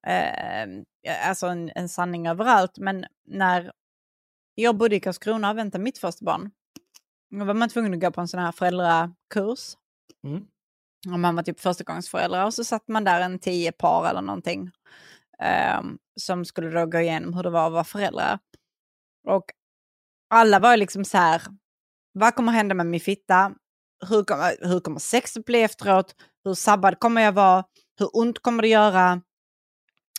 [0.07, 0.83] eh,
[1.29, 3.71] alltså en, en sanning överallt, men när
[4.55, 6.51] jag bodde i Karlskrona och väntade mitt första barn,
[7.39, 9.77] då var man tvungen att gå på en sån här föräldrakurs.
[10.27, 10.45] Mm.
[11.13, 14.71] Om man var typ förstagångsförälder och så satt man där en tio par eller någonting
[15.39, 15.81] eh,
[16.19, 18.39] som skulle då gå igenom hur det var att vara föräldrar.
[19.27, 19.45] Och
[20.29, 21.41] alla var liksom så här,
[22.13, 23.53] vad kommer hända med min fitta?
[24.09, 26.15] Hur kommer, hur kommer sexet bli efteråt?
[26.43, 27.63] Hur sabbad kommer jag vara?
[27.99, 29.21] Hur ont kommer det göra?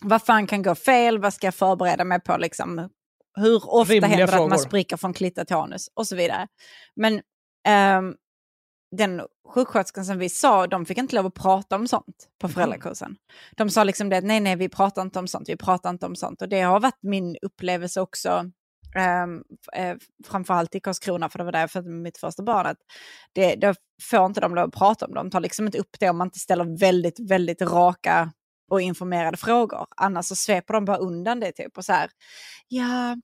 [0.02, 2.88] vad fan kan gå fel, vad ska jag förbereda mig på, liksom,
[3.36, 6.48] hur ofta Rimliga händer det att man spricker från klitta till anus och så vidare.
[6.96, 7.20] Men
[7.68, 8.14] ehm,
[8.92, 13.16] den sjuksköterskan som vi sa, de fick inte lov att prata om sånt på föräldrakursen.
[13.56, 16.16] De sa liksom det, nej nej vi pratar inte om sånt, vi pratar inte om
[16.16, 16.42] sånt.
[16.42, 18.44] Och det har varit min upplevelse också,
[19.24, 19.96] um, eh,
[20.26, 22.78] framförallt i Karlskrona, för det var där jag födde mitt första barn, att
[23.32, 25.20] det, då får inte de lov att prata om det.
[25.20, 28.32] De tar liksom inte upp det om man inte ställer väldigt, väldigt raka
[28.72, 29.86] och informerade frågor.
[29.96, 32.10] Annars så sveper de bara undan det typ och så här,
[32.68, 33.16] ja,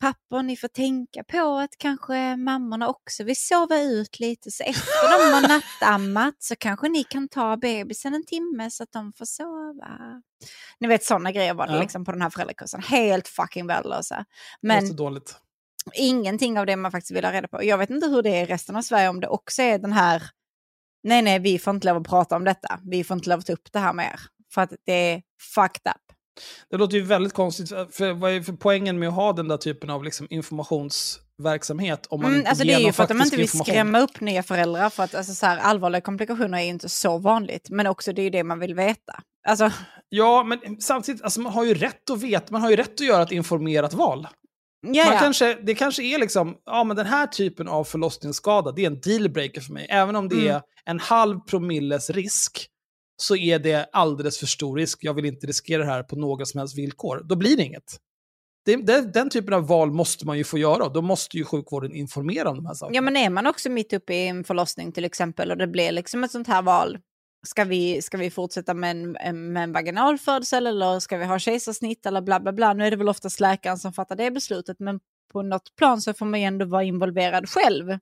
[0.00, 5.18] pappor ni får tänka på att kanske mammorna också vill sova ut lite så efter
[5.18, 9.24] de har nattammat så kanske ni kan ta bebisen en timme så att de får
[9.24, 10.22] sova.
[10.80, 11.80] Ni vet sådana grejer var det Ja.
[11.80, 12.82] liksom på den här föräldrakursen.
[12.82, 14.24] Helt fucking värdelösa.
[14.60, 14.86] Men...
[14.88, 15.36] Så dåligt.
[15.94, 17.64] ingenting av det man faktiskt vill ha reda på.
[17.64, 19.92] Jag vet inte hur det är i resten av Sverige, om det också är den
[19.92, 20.22] här,
[21.02, 23.46] nej nej vi får inte lov att prata om detta, vi får inte lov att
[23.46, 24.20] ta upp det här med er.
[24.54, 25.22] För att det är
[25.54, 26.16] fucked up.
[26.70, 27.68] Det låter ju väldigt konstigt.
[27.68, 32.06] För vad är för poängen med att ha den där typen av liksom informationsverksamhet?
[32.10, 34.20] Om man Mm, inte alltså det är ju för att de inte vill skrämma upp
[34.20, 37.86] nya föräldrar, för att alltså, så här, allvarliga komplikationer är ju inte så vanligt, men
[37.86, 39.22] också det är ju det man vill veta.
[39.48, 39.70] Alltså,
[40.08, 43.06] Ja, men samtidigt, alltså, man har ju rätt att veta, man har ju rätt att
[43.06, 44.28] göra ett informerat val.
[44.86, 48.86] Man kanske, det kanske är liksom, ja men den här typen av förlossningsskada, det är
[48.86, 49.86] en dealbreaker för mig.
[49.90, 50.54] Även om det Mm.
[50.54, 52.66] är en halv promilles risk,
[53.16, 54.98] så är det alldeles för stor risk.
[55.02, 57.22] Jag vill inte riskera det här på några som helst villkor.
[57.24, 57.98] Då blir det inget.
[58.64, 61.44] Det, det, den typen av val måste man ju få göra och då måste ju
[61.44, 62.94] sjukvården informera om de här sakerna.
[62.96, 65.92] Ja, men är man också mitt uppe i en förlossning till exempel och det blir
[65.92, 66.98] liksom ett sånt här val.
[67.46, 68.90] Ska vi, ska vi fortsätta med
[69.20, 72.72] en, med en vaginalfödsel eller ska vi ha kejsarsnitt eller bla bla bla.
[72.72, 75.00] Nu är det väl oftast läkaren som fattar det beslutet men
[75.32, 77.98] på något plan så får man ju ändå vara involverad själv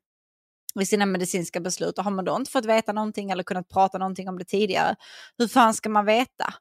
[0.80, 1.98] i sina medicinska beslut.
[1.98, 4.96] Och har man då inte fått veta någonting eller kunnat prata någonting om det tidigare,
[5.38, 6.54] hur fan ska man veta?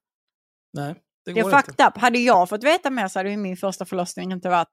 [0.73, 0.94] Nej,
[1.26, 1.68] det Det går är inte.
[1.72, 1.98] fucked up.
[1.98, 4.68] Hade jag fått veta mer så hade ju min första förlossning inte varit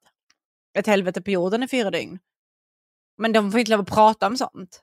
[0.79, 2.19] ett helvete på jorden i fyra dygn.
[3.19, 4.83] Men de får inte lov att prata om sånt.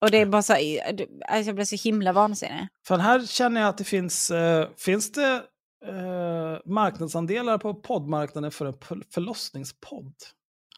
[0.00, 2.68] Och det är bara så här, det- alltså jag blir så himla vansinnig.
[2.86, 5.42] För här känner jag att det finns, eh, finns det
[5.86, 8.74] eh, marknadsandelar på poddmarknaden för en
[9.14, 10.14] förlossningspodd?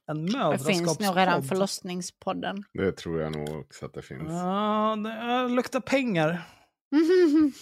[0.08, 0.76] En Det mödraskapspodd.
[0.76, 2.64] finns nog redan förlossningspodden.
[2.72, 4.28] Det tror jag nog också att det finns.
[4.28, 6.42] Ja, det luktar pengar.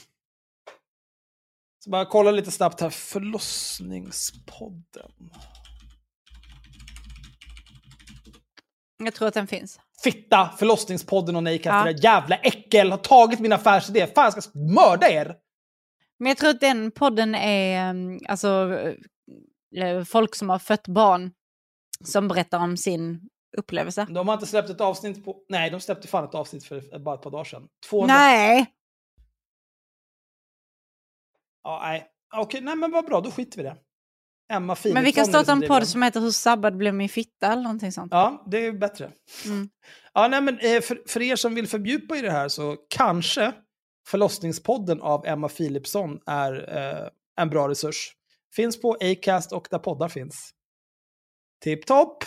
[1.84, 2.90] Så bara kolla lite snabbt här.
[2.90, 5.10] Förlossningspodden.
[9.04, 9.80] jag tror att den finns.
[10.02, 10.48] Fitta!
[10.58, 11.84] Förlossningspodden och Nejka Ja.
[11.84, 14.06] det jävla äckel har tagit min affärsidé.
[14.06, 15.36] Fan, jag ska mörda er!
[16.18, 18.78] Men jag tror att den podden är um, alltså,
[19.76, 21.32] eh, folk som har fött barn
[22.04, 23.20] som berättar om sin
[23.56, 24.06] upplevelse.
[24.10, 25.36] De har inte släppt ett avsnitt på...
[25.48, 27.68] Nej, de släppte fan ett avsnitt för bara ett par dagar sedan.
[27.90, 28.14] 200...
[28.14, 28.66] Nej!
[31.62, 32.06] Ja, nej.
[32.36, 33.76] Okej, nej men vad bra, då skiter vi det.
[34.52, 37.52] Emma Philipsson Men vi kan starta en podd som heter Hur sabbad blev min fitta
[37.52, 38.12] eller någonting sånt.
[38.12, 39.12] Ja, det är bättre.
[39.46, 39.68] Mm.
[40.12, 43.52] Ja, nej, men eh, för, för er som vill fördjupa i det här så kanske
[44.06, 48.12] Förlossningspodden av Emma Philipsson är eh, en bra resurs.
[48.56, 50.50] Finns på Acast och där poddar finns.
[51.64, 52.24] Tipptopp!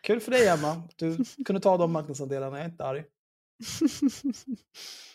[0.00, 0.82] Kul för dig Emma.
[0.96, 3.04] Du kunde ta de marknadsandelarna, jag är inte arg.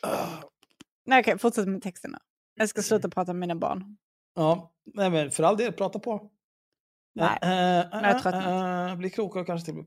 [1.05, 2.19] Nej, okej, fortsätt med texterna.
[2.55, 3.97] Jag ska sluta prata med mina barn.
[4.35, 6.31] Ja, nej, men för all del, prata på.
[7.15, 8.97] Nej, Eh, eh, jag är eh, tröttnat.
[8.97, 9.83] Blir klokare och kanske till.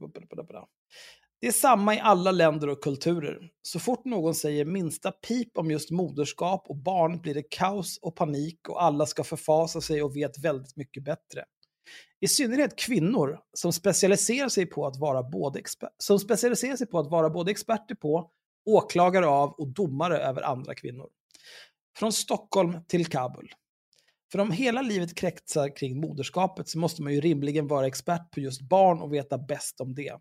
[1.40, 3.50] Det är samma i alla länder och kulturer.
[3.62, 8.16] Så fort någon säger minsta pip om just moderskap och barn blir det kaos och
[8.16, 11.44] panik och alla ska förfasa sig och vet väldigt mycket bättre.
[12.20, 16.98] I synnerhet kvinnor som specialiserar sig på att vara både, exper- som specialiserar sig på
[16.98, 18.30] att vara både experter på,
[18.66, 21.08] åklagare av och domare över andra kvinnor.
[21.98, 23.50] Från Stockholm till Kabul.
[24.32, 28.40] För om hela livet kretsar kring moderskapet så måste man ju rimligen vara expert på
[28.40, 30.16] just barn och veta bäst om det.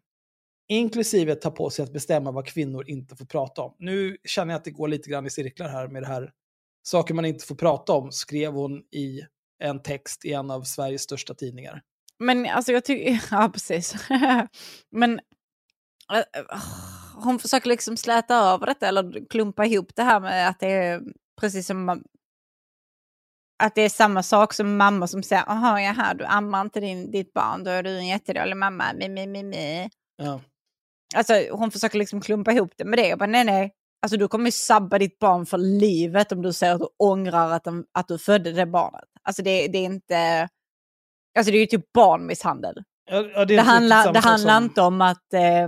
[0.67, 3.75] Inklusive ta på sig att bestämma vad kvinnor inte får prata om.
[3.79, 6.31] Nu känner jag att det går lite grann i cirklar här med det här.
[6.83, 9.21] Saker man inte får prata om, skrev hon i
[9.63, 11.81] en text i en av Sveriges största tidningar.
[12.19, 13.95] Men alltså jag tycker, ja precis.
[14.91, 15.19] Men
[16.13, 16.61] äh, äh,
[17.15, 21.01] hon försöker liksom släta över detta eller klumpa ihop det här med att det är
[21.41, 22.03] precis som
[23.63, 27.11] att det är samma sak som mamma som säger, jaha, jaha, du ammar inte din,
[27.11, 29.89] ditt barn, då är du en jättedålig mamma, mi, mi, mi, mi.
[30.17, 30.41] Ja.
[31.15, 33.07] Alltså hon försöker liksom klumpa ihop det med det.
[33.07, 33.71] Jag bara, nej, nej.
[34.01, 37.51] Alltså du kommer ju sabba ditt barn för livet om du säger att du ångrar
[37.51, 39.09] att, de, att du födde det barnet.
[39.25, 40.49] Alltså det, det är inte...
[41.37, 42.83] Alltså det är ju typ barnmisshandel.
[43.11, 45.67] Ja, ja, det Det handlar, det handlar inte om att, eh,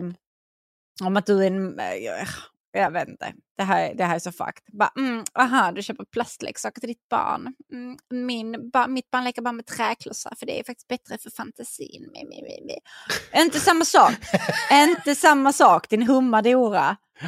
[1.04, 1.80] om att du är en...
[1.80, 2.28] eh,
[2.72, 3.34] jag vet inte.
[3.58, 4.64] Det här, det här är så fucked.
[4.74, 7.54] Bara, mm, aha, du köper plastleksaker till ditt barn.
[7.74, 11.30] Mm, min, ba, mitt barn leker bara med träklossar för det är faktiskt bättre för
[11.30, 12.10] fantasin.
[12.14, 13.42] Me, me, me, me.
[13.44, 14.14] Inte samma sak.
[14.72, 16.98] inte samma sak, din hummadora.
[17.22, 17.28] Ja,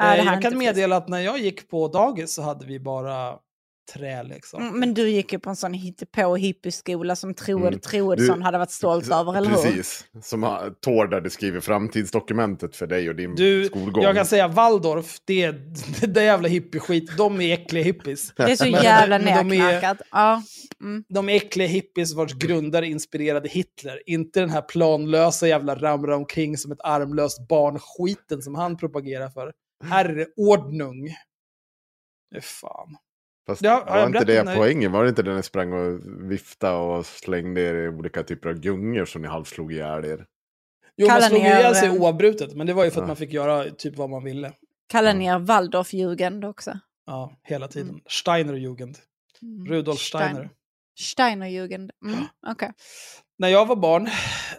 [0.00, 3.38] Eh, jag kan meddela att när jag gick på dagis så hade vi bara
[3.92, 4.64] träleksaker.
[4.66, 7.80] Mm, Men du gick ju på en sån hittepå hippieskola som Troed Mm.
[7.80, 9.56] Troedsson hade varit stolt över, eller hur?
[9.56, 10.04] Precis.
[10.22, 14.02] Som har, Tord skrivit framtidsdokumentet för dig och din Du, skolgång.
[14.04, 15.52] jag kan säga Waldorf, det är
[16.00, 18.32] det där jävla hippieskit, de är äckliga hippies.
[18.36, 19.98] Det är så jävla är- nerknackat.
[20.10, 20.42] Ja.
[20.80, 21.04] Mm.
[21.08, 24.02] De är äckliga hippies vars grundare inspirerade Hitler.
[24.06, 29.52] Inte den här planlösa jävla ramra omkring som ett armlöst barn-skiten som han propagerar för.
[29.84, 31.04] Här är det ordnung.
[32.30, 32.96] Det är fan.
[33.46, 34.92] Fast har var inte det när- poängen?
[34.92, 36.00] Var det inte när ni sprang och
[36.30, 40.26] viftade och slängde er i olika typer av gungor som ni halvslog ihjäl er?
[40.96, 42.90] Jo, man Kallar slog ju ni er, ihjäl sig eh, oavbrutet, men det var ju
[42.90, 43.06] för att Ja.
[43.06, 44.52] man fick göra typ vad man ville.
[44.88, 46.78] Kallar ni er Waldorfjugend också?
[47.06, 47.88] Ja, hela tiden.
[47.88, 48.00] Mm.
[48.08, 48.98] Steinerjugend.
[49.42, 49.66] Mm.
[49.66, 50.50] Rudolf Steiner.
[50.98, 51.90] Steinerjugend.
[52.06, 52.18] Mm.
[52.46, 52.72] Okej.
[53.38, 54.08] När jag var barn,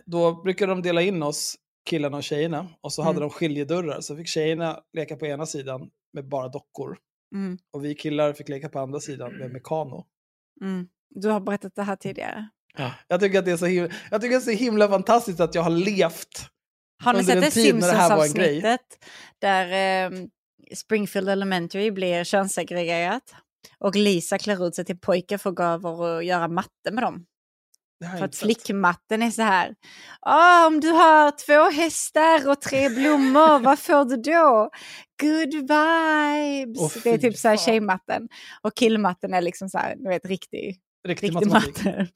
[0.06, 1.56] då brukade de dela in oss,
[1.90, 2.68] killarna och tjejerna.
[2.82, 3.22] Och så hade Mm.
[3.22, 6.98] de skiljedörrar, så fick tjejerna leka på ena sidan med bara dockor.
[7.36, 7.58] Mm.
[7.74, 10.06] Och vi killar fick leka på andra sidan med mekano.
[10.62, 10.88] Mm.
[11.10, 12.50] Du har berättat det här tidigare.
[13.08, 15.40] Jag tycker att det är så himla, jag tycker att det är så himla fantastiskt
[15.40, 16.50] att jag har levt.
[17.04, 18.62] Har ni sett det tid när det här var en grej.
[18.62, 19.06] Simpsons-avsnittet?
[19.40, 20.12] Där eh,
[20.76, 23.36] Springfield Elementary blir könssegregerat.
[23.80, 27.04] Och Lisa klär ut sig till pojke för att gå över och göra matte med
[27.04, 27.26] dem.
[28.18, 29.76] För att flickmatten är så här.
[30.22, 34.70] "Ah, om du har två hästar och tre blommor, vad får du då?
[35.22, 36.82] Good vibes.
[36.82, 38.30] Åh, det är typ så här tjejmatten.
[38.62, 42.08] Och killmatten är liksom så här, du vet, riktig, Riktig riktig matte.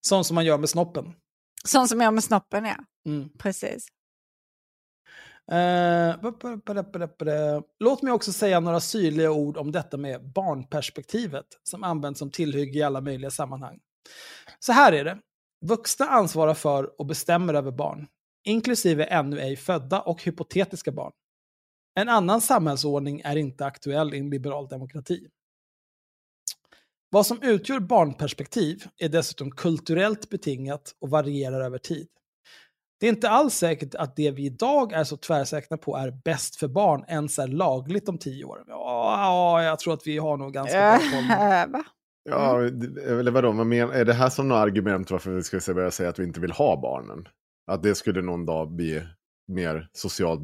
[0.00, 1.12] Sånt som man gör med snoppen.
[1.64, 2.76] Sån som jag med snoppen, ja.
[3.06, 3.28] Mm.
[3.38, 3.86] Precis.
[5.52, 6.16] Eh,
[7.78, 12.78] Låt mig också säga några syrliga ord om detta med barnperspektivet som används som tillhygge
[12.78, 13.78] i alla möjliga sammanhang.
[14.58, 15.18] Så här är det.
[15.66, 18.06] Vuxna ansvarar för och bestämmer över barn,
[18.44, 21.12] inklusive ännu ej födda och hypotetiska barn.
[21.98, 25.26] En annan samhällsordning är inte aktuell i en liberal demokrati.
[27.10, 32.08] Vad som utgör barnperspektiv är dessutom kulturellt betingat och varierar över tid.
[33.00, 36.56] Det är inte alls säkert att det vi idag är så tvärsäkra på är bäst
[36.56, 38.64] för barn ens är lagligt om tio år.
[38.66, 41.30] Ja, ja, jag tror att vi har nog ganska bra koll.
[41.74, 41.80] Äh?
[42.30, 45.74] Ja, det- eller vadå, vad men, är det här som något argument varför vi ska
[45.74, 47.28] börja säga att vi inte vill ha barnen?
[47.66, 49.02] Att det skulle någon dag bli
[49.48, 50.40] mer socialt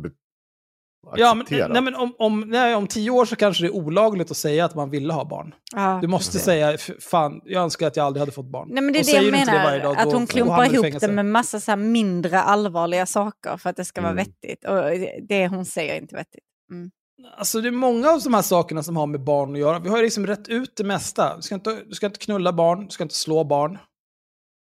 [1.16, 4.30] Ja, men, nej, men om, om, nej, om tio år så kanske det är olagligt
[4.30, 5.54] att säga att man ville ha barn.
[5.74, 5.98] Ja.
[6.02, 6.44] Du måste Okej.
[6.44, 8.68] säga, "F- fan, jag önskar att jag aldrig hade fått barn.
[8.72, 10.84] Nej men det är Och det jag menar, varje dag, att hon då klumpar ihop
[10.84, 11.06] fängelse.
[11.06, 14.24] det med massa så här mindre allvarliga saker för att det ska vara Mm.
[14.24, 14.64] vettigt.
[14.64, 14.82] Och
[15.28, 16.44] det hon säger är inte vettigt.
[17.36, 19.78] Alltså det är många av de här sakerna som har med barn att göra.
[19.78, 21.36] Vi har ju liksom rätt ut det mesta.
[21.36, 23.78] Du ska inte, du ska inte knulla barn, du ska inte slå barn.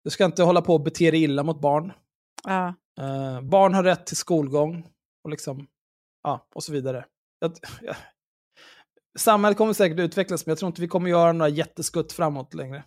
[0.04, 1.92] Du ska inte hålla på och bete dig illa mot barn.
[2.44, 2.66] Ja.
[3.00, 4.84] Eh, barn har rätt till skolgång
[5.24, 5.66] och, liksom,
[6.27, 7.05] ja, och så vidare.
[7.39, 7.97] Jag, jag,
[9.19, 12.85] Samhället kommer säkert utvecklas, men jag tror inte vi kommer göra några jätteskutt framåt längre.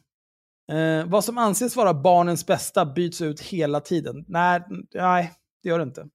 [0.71, 4.25] Eh, vad som anses vara barnens bästa byts ut hela tiden.
[4.27, 4.63] Nej,
[4.93, 5.33] nej,
[5.63, 6.09] det gör det inte.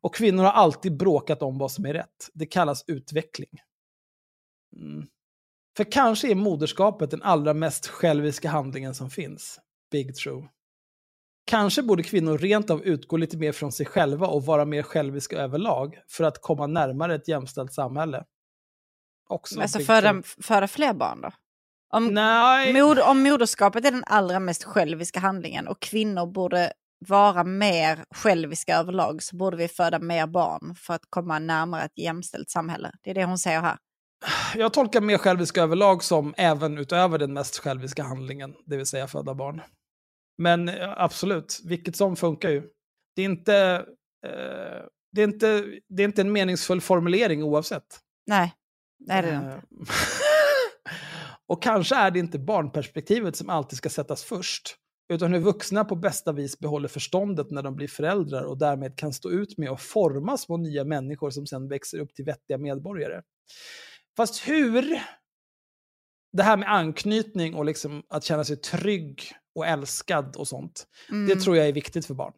[0.00, 2.30] Och kvinnor har alltid bråkat om vad som är rätt.
[2.34, 3.50] Det kallas utveckling.
[4.76, 5.06] Mm.
[5.76, 9.60] För kanske är moderskapet den allra mest själviska handlingen som finns.
[9.90, 10.48] Big true.
[11.48, 15.36] Kanske borde kvinnor rent av utgå lite mer från sig själva och vara mer själviska
[15.36, 18.24] överlag för att komma närmare ett jämställt samhälle.
[19.28, 21.30] Också Alltså föda, föda fler barn då?
[21.92, 26.72] Om, Nej, mod, om moderskapet är den allra mest själviska handlingen och kvinnor borde
[27.06, 31.98] vara mer själviska överlag så borde vi föda mer barn för att komma närmare ett
[31.98, 32.92] jämställt samhälle.
[33.02, 33.76] Det är det hon säger här.
[34.54, 39.06] jag tolkar mer själviska överlag som även utöver den mest själviska handlingen, det vill säga
[39.06, 39.60] föda barn.
[40.38, 42.62] Men eh, absolut, vilket som funkar ju.
[43.16, 43.86] Det är inte,
[44.26, 48.00] eh, det är inte, det är inte en meningsfull formulering oavsett.
[48.26, 48.54] Nej,
[48.98, 49.56] nej det är det inte.
[49.56, 49.62] Eh,
[51.48, 54.76] Och kanske är det inte barnperspektivet som alltid ska sättas först,
[55.12, 59.12] utan hur vuxna på bästa vis behåller förståndet när de blir föräldrar och därmed kan
[59.12, 63.22] stå ut med att forma små nya människor som sen växer upp till vettiga medborgare.
[64.16, 65.02] Fast hur
[66.32, 71.28] det här med anknytning och liksom att känna sig trygg och älskad och sånt, Mm.
[71.28, 72.32] det tror jag är viktigt för barn.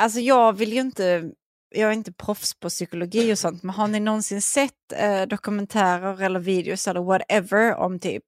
[0.00, 1.32] Alltså jag vill ju inte,
[1.74, 6.22] jag är inte proffs på psykologi och sånt, men har ni någonsin sett eh, dokumentärer
[6.22, 8.24] eller videos eller whatever om typ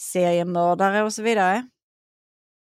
[0.00, 1.68] seriemördare och så vidare?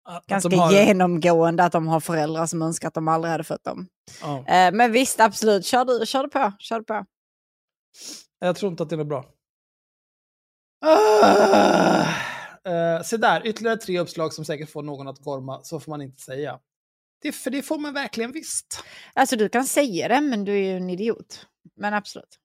[0.10, 3.44] Att- att Ganska har- genomgående att de har föräldrar som önskar att de aldrig hade
[3.44, 3.88] fött dem.
[4.22, 4.38] Ja.
[4.48, 6.54] Eh, men visst, absolut, kör du, kör du på.
[6.60, 7.06] Kör du på.
[8.40, 9.26] Jag tror inte att det är bra.
[10.86, 12.06] Ah!
[12.68, 15.64] Eh, se där, ytterligare tre uppslag som säkert får någon att gorma.
[15.64, 16.60] Så får man inte säga.
[17.22, 18.84] Det, för det får man verkligen visst.
[19.14, 21.48] Alltså du kan säga det, men du är ju en idiot.
[21.76, 22.38] Men absolut.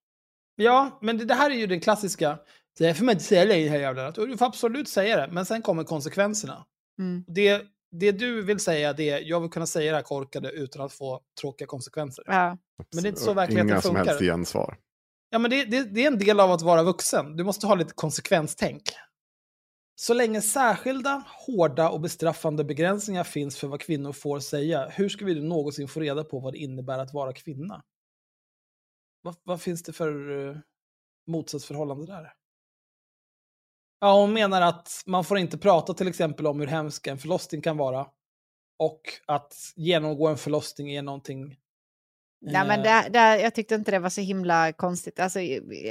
[0.56, 2.38] Ja, men det, det här är ju den klassiska.
[2.78, 4.12] Det får man inte säga längre, här jävlar.
[4.12, 6.64] Du får absolut säga det, men sen kommer konsekvenserna.
[6.98, 7.24] Mm.
[7.28, 10.82] Det, det du vill säga, det är jag vill kunna säga det här korkade utan
[10.82, 12.24] att få tråkiga konsekvenser.
[12.26, 12.58] Ja.
[12.92, 14.06] Men det är inte så verkligheten Inga som funkar.
[14.06, 14.78] helst gensvar.
[15.30, 17.36] Ja, men det, det, det är en del av att vara vuxen.
[17.36, 18.82] Du måste ha lite konsekvenstänk.
[19.98, 25.24] Så länge särskilda, hårda och bestraffande begränsningar finns för vad kvinnor får säga, hur ska
[25.24, 27.84] vi då någonsin få reda på vad det innebär att vara kvinna?
[29.22, 30.56] Vad, vad finns det för uh,
[31.26, 32.32] motsatsförhållande där?
[34.00, 37.62] Ja, hon menar att man får inte prata till exempel om hur hemsk en förlossning
[37.62, 38.06] kan vara.
[38.78, 41.56] Och att genomgå en förlossning är någonting
[42.52, 42.84] Nej, men Eh.
[42.84, 45.20] det, det, jag tyckte inte det var så himla konstigt.
[45.20, 45.38] Alltså,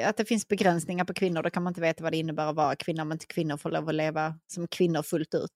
[0.05, 2.55] att det finns begränsningar på kvinnor, då kan man inte veta vad det innebär att
[2.55, 5.51] vara kvinna om inte kvinnor får lov att leva som kvinnor fullt ut.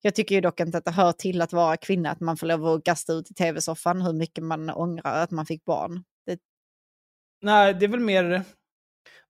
[0.00, 2.46] Jag tycker ju dock inte att det hör till att vara kvinna, att man får
[2.46, 6.04] lov att gasta ut i tv-soffan hur mycket man ångrar att man fick barn.
[6.26, 6.38] Det,
[7.42, 8.44] Nej, det är väl mer...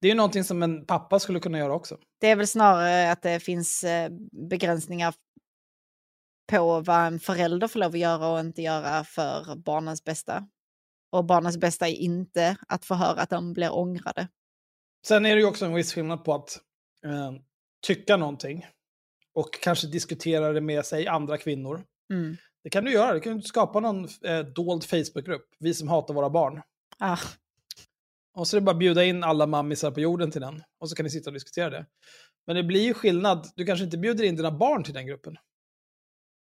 [0.00, 1.98] Det är ju någonting som en pappa skulle kunna göra också.
[2.20, 4.10] det är väl snarare att det finns eh,
[4.50, 5.14] begränsningar
[6.50, 10.48] på vad en förälder får lov att göra och inte göra för barnens bästa.
[11.10, 14.28] Och barnens bästa är inte att få höra att de blir ångrade.
[15.06, 16.58] Sen är det ju också en viss skillnad på att
[17.04, 17.32] eh,
[17.86, 18.66] tycka någonting
[19.34, 21.84] och kanske diskutera det med sig andra kvinnor.
[22.12, 22.36] Mm.
[22.62, 23.14] Det kan du göra.
[23.14, 26.62] Du kan skapa någon eh, dold Facebookgrupp, vi som hatar våra barn.
[26.98, 27.18] Ah,
[28.34, 30.62] Och så är det bara att bjuda in alla mammisar på jorden till den.
[30.78, 31.86] Och så kan ni sitta och diskutera det.
[32.46, 33.48] Men det blir ju skillnad.
[33.56, 35.36] Du kanske inte bjuder in dina barn till den gruppen.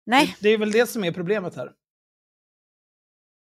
[0.07, 1.73] nej, Det, det är väl det som är problemet här.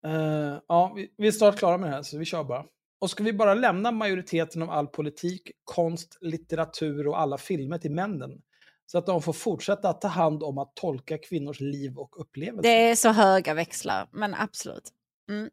[0.05, 2.65] Eh, ja, vi, vi är snart klara med det här, så vi kör bara.
[3.01, 7.91] Och ska vi bara lämna majoriteten av all politik, konst, litteratur och alla filmer till
[7.91, 8.41] männen?
[8.85, 12.61] Så att de får fortsätta att ta hand om att tolka kvinnors liv och upplevelser.
[12.61, 14.89] det är så höga växlar, men absolut.
[15.29, 15.49] Mm.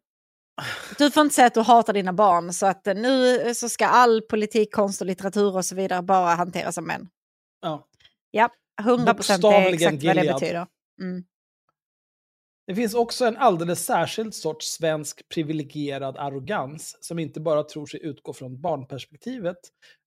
[0.97, 3.85] Du får inte säga att du hatar dina barn, så att eh, nu så ska
[3.85, 7.07] all politik, konst och litteratur och så vidare bara hanteras av män.
[7.61, 7.87] Ja.
[8.31, 8.49] Ja,
[8.81, 10.39] 100 procent är exakt vad det Gilead.
[10.39, 10.67] betyder.
[11.01, 11.23] Mm.
[12.71, 18.05] Det finns också en alldeles särskild sorts svensk privilegierad arrogans som inte bara tror sig
[18.05, 19.57] utgå från barnperspektivet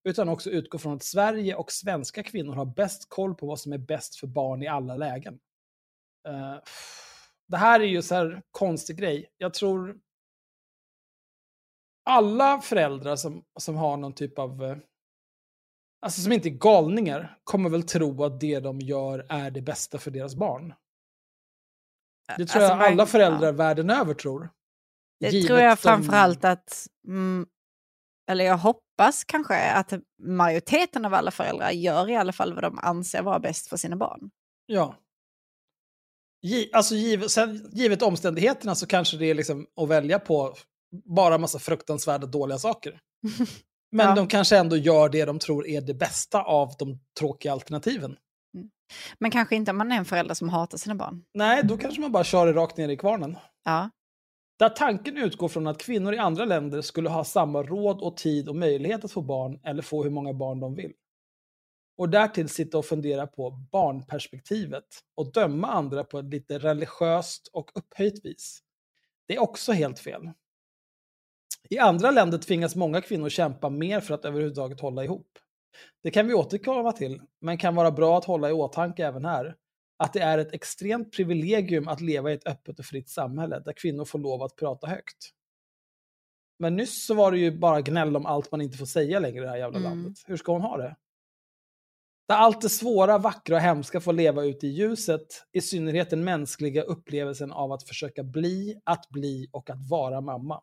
[0.03, 3.73] utan också utgår från att Sverige och svenska kvinnor har bäst koll på vad som
[3.73, 5.39] är bäst för barn i alla lägen.
[6.27, 6.55] Eh,
[7.47, 9.29] det här är ju så här konstig grej.
[9.37, 9.99] Jag tror
[12.05, 14.77] alla föräldrar som, som har någon typ av eh,
[16.01, 19.97] Alltså som inte är galningar kommer väl tro att det de gör är det bästa
[19.97, 20.73] för deras barn.
[22.27, 23.51] Det tror Alltså, jag alla föräldrar ja.
[23.51, 24.49] världen över tror.
[25.19, 27.45] Det Givet tror jag de- framförallt att, mm,
[28.31, 29.93] eller jag hoppas kanske att
[30.23, 33.95] majoriteten av alla föräldrar gör i alla fall vad de anser vara bäst för sina
[33.95, 34.29] barn.
[34.65, 34.95] Ja.
[36.73, 40.55] Alltså givet, sen, givet omständigheterna så kanske det är liksom att välja på
[41.05, 42.99] bara massa fruktansvärda dåliga saker.
[43.91, 44.15] Men Ja.
[44.15, 48.17] de kanske ändå gör det de tror är det bästa av de tråkiga alternativen.
[49.19, 51.23] Men kanske inte om man är en förälder som hatar sina barn.
[51.33, 53.37] Nej, då kanske man bara kör det rakt ner i kvarnen.
[53.63, 53.89] Ja,
[54.59, 58.49] Där tanken utgår från att kvinnor i andra länder skulle ha samma råd och tid
[58.49, 60.93] och möjlighet att få barn eller få hur många barn de vill.
[61.97, 64.85] Och därtill sitta och fundera på barnperspektivet
[65.15, 68.61] och döma andra på ett lite religiöst och upphöjt vis.
[69.27, 70.31] Det är också helt fel.
[71.69, 75.27] I andra länder tvingas många kvinnor kämpa mer för att överhuvudtaget hålla ihop.
[76.03, 79.55] Det kan vi återkomma till, men kan vara bra att hålla i åtanke även här.
[79.97, 83.73] Att det är ett extremt privilegium att leva i ett öppet och fritt samhälle där
[83.73, 85.31] kvinnor får lov att prata högt.
[86.59, 89.37] Men nyss så var det ju bara gnäll om allt man inte får säga längre
[89.37, 89.89] i det här jävla Mm.
[89.91, 90.17] landet.
[90.25, 90.95] Hur ska hon ha det?
[92.27, 96.23] Där allt det svåra, vackra och hemska får leva ute i ljuset, i synnerhet den
[96.23, 100.61] mänskliga upplevelsen av att försöka bli, att bli och att vara mamma.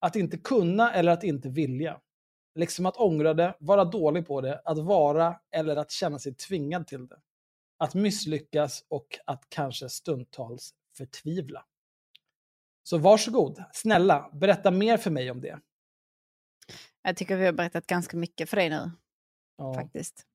[0.00, 2.00] Att inte kunna eller att inte vilja.
[2.54, 6.86] Liksom att ångra det, vara dålig på det, att vara eller att känna sig tvingad
[6.86, 7.20] till det.
[7.76, 11.66] Att misslyckas och att kanske stundtals förtvivla.
[12.82, 15.60] Så varsågod, snälla, berätta mer för mig om det.
[17.02, 18.90] jag tycker vi har berättat ganska mycket för dig nu
[19.56, 20.26] Ja, faktiskt.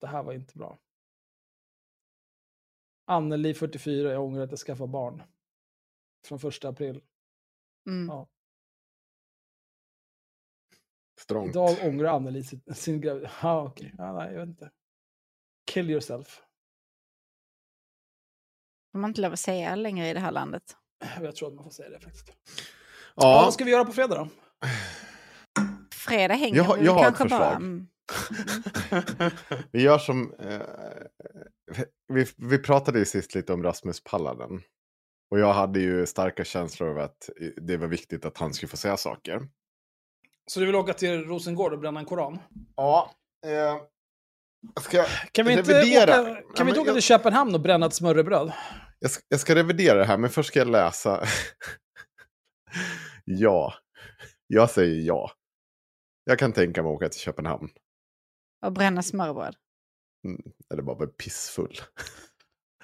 [0.00, 0.78] det här var inte bra.
[3.04, 5.22] Anneli, 44, jag ångrar att jag skaffade barn.
[6.26, 7.00] Från första april.
[7.86, 8.08] Mm.
[8.08, 8.28] Ja.
[11.18, 11.50] Strångt.
[11.50, 13.32] Idag ångrar Anneli sin, sin graviditet.
[13.42, 13.94] Ja, okej.
[13.98, 14.70] Ja, nej, jag vet inte.
[15.70, 16.42] Kill yourself.
[18.92, 20.62] Får man inte lov att säga längre i det här landet.
[21.22, 22.28] Jag tror att man får säga det faktiskt.
[22.28, 22.34] Ja.
[23.16, 24.28] Ja, vad ska vi göra på fredag då?
[25.94, 27.50] Fredag hänger Jag vi jag har ett kanske bara...
[27.50, 27.56] förslag.
[27.56, 27.86] Mm.
[29.72, 30.34] vi gör som...
[30.38, 30.60] Eh,
[32.08, 34.62] vi, vi pratade ju sist lite om Rasmus Palladen.
[35.30, 38.76] Och jag hade ju starka känslor av att det var viktigt att han skulle få
[38.76, 39.48] säga saker.
[40.50, 42.38] Så du vill åka till Rosengård och bränna en koran?
[42.76, 43.10] Ja.
[43.46, 43.76] Eh,
[44.80, 46.20] ska Kan vi inte revidera?
[46.22, 48.52] åka, Ja, kan vi men inte åka jag- till Köpenhamn och bränna ett smörrebröd?
[48.98, 51.24] Jag ska, jag ska revidera det här, men först ska jag läsa.
[53.24, 53.74] ja.
[54.46, 55.30] Jag säger ja.
[56.24, 57.68] Jag kan tänka mig att åka till Köpenhamn.
[58.66, 59.56] Och bränna smörbröd.
[60.72, 61.74] Eller bara vara pissfull.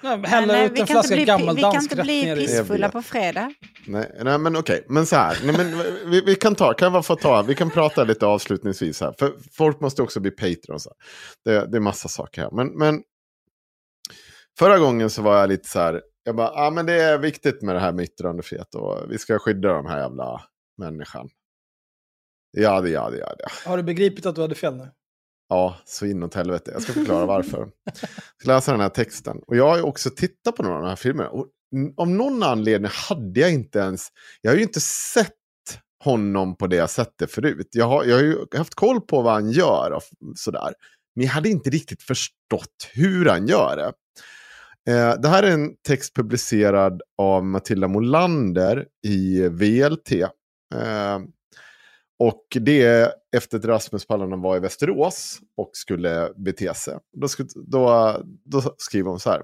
[0.05, 2.25] Hälla Nej, ut vi en kan inte flaska bli, gammal vi kan inte rätt bli
[2.25, 2.47] ner i...
[2.47, 3.53] Pissfulla på fredag.
[3.87, 4.85] Nej, nej men okej.
[4.89, 5.37] Men så här.
[5.43, 5.77] Nej, men
[6.11, 9.15] vi, vi kan ta, kan jag få ta, vi kan prata lite avslutningsvis här.
[9.19, 10.87] För folk måste också bli patrons.
[11.45, 12.51] Det, det är massa saker här.
[12.51, 13.03] Men, men
[14.59, 16.01] förra gången så var jag lite så här.
[16.23, 18.75] Jag bara, ja men det är viktigt med det här med yttrandefrihet.
[18.75, 20.41] Och vi ska skydda de här jävla
[20.77, 21.29] människan.
[22.51, 23.69] Ja, det, ja, det, ja, det.
[23.69, 24.91] Har du begripit att du hade fel nu?
[25.49, 26.71] Ja, så inåt helvete.
[26.73, 27.69] Jag ska förklara varför.
[27.83, 27.97] Jag
[28.37, 29.37] ska läsa den här texten.
[29.47, 31.29] Och jag har ju också tittat på några av de här filmerna.
[31.29, 31.47] Och
[31.97, 34.07] av någon anledning hade jag inte ens...
[34.41, 35.31] Jag har ju inte sett
[36.03, 37.67] honom på det sättet förut.
[37.71, 40.03] Jag har, jag har ju haft koll på vad han gör och
[40.35, 40.73] sådär.
[41.15, 43.93] Men jag hade inte riktigt förstått hur han gör det.
[44.91, 50.11] Eh, det här är en text publicerad av Matilda Molander i VLT.
[50.11, 51.19] Eh,
[52.19, 56.97] och det är efter att Rasmus Paludan var i Västerås och skulle bete sig.
[57.13, 59.41] Då, då, då skriver hon så här.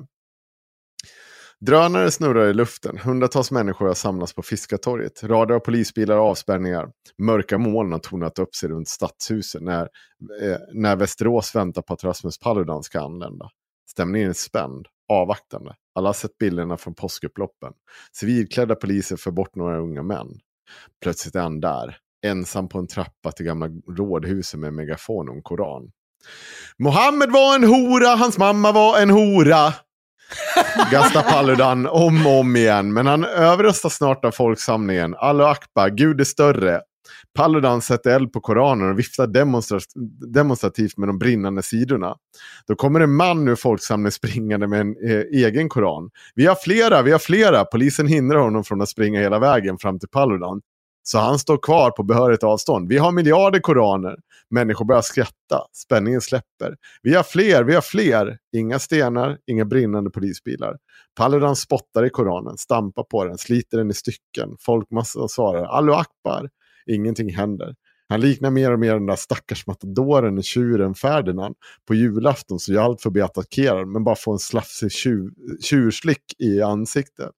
[1.65, 2.97] Drönare snurrar i luften.
[2.97, 5.23] Hundratals människor har samlats på Fiskartorget.
[5.23, 6.91] Rader av polisbilar och avspärrningar.
[7.17, 9.81] Mörka moln har tornat upp sig runt stadshuset när,
[10.41, 13.49] eh, när Västerås väntar på att Rasmus Paludan ska anlända.
[13.91, 15.75] Stämningen är spänd, avvaktande.
[15.95, 17.73] Alla har sett bilderna från påskupploppen.
[18.11, 20.39] Civilklädda poliser för bort några unga män.
[21.01, 23.67] Plötsligt är han där, ensam på en trappa till gamla
[23.97, 25.91] rådhuset med megafon och en koran.
[26.79, 29.73] Mohammed var en hora, hans mamma var en hora.
[30.91, 35.15] Gastar Paludan om och om igen, men han överröstas snart av folksamlingen.
[35.17, 36.81] Allahu Akbar, Gud är större.
[37.33, 39.79] Paludan sätter eld på Koranen och viftar demonstra-
[40.33, 42.15] demonstrativt med de brinnande sidorna.
[42.67, 46.09] Då kommer en man ur folksamlingen springande med en eh, egen Koran.
[46.35, 47.65] Vi har flera, vi har flera.
[47.65, 50.61] Polisen hindrar honom från att springa hela vägen fram till Paludan.
[51.03, 52.89] Så han står kvar på behörigt avstånd.
[52.89, 54.15] Vi har miljarder koraner.
[54.49, 55.65] Människor börjar skratta.
[55.73, 56.75] Spänningen släpper.
[57.01, 58.37] Vi har fler, vi har fler.
[58.55, 60.77] Inga stenar, inga brinnande polisbilar.
[61.15, 64.55] Paludan spottar i koranen, stampar på den, sliter den i stycken.
[64.59, 66.49] Folkmassan svarar Allahu Akbar.
[66.85, 67.75] Ingenting händer.
[68.09, 71.55] Han liknar mer och mer den där stackars matadoren i tjuren Ferdinand.
[71.87, 75.31] På julafton så jag allt för att bli attackerad men bara får en slafsig tjur,
[75.61, 77.31] tjurslick i ansiktet.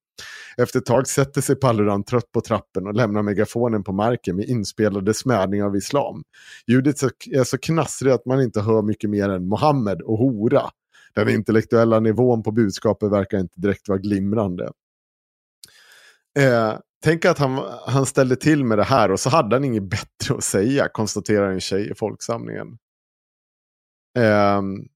[0.58, 4.46] Efter ett tag sätter sig Paludan trött på trappen och lämnar megafonen på marken med
[4.46, 6.24] inspelade smädningar av islam.
[6.68, 10.70] Ljudet är så knastrigt att man inte hör mycket mer än Mohammed och hora.
[11.14, 14.72] Den intellektuella nivån på budskapet verkar inte direkt vara glimrande.
[16.40, 16.74] Eh,
[17.04, 20.36] tänk att han, han ställde till med det här och så hade han inget bättre
[20.36, 22.78] att säga, konstaterar en tjej i folksamlingen.
[24.18, 24.88] Ehm,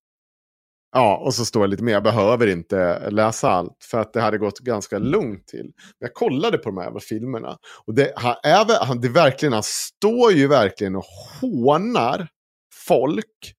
[0.92, 1.94] Ja, och så står det lite mer.
[1.94, 5.64] Jag behöver inte läsa allt för att det hade gått ganska lugnt till.
[5.64, 7.58] Men jag kollade på de här jävla filmerna.
[7.86, 8.36] Och det, han,
[8.82, 11.06] han, det är verkligen, han står ju verkligen och
[11.42, 12.28] hånar
[12.74, 13.54] folk.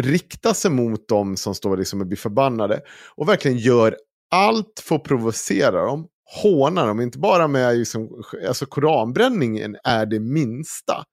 [0.00, 2.80] Riktar sig mot dem som står liksom och blir förbannade.
[3.16, 3.96] Och verkligen gör
[4.30, 6.08] allt för att provocera dem.
[6.42, 11.04] Hånar dem, inte bara med liksom, alltså koranbränningen är det minsta.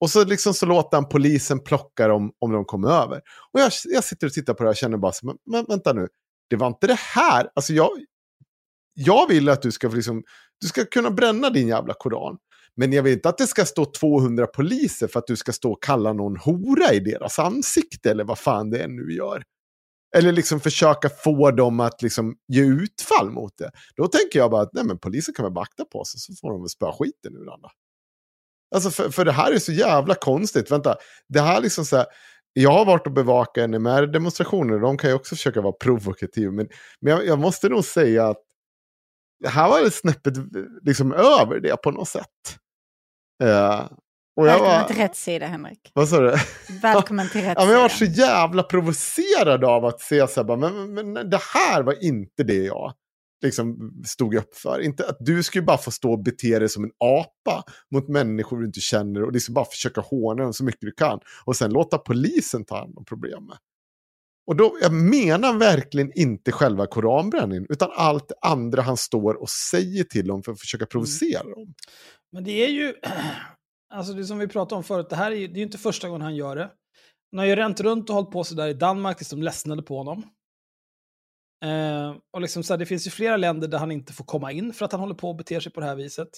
[0.00, 3.20] Och så, liksom så låter han polisen plocka dem om de kommer över.
[3.52, 5.64] Och jag, jag sitter och tittar på det här och känner bara så, men, men
[5.68, 6.08] vänta nu,
[6.50, 7.50] det var inte det här.
[7.54, 7.90] Alltså jag,
[8.94, 10.22] jag vill att du ska, liksom,
[10.60, 12.38] du ska kunna bränna din jävla koran.
[12.76, 15.72] Men jag vill inte att det ska stå 200 poliser för att du ska stå
[15.72, 19.42] och kalla någon hora i deras ansikte eller vad fan det är nu gör.
[20.16, 23.70] Eller liksom försöka få dem att liksom ge utfall mot det.
[23.96, 26.52] Då tänker jag bara att nej, men polisen kan väl bakta på sig så får
[26.52, 27.70] de väl spöa skiten ur andra.
[28.74, 30.70] Alltså för, för det här är så jävla konstigt.
[30.70, 30.96] Vänta,
[31.28, 32.06] det här liksom så här.
[32.52, 34.78] Jag har varit och bevakat NMR-demonstrationer.
[34.78, 36.52] De kan ju också försöka vara provokativa.
[36.52, 36.68] Men,
[37.00, 38.42] men jag, jag måste nog säga att
[39.40, 40.34] det här var det snäppet
[40.82, 42.26] liksom över det på något sätt.
[43.42, 43.86] Uh,
[44.36, 45.90] och jag Välkommen var, till rätt sida, Henrik.
[45.94, 46.36] vad sa du?
[46.82, 50.44] Välkommen till rätt Ja, men jag var så jävla provocerad av att se så här,
[50.44, 52.92] bara, men, men det här var inte det jag
[53.42, 54.80] liksom stod upp för.
[54.80, 58.58] Inte att du skulle bara få stå och bete dig som en apa mot människor
[58.58, 61.20] du inte känner och liksom bara försöka håna dem så mycket du kan.
[61.44, 63.58] Och sen låta polisen ta hand om problemet.
[64.46, 70.04] Och då, jag menar verkligen inte själva koranbränningen, utan allt andra han står och säger
[70.04, 71.74] till dem för att försöka provocera dem.
[72.32, 72.94] Men det är ju,
[73.94, 75.78] alltså det som vi pratade om förut, det här är ju, det är ju inte
[75.78, 76.70] första gången han gör det.
[77.32, 79.96] Han har ju ränt runt och hållit på sådär i Danmark tills de ledsnade på
[79.96, 80.24] honom.
[81.64, 84.52] Eh, och liksom så här, det finns ju flera länder där han inte får komma
[84.52, 86.28] in för att han håller på och beter sig på det här viset.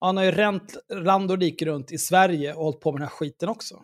[0.00, 3.08] Han har ju ränt land och rike runt i Sverige och hållit på med den
[3.08, 3.82] här skiten också.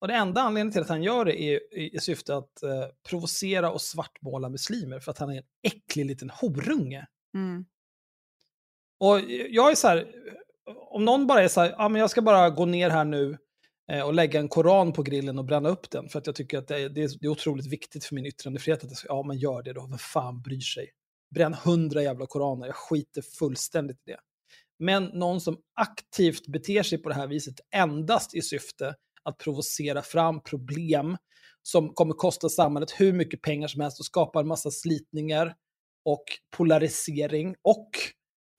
[0.00, 2.86] Och det enda anledningen till att han gör det är i, i syfte att eh,
[3.08, 7.06] provocera och svartmåla muslimer för att han är en äcklig liten horunge.
[7.34, 7.64] Mm.
[9.00, 9.20] Och
[9.50, 10.06] jag är så här,
[10.90, 13.38] om någon bara är så här, ja men jag ska bara gå ner här nu
[13.92, 16.58] Eh, och lägga en koran på grillen och bränna upp den för att jag tycker
[16.58, 18.84] att det är, det är, det är otroligt viktigt för min yttrandefrihet.
[18.84, 20.90] Att jag ska, ja men gör det då, vem fan bryr sig?
[21.34, 24.18] Bränn hundra jävla koraner, jag skiter fullständigt i det.
[24.78, 30.02] Men någon som aktivt beter sig på det här viset endast i syfte att provocera
[30.02, 31.16] fram problem
[31.62, 35.54] som kommer kosta samhället hur mycket pengar som helst och skapar en massa slitningar
[36.04, 36.24] och
[36.56, 37.90] polarisering och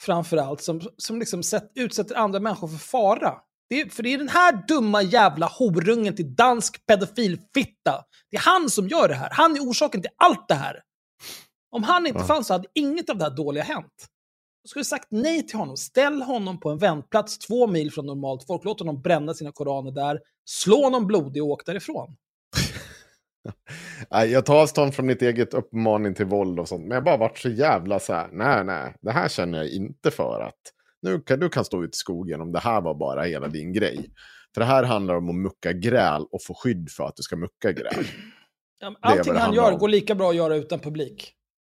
[0.02, 3.34] framförallt som, som liksom sätt, utsätter andra människor för fara.
[3.70, 8.04] Det är, för det är den här dumma jävla horungen till dansk pedofilfitta.
[8.32, 9.30] Det är han som gör det här.
[9.32, 10.82] Han är orsaken till allt det här.
[11.72, 12.26] Om han inte Ja.
[12.26, 14.08] fanns så hade inget av det här dåliga hänt.
[14.64, 15.78] Jag skulle sagt nej till honom.
[15.78, 18.64] Ställ honom på en väntplats två mil från normalt folk.
[18.66, 20.20] Låt honom bränna sina koraner där.
[20.50, 22.16] Slå honom blodig och åk därifrån.
[24.10, 26.82] Jag tar avstånd från mitt eget uppmaning till våld och sånt.
[26.82, 29.68] Men jag har bara varit så jävla så här, nej, nej, det här känner jag
[29.70, 30.60] inte för att
[31.06, 33.74] nu kan, du kan stå ut i skogen om det här var bara hela din
[33.74, 34.10] grej.
[34.54, 37.36] För det här handlar om att mucka gräl och få skydd för att du ska
[37.36, 38.06] mucka gräl.
[38.80, 39.80] Ja, Allting han gör om.
[39.80, 41.32] går lika bra att göra utan publik.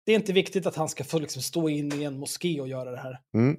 [0.06, 2.68] Det är inte viktigt att han ska få liksom stå in i en moské och
[2.68, 3.20] göra det här.
[3.36, 3.58] Mm.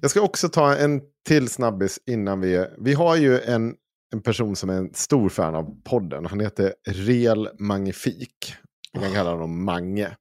[0.00, 2.66] Jag ska också ta en till snabbis innan vi...
[2.78, 3.74] Vi har ju en,
[4.12, 6.26] en person som är en stor fan av podden.
[6.26, 8.54] Han heter Real Magnifik.
[8.92, 10.16] Vi kan kalla honom Mange.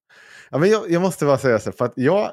[0.51, 2.31] Ja, men jag, jag måste bara säga så, för att jag...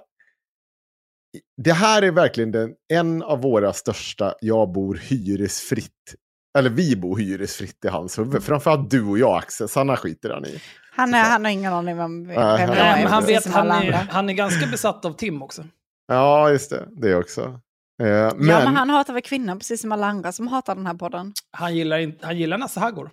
[1.63, 6.15] Det här är verkligen den, en av våra största jag bor hyresfritt.
[6.59, 8.43] Eller vi bor hyresfritt i hans huvud.
[8.43, 10.61] Framförallt du och jag Axel, Sanna skiter han i.
[10.93, 13.07] Han, är, han har ingen aning om vem vem han- jag är.
[13.07, 13.97] han, vet, han, är, andra.
[14.11, 15.65] han är ganska besatt av Tim också.
[16.09, 16.89] Ja, just det.
[16.97, 17.61] Det också.
[18.03, 20.87] Eh, Ja, men, men han hatar väl kvinnor precis som alla andra som hatar den
[20.87, 21.33] här podden.
[21.51, 23.11] Han gillar, inte, han gillar Nasse Haggård.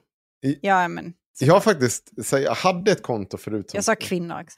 [0.61, 2.25] Ja, men jag har faktiskt...
[2.25, 3.69] Så jag hade ett konto förut.
[3.69, 4.57] Som, jag sa kvinnor också.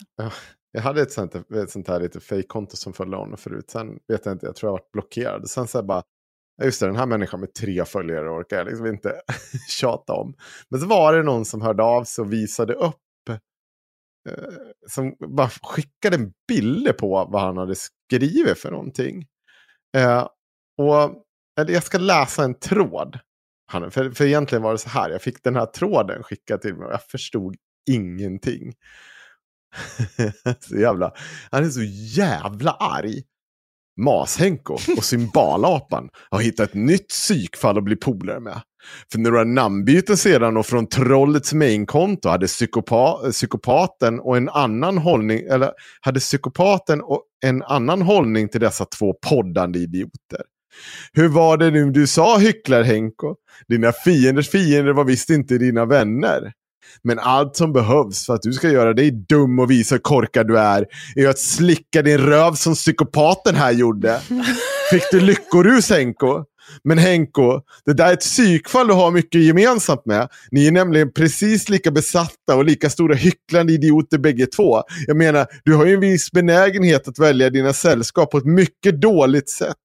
[0.76, 3.70] Jag hade ett sånt, ett sånt här lite fake-konto som följde honom förut.
[3.70, 5.50] Sen vet jag inte, jag tror jag varit blockerad.
[5.50, 6.04] Sen så bara,
[6.64, 9.22] just det, den här människan med tre följare orkar jag liksom inte
[9.70, 10.34] tjata om.
[10.70, 13.30] Men så var det någon som hörde av sig och visade upp.
[14.30, 14.54] Eh,
[14.88, 19.26] som bara skickade en bild på vad han hade skrivit för någonting.
[19.98, 20.28] Eh,
[20.78, 21.24] och
[21.60, 23.20] eller jag ska läsa en tråd.
[23.72, 26.76] Han, för, för egentligen var det så här, jag fick den här tråden skickad till
[26.76, 27.56] mig och jag förstod
[27.90, 28.74] ingenting.
[30.60, 31.12] så jävla,
[31.52, 31.84] han är så
[32.18, 33.24] jävla arg.
[34.02, 38.62] Mas-Henko och Symbalapan har hittat ett nytt psykfall att bli polare med.
[39.12, 45.40] För några namnbyten sedan och från trollets mainkonto hade psykopa psykopaten och en annan hållning,
[45.40, 45.72] eller
[46.02, 50.42] hade psykopaten och en annan hållning till dessa två poddande idioter.
[51.14, 53.36] Hur var det nu du sa hycklar Henko?
[53.68, 56.54] Dina fienders fiender var visst inte dina vänner.
[57.04, 60.48] Men allt som behövs för att du ska göra dig dum och visa hur korkad
[60.48, 60.86] du är
[61.16, 64.22] är att slicka din röv som psykopaten här gjorde.
[64.92, 66.44] Fick du lyckorus Henko?
[66.84, 70.28] Men Henko, det där är ett psykfall du har mycket gemensamt med.
[70.52, 74.84] Ni är nämligen precis lika besatta och lika stora hycklande idioter bägge två.
[75.08, 79.02] Jag menar, du har ju en viss benägenhet att välja dina sällskap på ett mycket
[79.02, 79.76] dåligt sätt.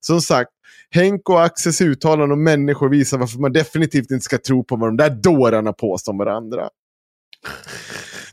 [0.00, 0.50] Som sagt,
[0.90, 4.88] Henk och Axels uttalanden om människor visar varför man definitivt inte ska tro på vad
[4.88, 6.68] de där dårarna påstår om varandra.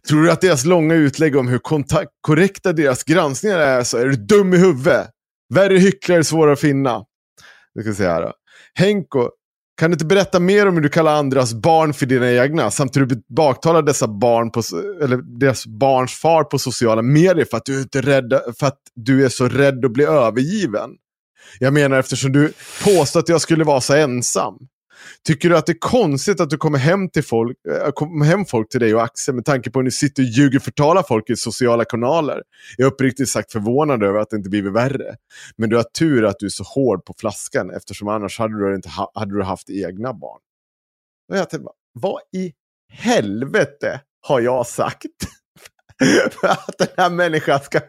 [0.07, 1.60] Tror du att deras långa utlägg om hur
[2.22, 5.07] korrekta deras granskningar är så är du dum i huvudet.
[5.53, 7.06] Värre hycklare är svåra att finna.
[7.76, 8.34] Nu ska vi se här då.
[8.73, 9.30] Henko,
[9.80, 12.72] kan du inte berätta mer om hur du kallar andras barn för dina egna?
[12.72, 14.61] Samt hur du baktalar dessa barn på,
[15.03, 18.80] eller deras barns far på sociala medier för att, du inte är rädd, för att
[18.95, 20.90] du är så rädd att bli övergiven.
[21.59, 22.53] Jag menar eftersom du
[22.84, 24.57] påstår att jag skulle vara så ensam.
[25.27, 28.45] Tycker du att det är konstigt att du kommer hem, till folk, äh, kommer hem
[28.45, 31.03] folk till dig och Axel med tanke på hur ni sitter och ljuger och förtalar
[31.03, 32.43] folk i sociala kanaler?
[32.77, 35.15] Jag är uppriktigt sagt förvånad över att det inte blivit värre.
[35.57, 38.76] Men du har tur att du är så hård på flaskan eftersom annars hade du,
[38.76, 40.39] inte ha, hade du haft egna barn.
[41.31, 42.51] Och jag tänkte, bara, vad i
[42.93, 45.05] helvete har jag sagt?
[46.31, 47.80] för att den här människan ska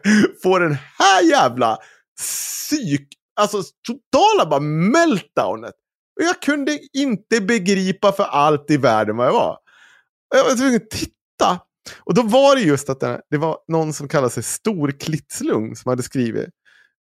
[0.43, 1.77] få den här jävla
[2.17, 3.07] psyk...
[3.35, 5.73] Alltså totala bara meltdownet.
[6.19, 9.53] Och jag kunde inte begripa för allt i världen vad jag var.
[9.53, 11.59] Och Jag var tvungen att titta
[12.03, 16.03] Och då var det just att det, var någon som kallade sig Storklitslung som hade
[16.03, 16.49] skrivit.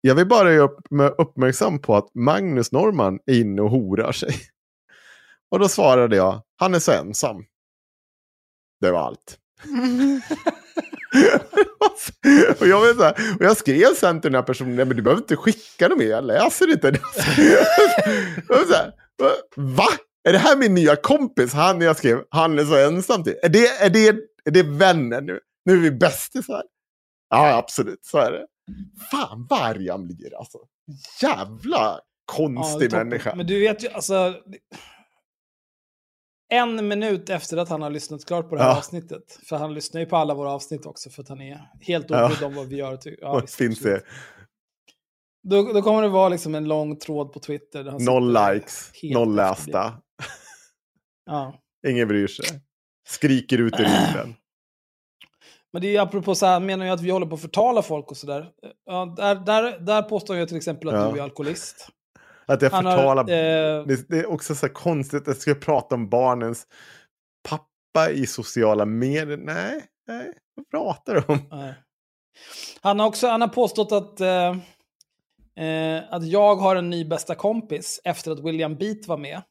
[0.00, 4.34] Jag vill bara göra uppmärksam på att Magnus Norman är inne och horar sig.
[5.50, 7.44] Och då svarade jag, han är så ensam.
[8.80, 9.38] Det var allt.
[12.60, 14.96] och, jag vet så här, och jag skrev sen till den här personen, "Nej, men
[14.96, 16.90] du behöver inte skicka något mer, jag läser inte.
[18.48, 18.92] Var så här,
[19.56, 19.88] Va?
[20.28, 21.52] Är det här min nya kompis?
[21.52, 23.34] Han jag skrev, han är så ensam till.
[23.42, 24.08] Är det, är det,
[24.44, 25.40] är det vännen nu?
[25.64, 26.62] Nu är vi bästisar.
[27.30, 28.46] Ja, absolut, så är det.
[29.10, 30.58] Fan vad arg han blir alltså.
[31.22, 33.08] Jävla Ja, konstig toppen.
[33.08, 33.34] människa.
[33.34, 34.34] Men du vet ju, alltså...
[36.52, 38.76] En minut efter att han har lyssnat klart på det här Ja.
[38.78, 39.38] avsnittet.
[39.48, 42.24] För han lyssnar ju på alla våra avsnitt också för att han är helt Ja.
[42.26, 42.98] obrydd om vad vi gör.
[43.20, 44.02] Ja, visst, finns det
[45.48, 47.84] Då, då kommer det vara liksom en lång tråd på Twitter.
[47.98, 49.92] Noll likes, noll lästa.
[51.26, 51.54] Ja.
[51.88, 52.60] Ingen bryr sig.
[53.08, 54.34] Skriker ut i rymden.
[55.72, 57.82] Men det är ju apropå så här, menar ju att vi håller på att förtala
[57.82, 58.50] folk och sådär.
[58.84, 61.12] Ja, där, där, där påstår jag till exempel att Ja.
[61.12, 61.88] du är alkoholist.
[62.52, 63.22] Att jag Han har, förtalar...
[63.22, 66.66] eh, Det, det är också så här konstigt att jag ska prata om barnens
[67.48, 69.36] pappa i sociala medier.
[69.36, 70.32] Nej, nej.
[70.54, 71.38] Vad pratar du om?
[71.50, 71.74] Nej.
[72.80, 74.56] Han har också han har påstått att, eh,
[75.66, 79.42] eh, att jag har en ny bästa kompis efter att William Beat var med.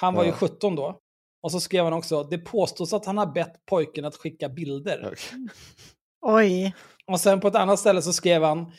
[0.00, 0.36] Han var ju Ja.
[0.36, 1.00] 17 då.
[1.42, 5.14] Och så skrev han också, det påstås att han har bett pojken att skicka bilder.
[6.22, 6.74] Oj.
[7.06, 8.72] Och sen på ett annat ställe så skrev han,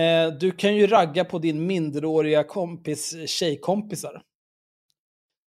[0.00, 4.22] eh, du kan ju ragga på din minderåriga kompis tjejkompisar.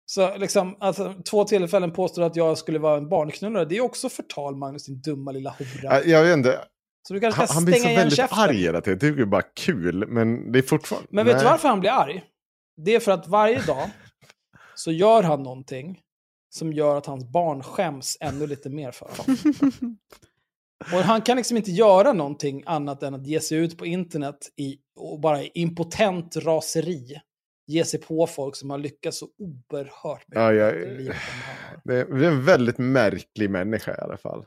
[0.07, 3.65] Så liksom, alltså, två tillfällen påstår att jag skulle vara en barnknullare.
[3.65, 6.05] Det är också förtal, Magnus, din dumma lilla hora.
[6.05, 6.65] Jag, vet inte.
[7.09, 8.39] Så du kanske Han, ska han blir stänga så väldigt käften.
[8.39, 9.17] arg hela tiden.
[9.17, 10.07] Det är bara kul.
[10.09, 11.09] Men det är fortfarande...
[11.11, 11.53] Men vet du nej.
[11.53, 12.25] varför han blir arg?
[12.77, 13.91] Det är för att varje dag
[14.75, 16.01] så gör han någonting
[16.51, 19.39] som gör att hans barn skäms ännu lite mer för honom.
[20.93, 24.53] Och han kan liksom inte göra någonting annat än att ge sig ut på internet
[24.57, 27.21] i, och bara i impotent raseri
[27.67, 30.75] ge sig på folk som har lyckats så oerhört mycket Ja, jag-.
[31.85, 34.45] Det är en väldigt märklig människa i alla fall.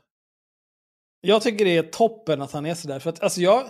[1.21, 2.99] Jag tycker det är toppen att han är sådär.
[2.99, 3.63] För att, alltså jag,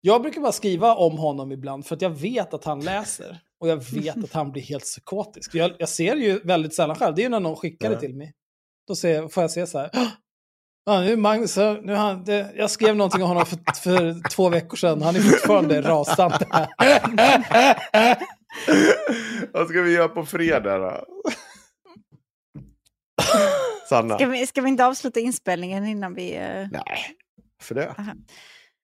[0.00, 3.40] jag brukar bara skriva om honom ibland för att jag vet att han läser.
[3.60, 5.54] Och jag vet att han blir helt psykotisk.
[5.54, 7.14] Jag, jag ser ju väldigt sällan själv.
[7.14, 8.34] Det är ju när någon skickar det till mig.
[8.88, 9.90] Då ser, får jag se så här.
[10.88, 10.94] "Åh!
[10.94, 14.48] Ja, nu är Magnus, nu han, det, jag skrev någonting om honom för, för två
[14.48, 15.02] veckor sedan.
[15.02, 16.46] Han är fortfarande rasande.
[19.52, 21.04] Vad ska vi göra på fredag då?
[23.88, 24.14] Sanna?
[24.14, 26.36] Ska vi, ska vi inte avsluta inspelningen innan vi...
[26.36, 26.98] eh, Nej,
[27.62, 27.94] för det.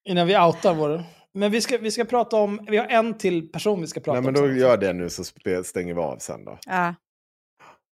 [0.09, 1.02] Innan vi outar vår...
[1.35, 4.20] Men vi ska, vi ska prata om, vi har en till person vi ska prata
[4.20, 4.43] Nej, men om.
[4.43, 4.59] då sen.
[4.59, 5.24] gör det nu så
[5.64, 6.59] stänger vi av sen då.
[6.66, 6.94] Ja.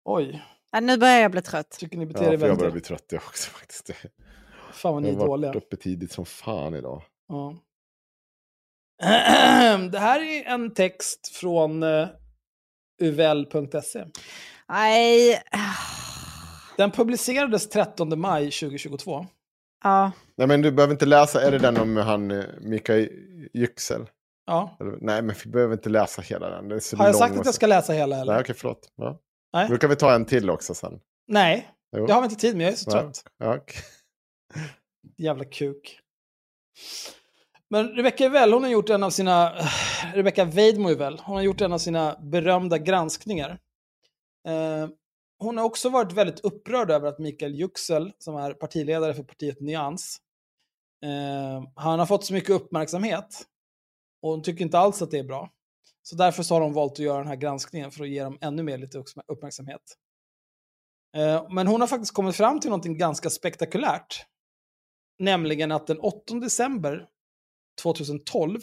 [0.05, 1.69] Oj, Ja, nu börjar jag bli trött.
[1.69, 2.60] tycker ni Ja, beter för er jag väldigt...
[2.60, 3.91] börjar bli trött jag också faktiskt.
[4.73, 5.49] Fan vad ni Jag är har dåliga.
[5.52, 7.03] varit uppe tidigt som fan idag.
[7.27, 7.56] Ja.
[9.91, 12.07] Det här är en text från uh,
[13.02, 14.06] uvl.se.
[14.69, 15.41] Nej.
[16.77, 19.26] Den publicerades 13 maj 2022.
[19.84, 20.11] Ja.
[20.35, 21.41] Nej, men du behöver inte läsa.
[21.41, 23.10] Är det den om han eh, Mikael
[23.53, 24.10] Yüksel?
[24.45, 24.77] Ja.
[24.80, 26.68] Eller- Nej, men vi behöver inte läsa hela den.
[26.68, 28.34] Den är så Har jag sagt att jag ska läsa hela eller?
[28.34, 28.91] Nej, okej, förlåt.
[28.95, 29.19] Ja.
[29.53, 29.69] Nej.
[29.69, 30.99] Då kan vi ta en till också sen.
[31.28, 32.06] Nej, Jo.
[32.06, 32.65] det har vi inte tid med.
[32.65, 33.24] Jag är så trött.
[33.38, 33.60] Ja.
[35.18, 35.99] Jävla kuk.
[37.69, 39.53] Men Rebecca Well, hon har gjort en av sina...
[40.14, 43.60] Rebecca Weidmo väl, hon har gjort en av sina berömda granskningar.
[44.48, 44.90] Eh,
[45.40, 49.61] hon har också varit väldigt upprörd över att Mikael Yüksel, som är partiledare för partiet
[49.61, 50.18] Nyans,
[51.03, 53.45] eh, han har fått så mycket uppmärksamhet.
[54.22, 55.49] Och hon tycker inte alls att det är bra.
[56.09, 58.38] Så därför så har de valt att göra den här granskningen för att ge dem
[58.41, 59.81] ännu mer lite uppmär- uppmärksamhet.
[61.17, 64.25] Eh, Men hon har faktiskt kommit fram till någonting ganska spektakulärt.
[65.19, 67.07] Nämligen att den 8 december
[67.84, 68.59] 2012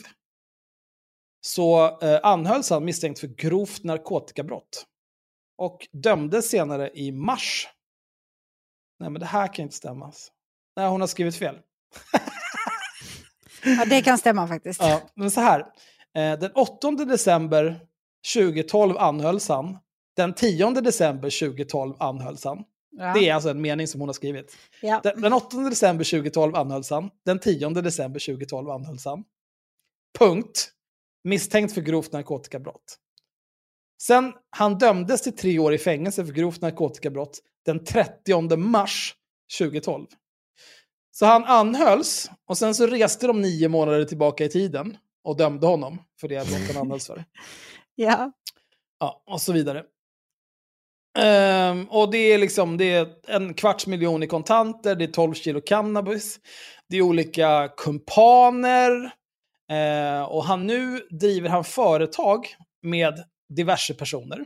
[1.41, 4.87] så eh, anhölls han misstänkt för grovt narkotikabrott.
[5.59, 7.69] Och dömdes senare i mars.
[9.01, 10.07] Nej men det här kan inte stämma.
[10.07, 10.33] alltså.
[10.77, 11.61] Nej, hon har skrivit fel.
[13.65, 14.81] ja, det kan stämma faktiskt.
[14.81, 15.73] Ja, men så här.
[16.17, 17.81] Eh, den 8 december
[18.35, 19.79] 2012 anhölls han.
[20.17, 22.65] Den 10 december 2012 anhölls han.
[22.97, 23.13] Ja.
[23.13, 24.57] Det är alltså en mening som hon har skrivit.
[24.83, 25.01] Ja.
[25.03, 27.11] Den, den 8 december 2012 anhölls han.
[27.25, 29.25] Den 10 december 2012 anhölls han.
[30.19, 30.71] Punkt.
[31.25, 32.99] Misstänkt för grovt narkotikabrott.
[34.03, 39.15] Sen han dömdes till tre år i fängelse för grovt narkotikabrott den 30 mars
[39.59, 40.07] 2012.
[41.11, 45.67] Så han anhölls och sen så reste de nio månader tillbaka i tiden och dömde
[45.67, 47.25] honom för det brott han anhölls för.
[47.97, 48.33] Ja.
[49.01, 49.85] Ja, och så vidare.
[51.19, 55.35] Ehm, och det är liksom det är en kvarts miljon i kontanter, det är 12
[55.35, 56.41] kilo cannabis,
[56.89, 59.11] det är olika kumpaner.
[59.71, 62.47] Eh, och han nu driver han företag
[62.83, 63.25] med
[63.57, 64.45] diverse personer.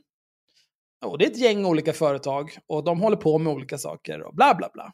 [1.04, 4.34] Och det är ett gäng olika företag och de håller på med olika saker och
[4.34, 4.92] bla bla bla.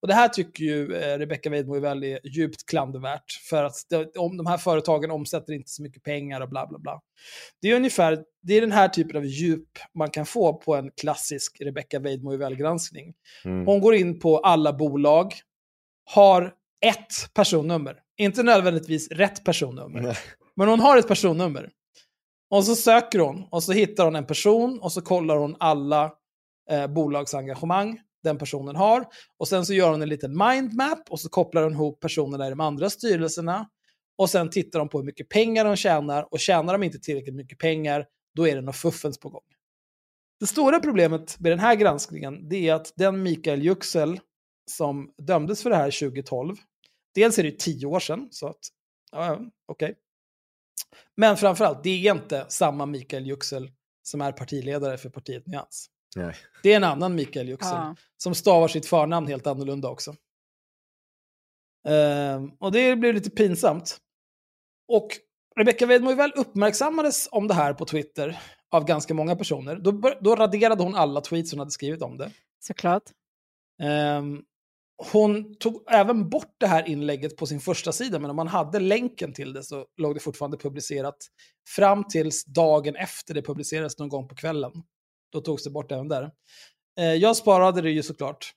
[0.00, 3.32] Och det här tycker ju eh, Rebecca Weidmo är väldigt djupt klandervärt.
[3.50, 6.78] För att det, om de här företagen omsätter inte så mycket pengar och bla bla
[6.78, 7.00] bla.
[7.62, 10.90] Det är ungefär det är den här typen av djup man kan få på en
[10.90, 13.66] klassisk Rebecca Weidmo granskning Mm.
[13.66, 15.34] Hon går in på alla bolag,
[16.04, 16.54] har
[16.86, 17.98] ett personnummer.
[18.16, 20.00] Inte nödvändigtvis rätt personnummer.
[20.00, 20.16] Nej.
[20.56, 21.70] Men hon har ett personnummer.
[22.50, 26.12] Och så söker hon och så hittar hon en person och så kollar hon alla
[26.70, 29.04] eh, bolagsengagemang den personen har.
[29.38, 32.50] Och sen så gör hon en liten mindmap och så kopplar hon ihop personerna i
[32.50, 33.68] de andra styrelserna.
[34.18, 37.34] Och sen tittar de på hur mycket pengar de tjänar och tjänar de inte tillräckligt
[37.34, 39.42] mycket pengar, då är det något fuffens på gång.
[40.40, 44.20] Det stora problemet med den här granskningen det är att den Mikael Yüksel
[44.70, 46.56] som dömdes för det här 2012,
[47.14, 48.58] dels är det tio år sedan, så att,
[49.12, 49.50] ja, okej.
[49.66, 49.94] okej.
[51.16, 53.70] Men framförallt, det är inte samma Mikael Yüksel
[54.02, 55.88] som är partiledare för partiet Nyans.
[56.16, 56.34] Nej.
[56.62, 57.96] Det är en annan Mikael Yüksel Ja.
[58.16, 60.14] som stavar sitt förnamn helt annorlunda också.
[61.88, 63.98] Ehm, och det blev lite pinsamt.
[64.88, 65.08] Och
[65.56, 68.40] Rebecca Weidmo väl uppmärksammades om det här på Twitter
[68.70, 69.76] av ganska många personer.
[69.76, 72.30] Då, då raderade hon alla tweets hon hade skrivit om det.
[72.60, 73.02] Såklart.
[73.82, 74.42] Ehm,
[75.12, 78.80] hon tog även bort det här inlägget på sin första sida, men om man hade
[78.80, 81.16] länken till det så låg det fortfarande publicerat
[81.68, 84.72] fram tills dagen efter det publicerades någon gång på kvällen.
[85.32, 86.30] Då togs det bort även där.
[86.98, 88.52] Eh, jag sparade det ju såklart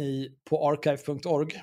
[0.00, 1.62] i, på archive.org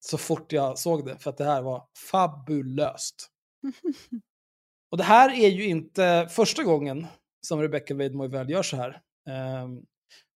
[0.00, 3.30] så fort jag såg det, för att det här var fabulöst.
[4.90, 7.06] Och det här är ju inte första gången
[7.46, 9.00] som Rebecca Weidmo väl gör så här.
[9.28, 9.82] Ehm,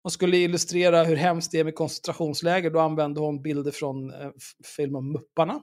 [0.02, 2.70] hon skulle illustrera hur hemskt det är med koncentrationsläger.
[2.70, 4.30] Då använde hon bilder från eh,
[4.76, 5.62] filmen Mupparna.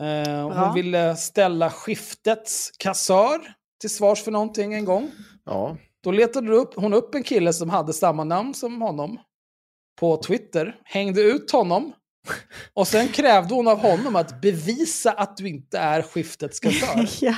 [0.00, 0.64] Eh, Bra.
[0.64, 5.10] hon ville ställa skiftets kassör till svars för någonting en gång.
[5.44, 5.76] Ja.
[6.04, 9.18] Då letade upp, hon upp en kille som hade samma namn som honom
[10.00, 11.92] på Twitter, hängde ut honom
[12.74, 17.08] och sen krävde hon av honom att bevisa att du inte är skiftets kassör.
[17.20, 17.34] ja.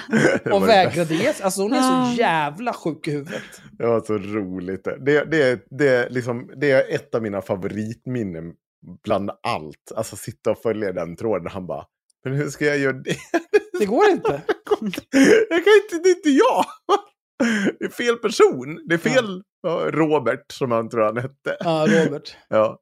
[0.55, 3.62] Och det vägrade ge Alltså hon är så jävla sjuk i huvudet.
[3.78, 4.85] Det var så roligt.
[4.85, 8.53] Det, det, det, är liksom, det är ett av mina favoritminnen
[9.05, 9.93] bland allt.
[9.97, 11.47] Alltså sitta och följa den tråden.
[11.47, 11.85] Han bara,
[12.24, 13.16] men hur ska jag göra det?
[13.78, 14.31] Det går inte.
[15.51, 16.65] jag kan inte, det är inte jag.
[17.78, 18.82] Det är fel person.
[18.89, 21.56] Det är fel ja, Robert som han tror han hette.
[21.61, 22.36] Ja, Robert.
[22.48, 22.81] Ja.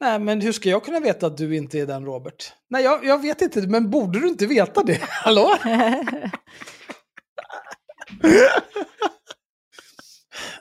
[0.00, 2.52] Nej, men hur ska jag kunna veta att du inte är den Robert?
[2.70, 5.00] Nej, jag, jag vet inte, men borde du inte veta det?
[5.08, 5.56] Hallå?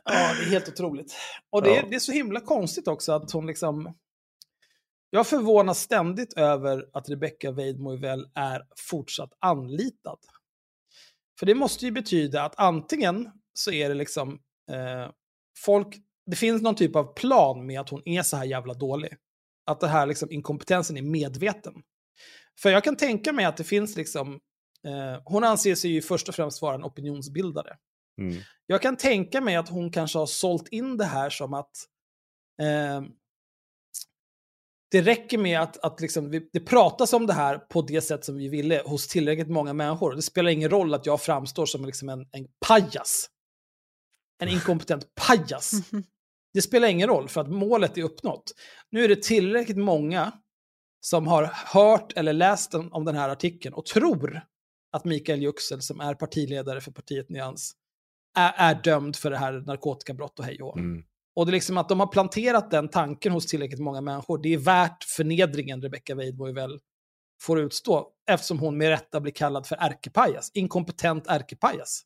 [0.04, 1.14] Ja, det är helt otroligt.
[1.52, 1.84] Och det, Ja.
[1.90, 3.96] det är så himla konstigt också att hon liksom...
[5.10, 7.92] Jag förvånas ständigt över att Rebecca Weidmo
[8.36, 10.18] är fortsatt anlitad.
[11.40, 14.40] För det måste ju betyda att antingen så är det liksom
[14.72, 15.12] eh,
[15.58, 15.96] folk,
[16.26, 19.16] det finns någon typ av plan med att hon är så här jävla dålig.
[19.66, 21.74] Att det här liksom inkompetensen är medveten.
[22.62, 24.34] För jag kan tänka mig att det finns liksom,
[24.88, 27.78] eh, hon anser sig ju först och främst vara en opinionsbildare.
[28.22, 28.42] Mm.
[28.66, 31.72] Jag kan tänka mig att hon kanske har sålt in det här som att
[32.62, 33.02] eh,
[34.92, 38.26] det räcker med att, att liksom, vi, det pratas om det här på det sätt
[38.26, 40.16] som vi ville hos tillräckligt många människor.
[40.16, 43.30] Det spelar ingen roll att jag framstår som liksom en, en pajas.
[44.42, 45.72] En inkompetent pajas.
[46.54, 48.52] Det spelar ingen roll för att målet är uppnått.
[48.92, 50.32] Nu är det tillräckligt många
[51.02, 54.42] som har hört eller läst om om den här artikeln och tror
[54.92, 57.74] att Mikael Yüksel, som är partiledare för partiet Nyans,
[58.38, 60.78] är, är dömd för det här narkotikabrott och hej och.
[60.78, 61.04] Mm.
[61.40, 64.38] Och det är liksom att de har planterat den tanken hos tillräckligt många människor.
[64.38, 66.80] Det är värt förnedringen Rebecca Weidmo väl
[67.42, 70.52] får utstå, eftersom hon med rätta blir kallad för ärkepajas.
[70.54, 72.02] Inkompetent ärkepajas.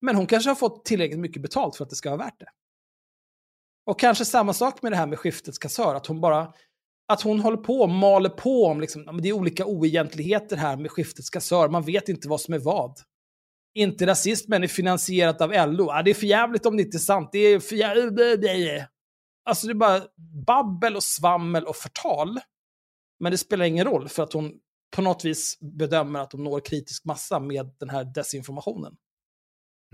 [0.00, 2.48] Men hon kanske har fått tillräckligt mycket betalt för att det ska vara värt det.
[3.86, 6.52] Och kanske samma sak med det här med skiftets kassör, att hon bara
[7.08, 10.90] att hon håller på och maler på om liksom, det är olika oegentligheter här med
[10.90, 13.00] skiftets kassör, man vet inte vad som är vad.
[13.76, 15.86] Inte rasist men är finansierat av LO.
[15.86, 17.28] Ja, det är för jävligt om det inte är sant.
[17.32, 18.88] Det är för jävligt.
[19.44, 20.02] Alltså det är bara
[20.46, 22.38] babbel och svammel och förtal.
[23.20, 24.52] Men det spelar ingen roll för att hon
[24.96, 28.96] på något vis bedömer att de når kritisk massa med den här desinformationen.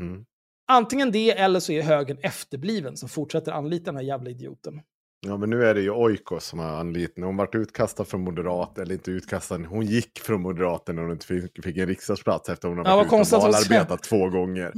[0.00, 0.24] Mm.
[0.68, 4.80] Antingen det eller så är högern efterbliven som fortsätter anlita den här jävla idioten.
[5.26, 7.24] Ja, men nu är det ju Oikos som har anlitat.
[7.24, 11.26] Hon vart utkastad från Moderat, eller inte utkastad, hon gick från Moderaterna när hon inte
[11.26, 14.72] fick, fick en riksdagsplats efter hon har Ja, varit ute och att valarbetat två gånger.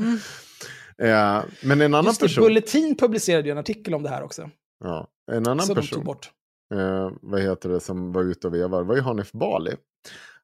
[0.98, 2.44] Eh, men en annan Just det, person...
[2.44, 4.50] Bulletin publicerade ju en artikel om det här också.
[4.84, 6.04] Ja, en annan Så person.
[6.04, 6.30] bort.
[6.74, 9.72] eh, vad heter det, som var ute och vevade var ju Hanif Bali.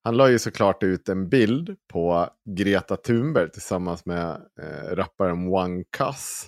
[0.03, 4.31] Han la ju såklart ut en bild på Greta Thunberg tillsammans med
[4.63, 6.47] eh, rapparen One Cuss.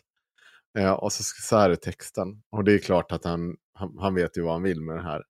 [0.78, 2.42] Eh, och så, så här är texten.
[2.50, 5.04] Och det är klart att han, han, han vet ju vad han vill med den
[5.04, 5.22] här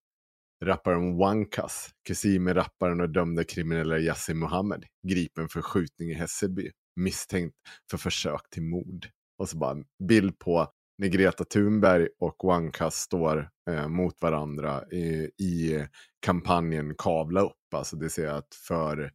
[0.65, 4.85] rapparen Wankas, Kusin med rapparen och dömde kriminella Yassin Mohammed.
[5.09, 6.71] Gripen för skjutning i Hässelby.
[6.97, 7.57] Misstänkt
[7.91, 9.07] för försök till mord.
[9.39, 14.85] Och så bara en bild på när Greta Thunberg och Wankas står eh, mot varandra
[14.93, 15.87] i, i
[16.21, 17.75] kampanjen Kavla upp.
[17.75, 19.13] Alltså det ser att för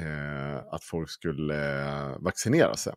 [0.00, 2.92] eh, att folk skulle eh, vaccinera sig.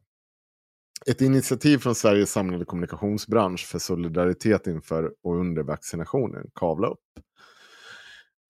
[1.07, 6.99] Ett initiativ från Sveriges samlade kommunikationsbransch för solidaritet inför och under vaccinationen, Kavla upp.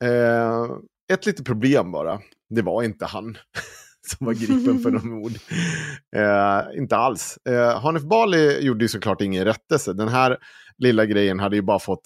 [0.04, 0.68] Eh,
[1.14, 2.20] ett litet problem bara,
[2.50, 3.38] det var inte han
[4.08, 5.32] som var gripen för de mord.
[6.16, 7.38] Eh, inte alls.
[7.50, 9.94] Eh, Hanif Bali gjorde ju såklart ingen rättelse.
[9.94, 10.38] Den här
[10.78, 12.02] lilla grejen hade ju bara fått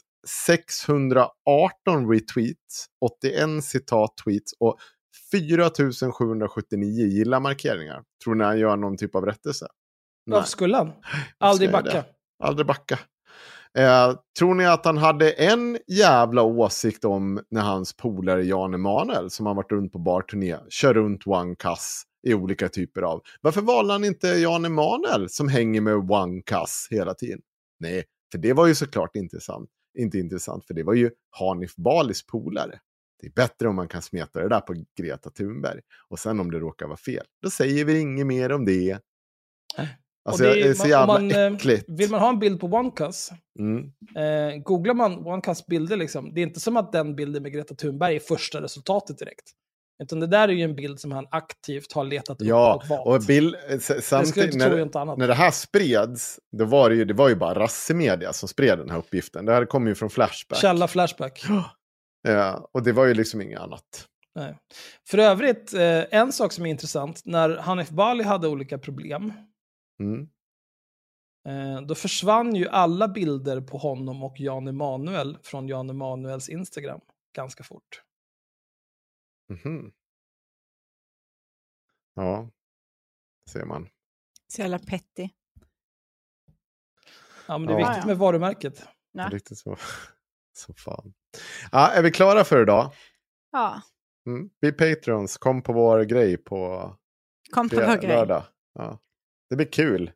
[0.45, 4.77] 618 retweets, 81 citat-tweets och
[5.31, 8.03] 4779 gilla-markeringar.
[8.23, 9.67] Tror ni han gör någon typ av rättelse?
[10.25, 10.91] Varför skulle han?
[11.37, 11.91] Aldrig backa.
[11.91, 12.05] det?
[12.43, 12.99] Aldrig backa.
[13.77, 19.29] Eh, tror ni att han hade en jävla åsikt om när hans polare Jan Emanuel,
[19.29, 23.21] som har varit runt på barturné, kör runt One Cuss i olika typer av...
[23.41, 27.41] Varför valde han inte Jan Emanuel som hänger med One Cuss hela tiden?
[27.79, 29.69] Nej, för det var ju såklart intressant.
[29.97, 32.79] Inte intressant, för det var ju Hanif Balis polare.
[33.21, 35.81] Det är bättre om man kan smeta det där på Greta Thunberg.
[36.09, 38.99] Och sen om det råkar vara fel, då säger vi inget mer om det.
[40.25, 41.85] Alltså, Och det är så jävla man, eh, äckligt.
[41.87, 43.29] Vill man ha en bild på OneCuss,
[43.59, 43.83] Mm.
[44.15, 47.75] eh, googlar man OneCuss bilder, liksom, det är inte som att den bilden med Greta
[47.75, 49.51] Thunberg är första resultatet direkt.
[50.03, 52.89] Utan det där är ju en bild som han aktivt har letat upp Ja, och
[52.89, 53.07] valt.
[53.07, 55.17] och bild, eh, samtidigt när, inte annat.
[55.17, 58.77] när det här spreds, då var det ju, det var ju bara rassemedia som spred
[58.79, 59.45] den här uppgiften.
[59.45, 60.59] Det här kom ju från Flashback.
[60.59, 61.43] Källa Flashback.
[62.27, 63.83] Ja, och det var ju liksom inget annat.
[64.35, 64.57] Nej.
[65.09, 69.33] För övrigt, eh, en sak som är intressant, när Hanif Bali hade olika problem,
[69.99, 70.29] Mm.
[71.47, 77.01] eh, då försvann ju alla bilder på honom och Jan Emanuel från Jan Emanuels Instagram
[77.35, 78.03] ganska fort.
[79.49, 79.91] Mhm.
[82.13, 82.49] Ja,
[83.49, 83.89] ser man.
[84.47, 85.29] Så jävla petty.
[87.47, 87.87] Ja, men det är Ja.
[87.89, 88.87] viktigt med varumärket.
[89.11, 89.29] Ja.
[89.31, 89.77] Riktigt så.
[90.53, 91.13] så fan.
[91.71, 92.93] Ja, är vi klara för idag?
[93.51, 93.81] Ja,
[94.25, 94.49] Mm.
[94.59, 96.57] Vi Patrons, kom på vår grej på
[97.51, 98.07] kom på fredag- vår grej.
[98.15, 98.43] lördag.
[98.73, 98.99] Ja.
[99.53, 100.11] Det blir kul.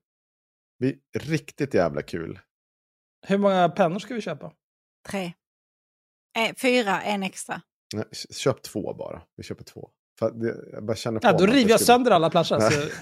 [0.79, 0.97] Det blir
[1.31, 2.39] riktigt jävla kul.
[3.27, 4.51] Hur många pennor ska vi köpa?
[5.09, 5.33] Tre.
[6.37, 7.61] Eh, fyra, en extra.
[7.95, 9.21] Nej, Köp två bara.
[9.35, 9.89] Vi köper två.
[10.19, 12.59] För det, jag bara känner på Ja, då river jag skulle- sönder alla planscher.
[12.59, 12.89] Så...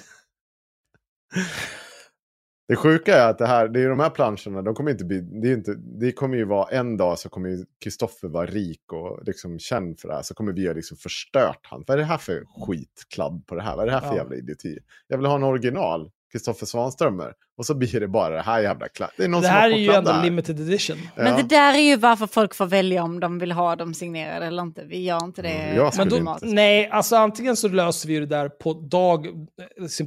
[2.67, 5.21] Det sjuka är att det här, det är de här planscherna, de kommer inte bli,
[5.21, 9.23] det, är inte, det kommer ju vara en dag så kommer Kristoffer vara rik och
[9.25, 10.21] liksom känd för det här.
[10.21, 11.83] Så kommer vi ha liksom förstört han.
[11.87, 13.75] Vad är det här för skitkladd på det här?
[13.75, 14.15] Vad är det här för Ja.
[14.15, 14.77] jävla idioti?
[15.07, 17.33] Jag vill ha en original, Kristoffer Svanströmer.
[17.57, 19.09] Och så blir det bara det här jävla kladd.
[19.17, 20.23] Det är någon Det här är ju ändå här.
[20.23, 20.97] limited edition.
[21.15, 21.37] Men Ja.
[21.37, 24.63] det där är ju varför folk får välja om de vill ha dem signerade eller
[24.63, 24.83] inte.
[24.85, 25.49] Vi gör inte det.
[25.49, 29.27] Mm, Men då, inte- nej, alltså antingen så löser vi det där på dag,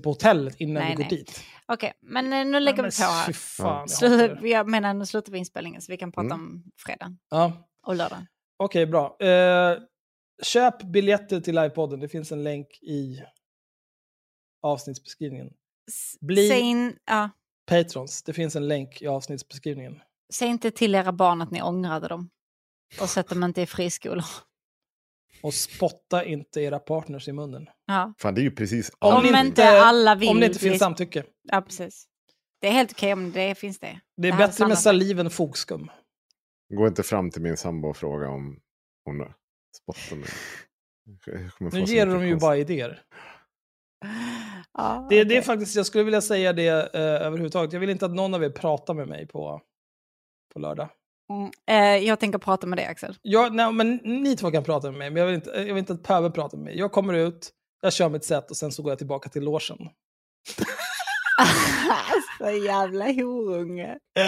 [0.02, 1.18] på hotellet innan Nej, vi går nej.
[1.18, 1.40] dit.
[1.72, 3.32] Okej, men eh, nu lägger Men vi på här.
[3.32, 6.40] fan, jag jag menar, nu slutar vi inspelningen så vi kan prata Mm.
[6.40, 7.52] om fredagen Ja,
[7.86, 8.26] och lördagen.
[8.56, 9.16] Okej, bra.
[9.20, 9.78] Eh,
[10.42, 12.00] köp biljetter till livepodden.
[12.00, 13.22] Det finns en länk i
[14.62, 15.50] avsnittsbeskrivningen.
[16.20, 17.31] Bli- Säg, in, ja,
[17.66, 20.01] Patrons, det finns en länk i avsnittsbeskrivningen.
[20.32, 22.31] säg inte till era barn att ni ångrade dem.
[23.01, 24.24] Och sätt dem inte i friskolor.
[25.43, 27.69] Och spotta inte era partners i munnen.
[27.86, 28.15] Ja.
[28.19, 30.28] Fan, det är ju precis Om Om, inte inte- alla vill.
[30.28, 31.24] Om det inte finns samtycke.
[31.43, 32.06] Ja, precis.
[32.60, 34.01] Det är helt okej om det finns det.
[34.16, 35.90] Det är är bättre med saliv än fogskum.
[36.74, 38.60] Gå inte fram till min sambo och fråga om
[39.05, 39.35] hon har
[39.77, 40.28] spottat mig.
[41.60, 43.02] Nu ger de ju konst- bara idéer.
[44.78, 47.73] Ja, Det, det är faktiskt, jag skulle vilja säga det eh, överhuvudtaget.
[47.73, 49.61] Jag vill inte att någon av er pratar med mig på,
[50.53, 50.89] på lördag.
[51.32, 51.51] Mm.
[51.66, 53.16] Eh, jag tänker prata med dig Axel.
[53.23, 55.78] Jag, nej, men ni två kan prata med mig, men jag vill inte, jag vill
[55.78, 56.78] inte att Pöbel pratar med mig.
[56.78, 57.51] Jag kommer ut,
[57.82, 59.78] jag kör mitt set och sen så går jag tillbaka till logen.
[62.39, 63.99] Så jävla horunge.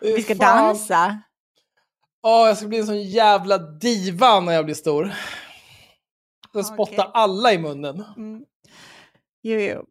[0.00, 1.18] Vi Vi ska dansa.
[2.22, 5.12] Åh, jag ska bli en sån jävla diva när jag blir stor.
[6.52, 7.10] Jag spottar Okej.
[7.14, 8.04] alla i munnen.
[8.16, 8.44] Mm.
[9.42, 9.84] Jo, jo.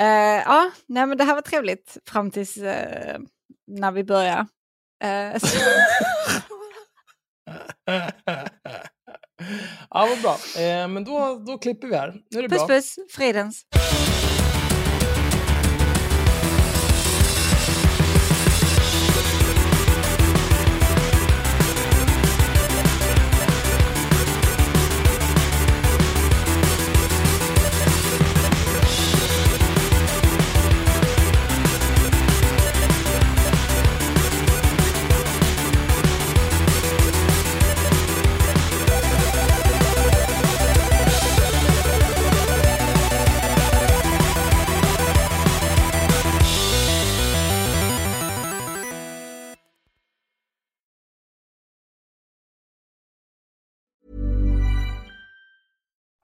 [0.00, 0.06] Eh,
[0.44, 3.18] ja, nej men det här var trevligt fram tills eh,
[3.66, 4.46] när vi börjar.
[5.04, 5.58] Eh, så-
[9.90, 10.62] ja, vad bra.
[10.62, 12.14] Eh, men då, då klipper vi här.
[12.30, 12.76] Nu är det puss bra.
[12.76, 13.62] puss, fridens.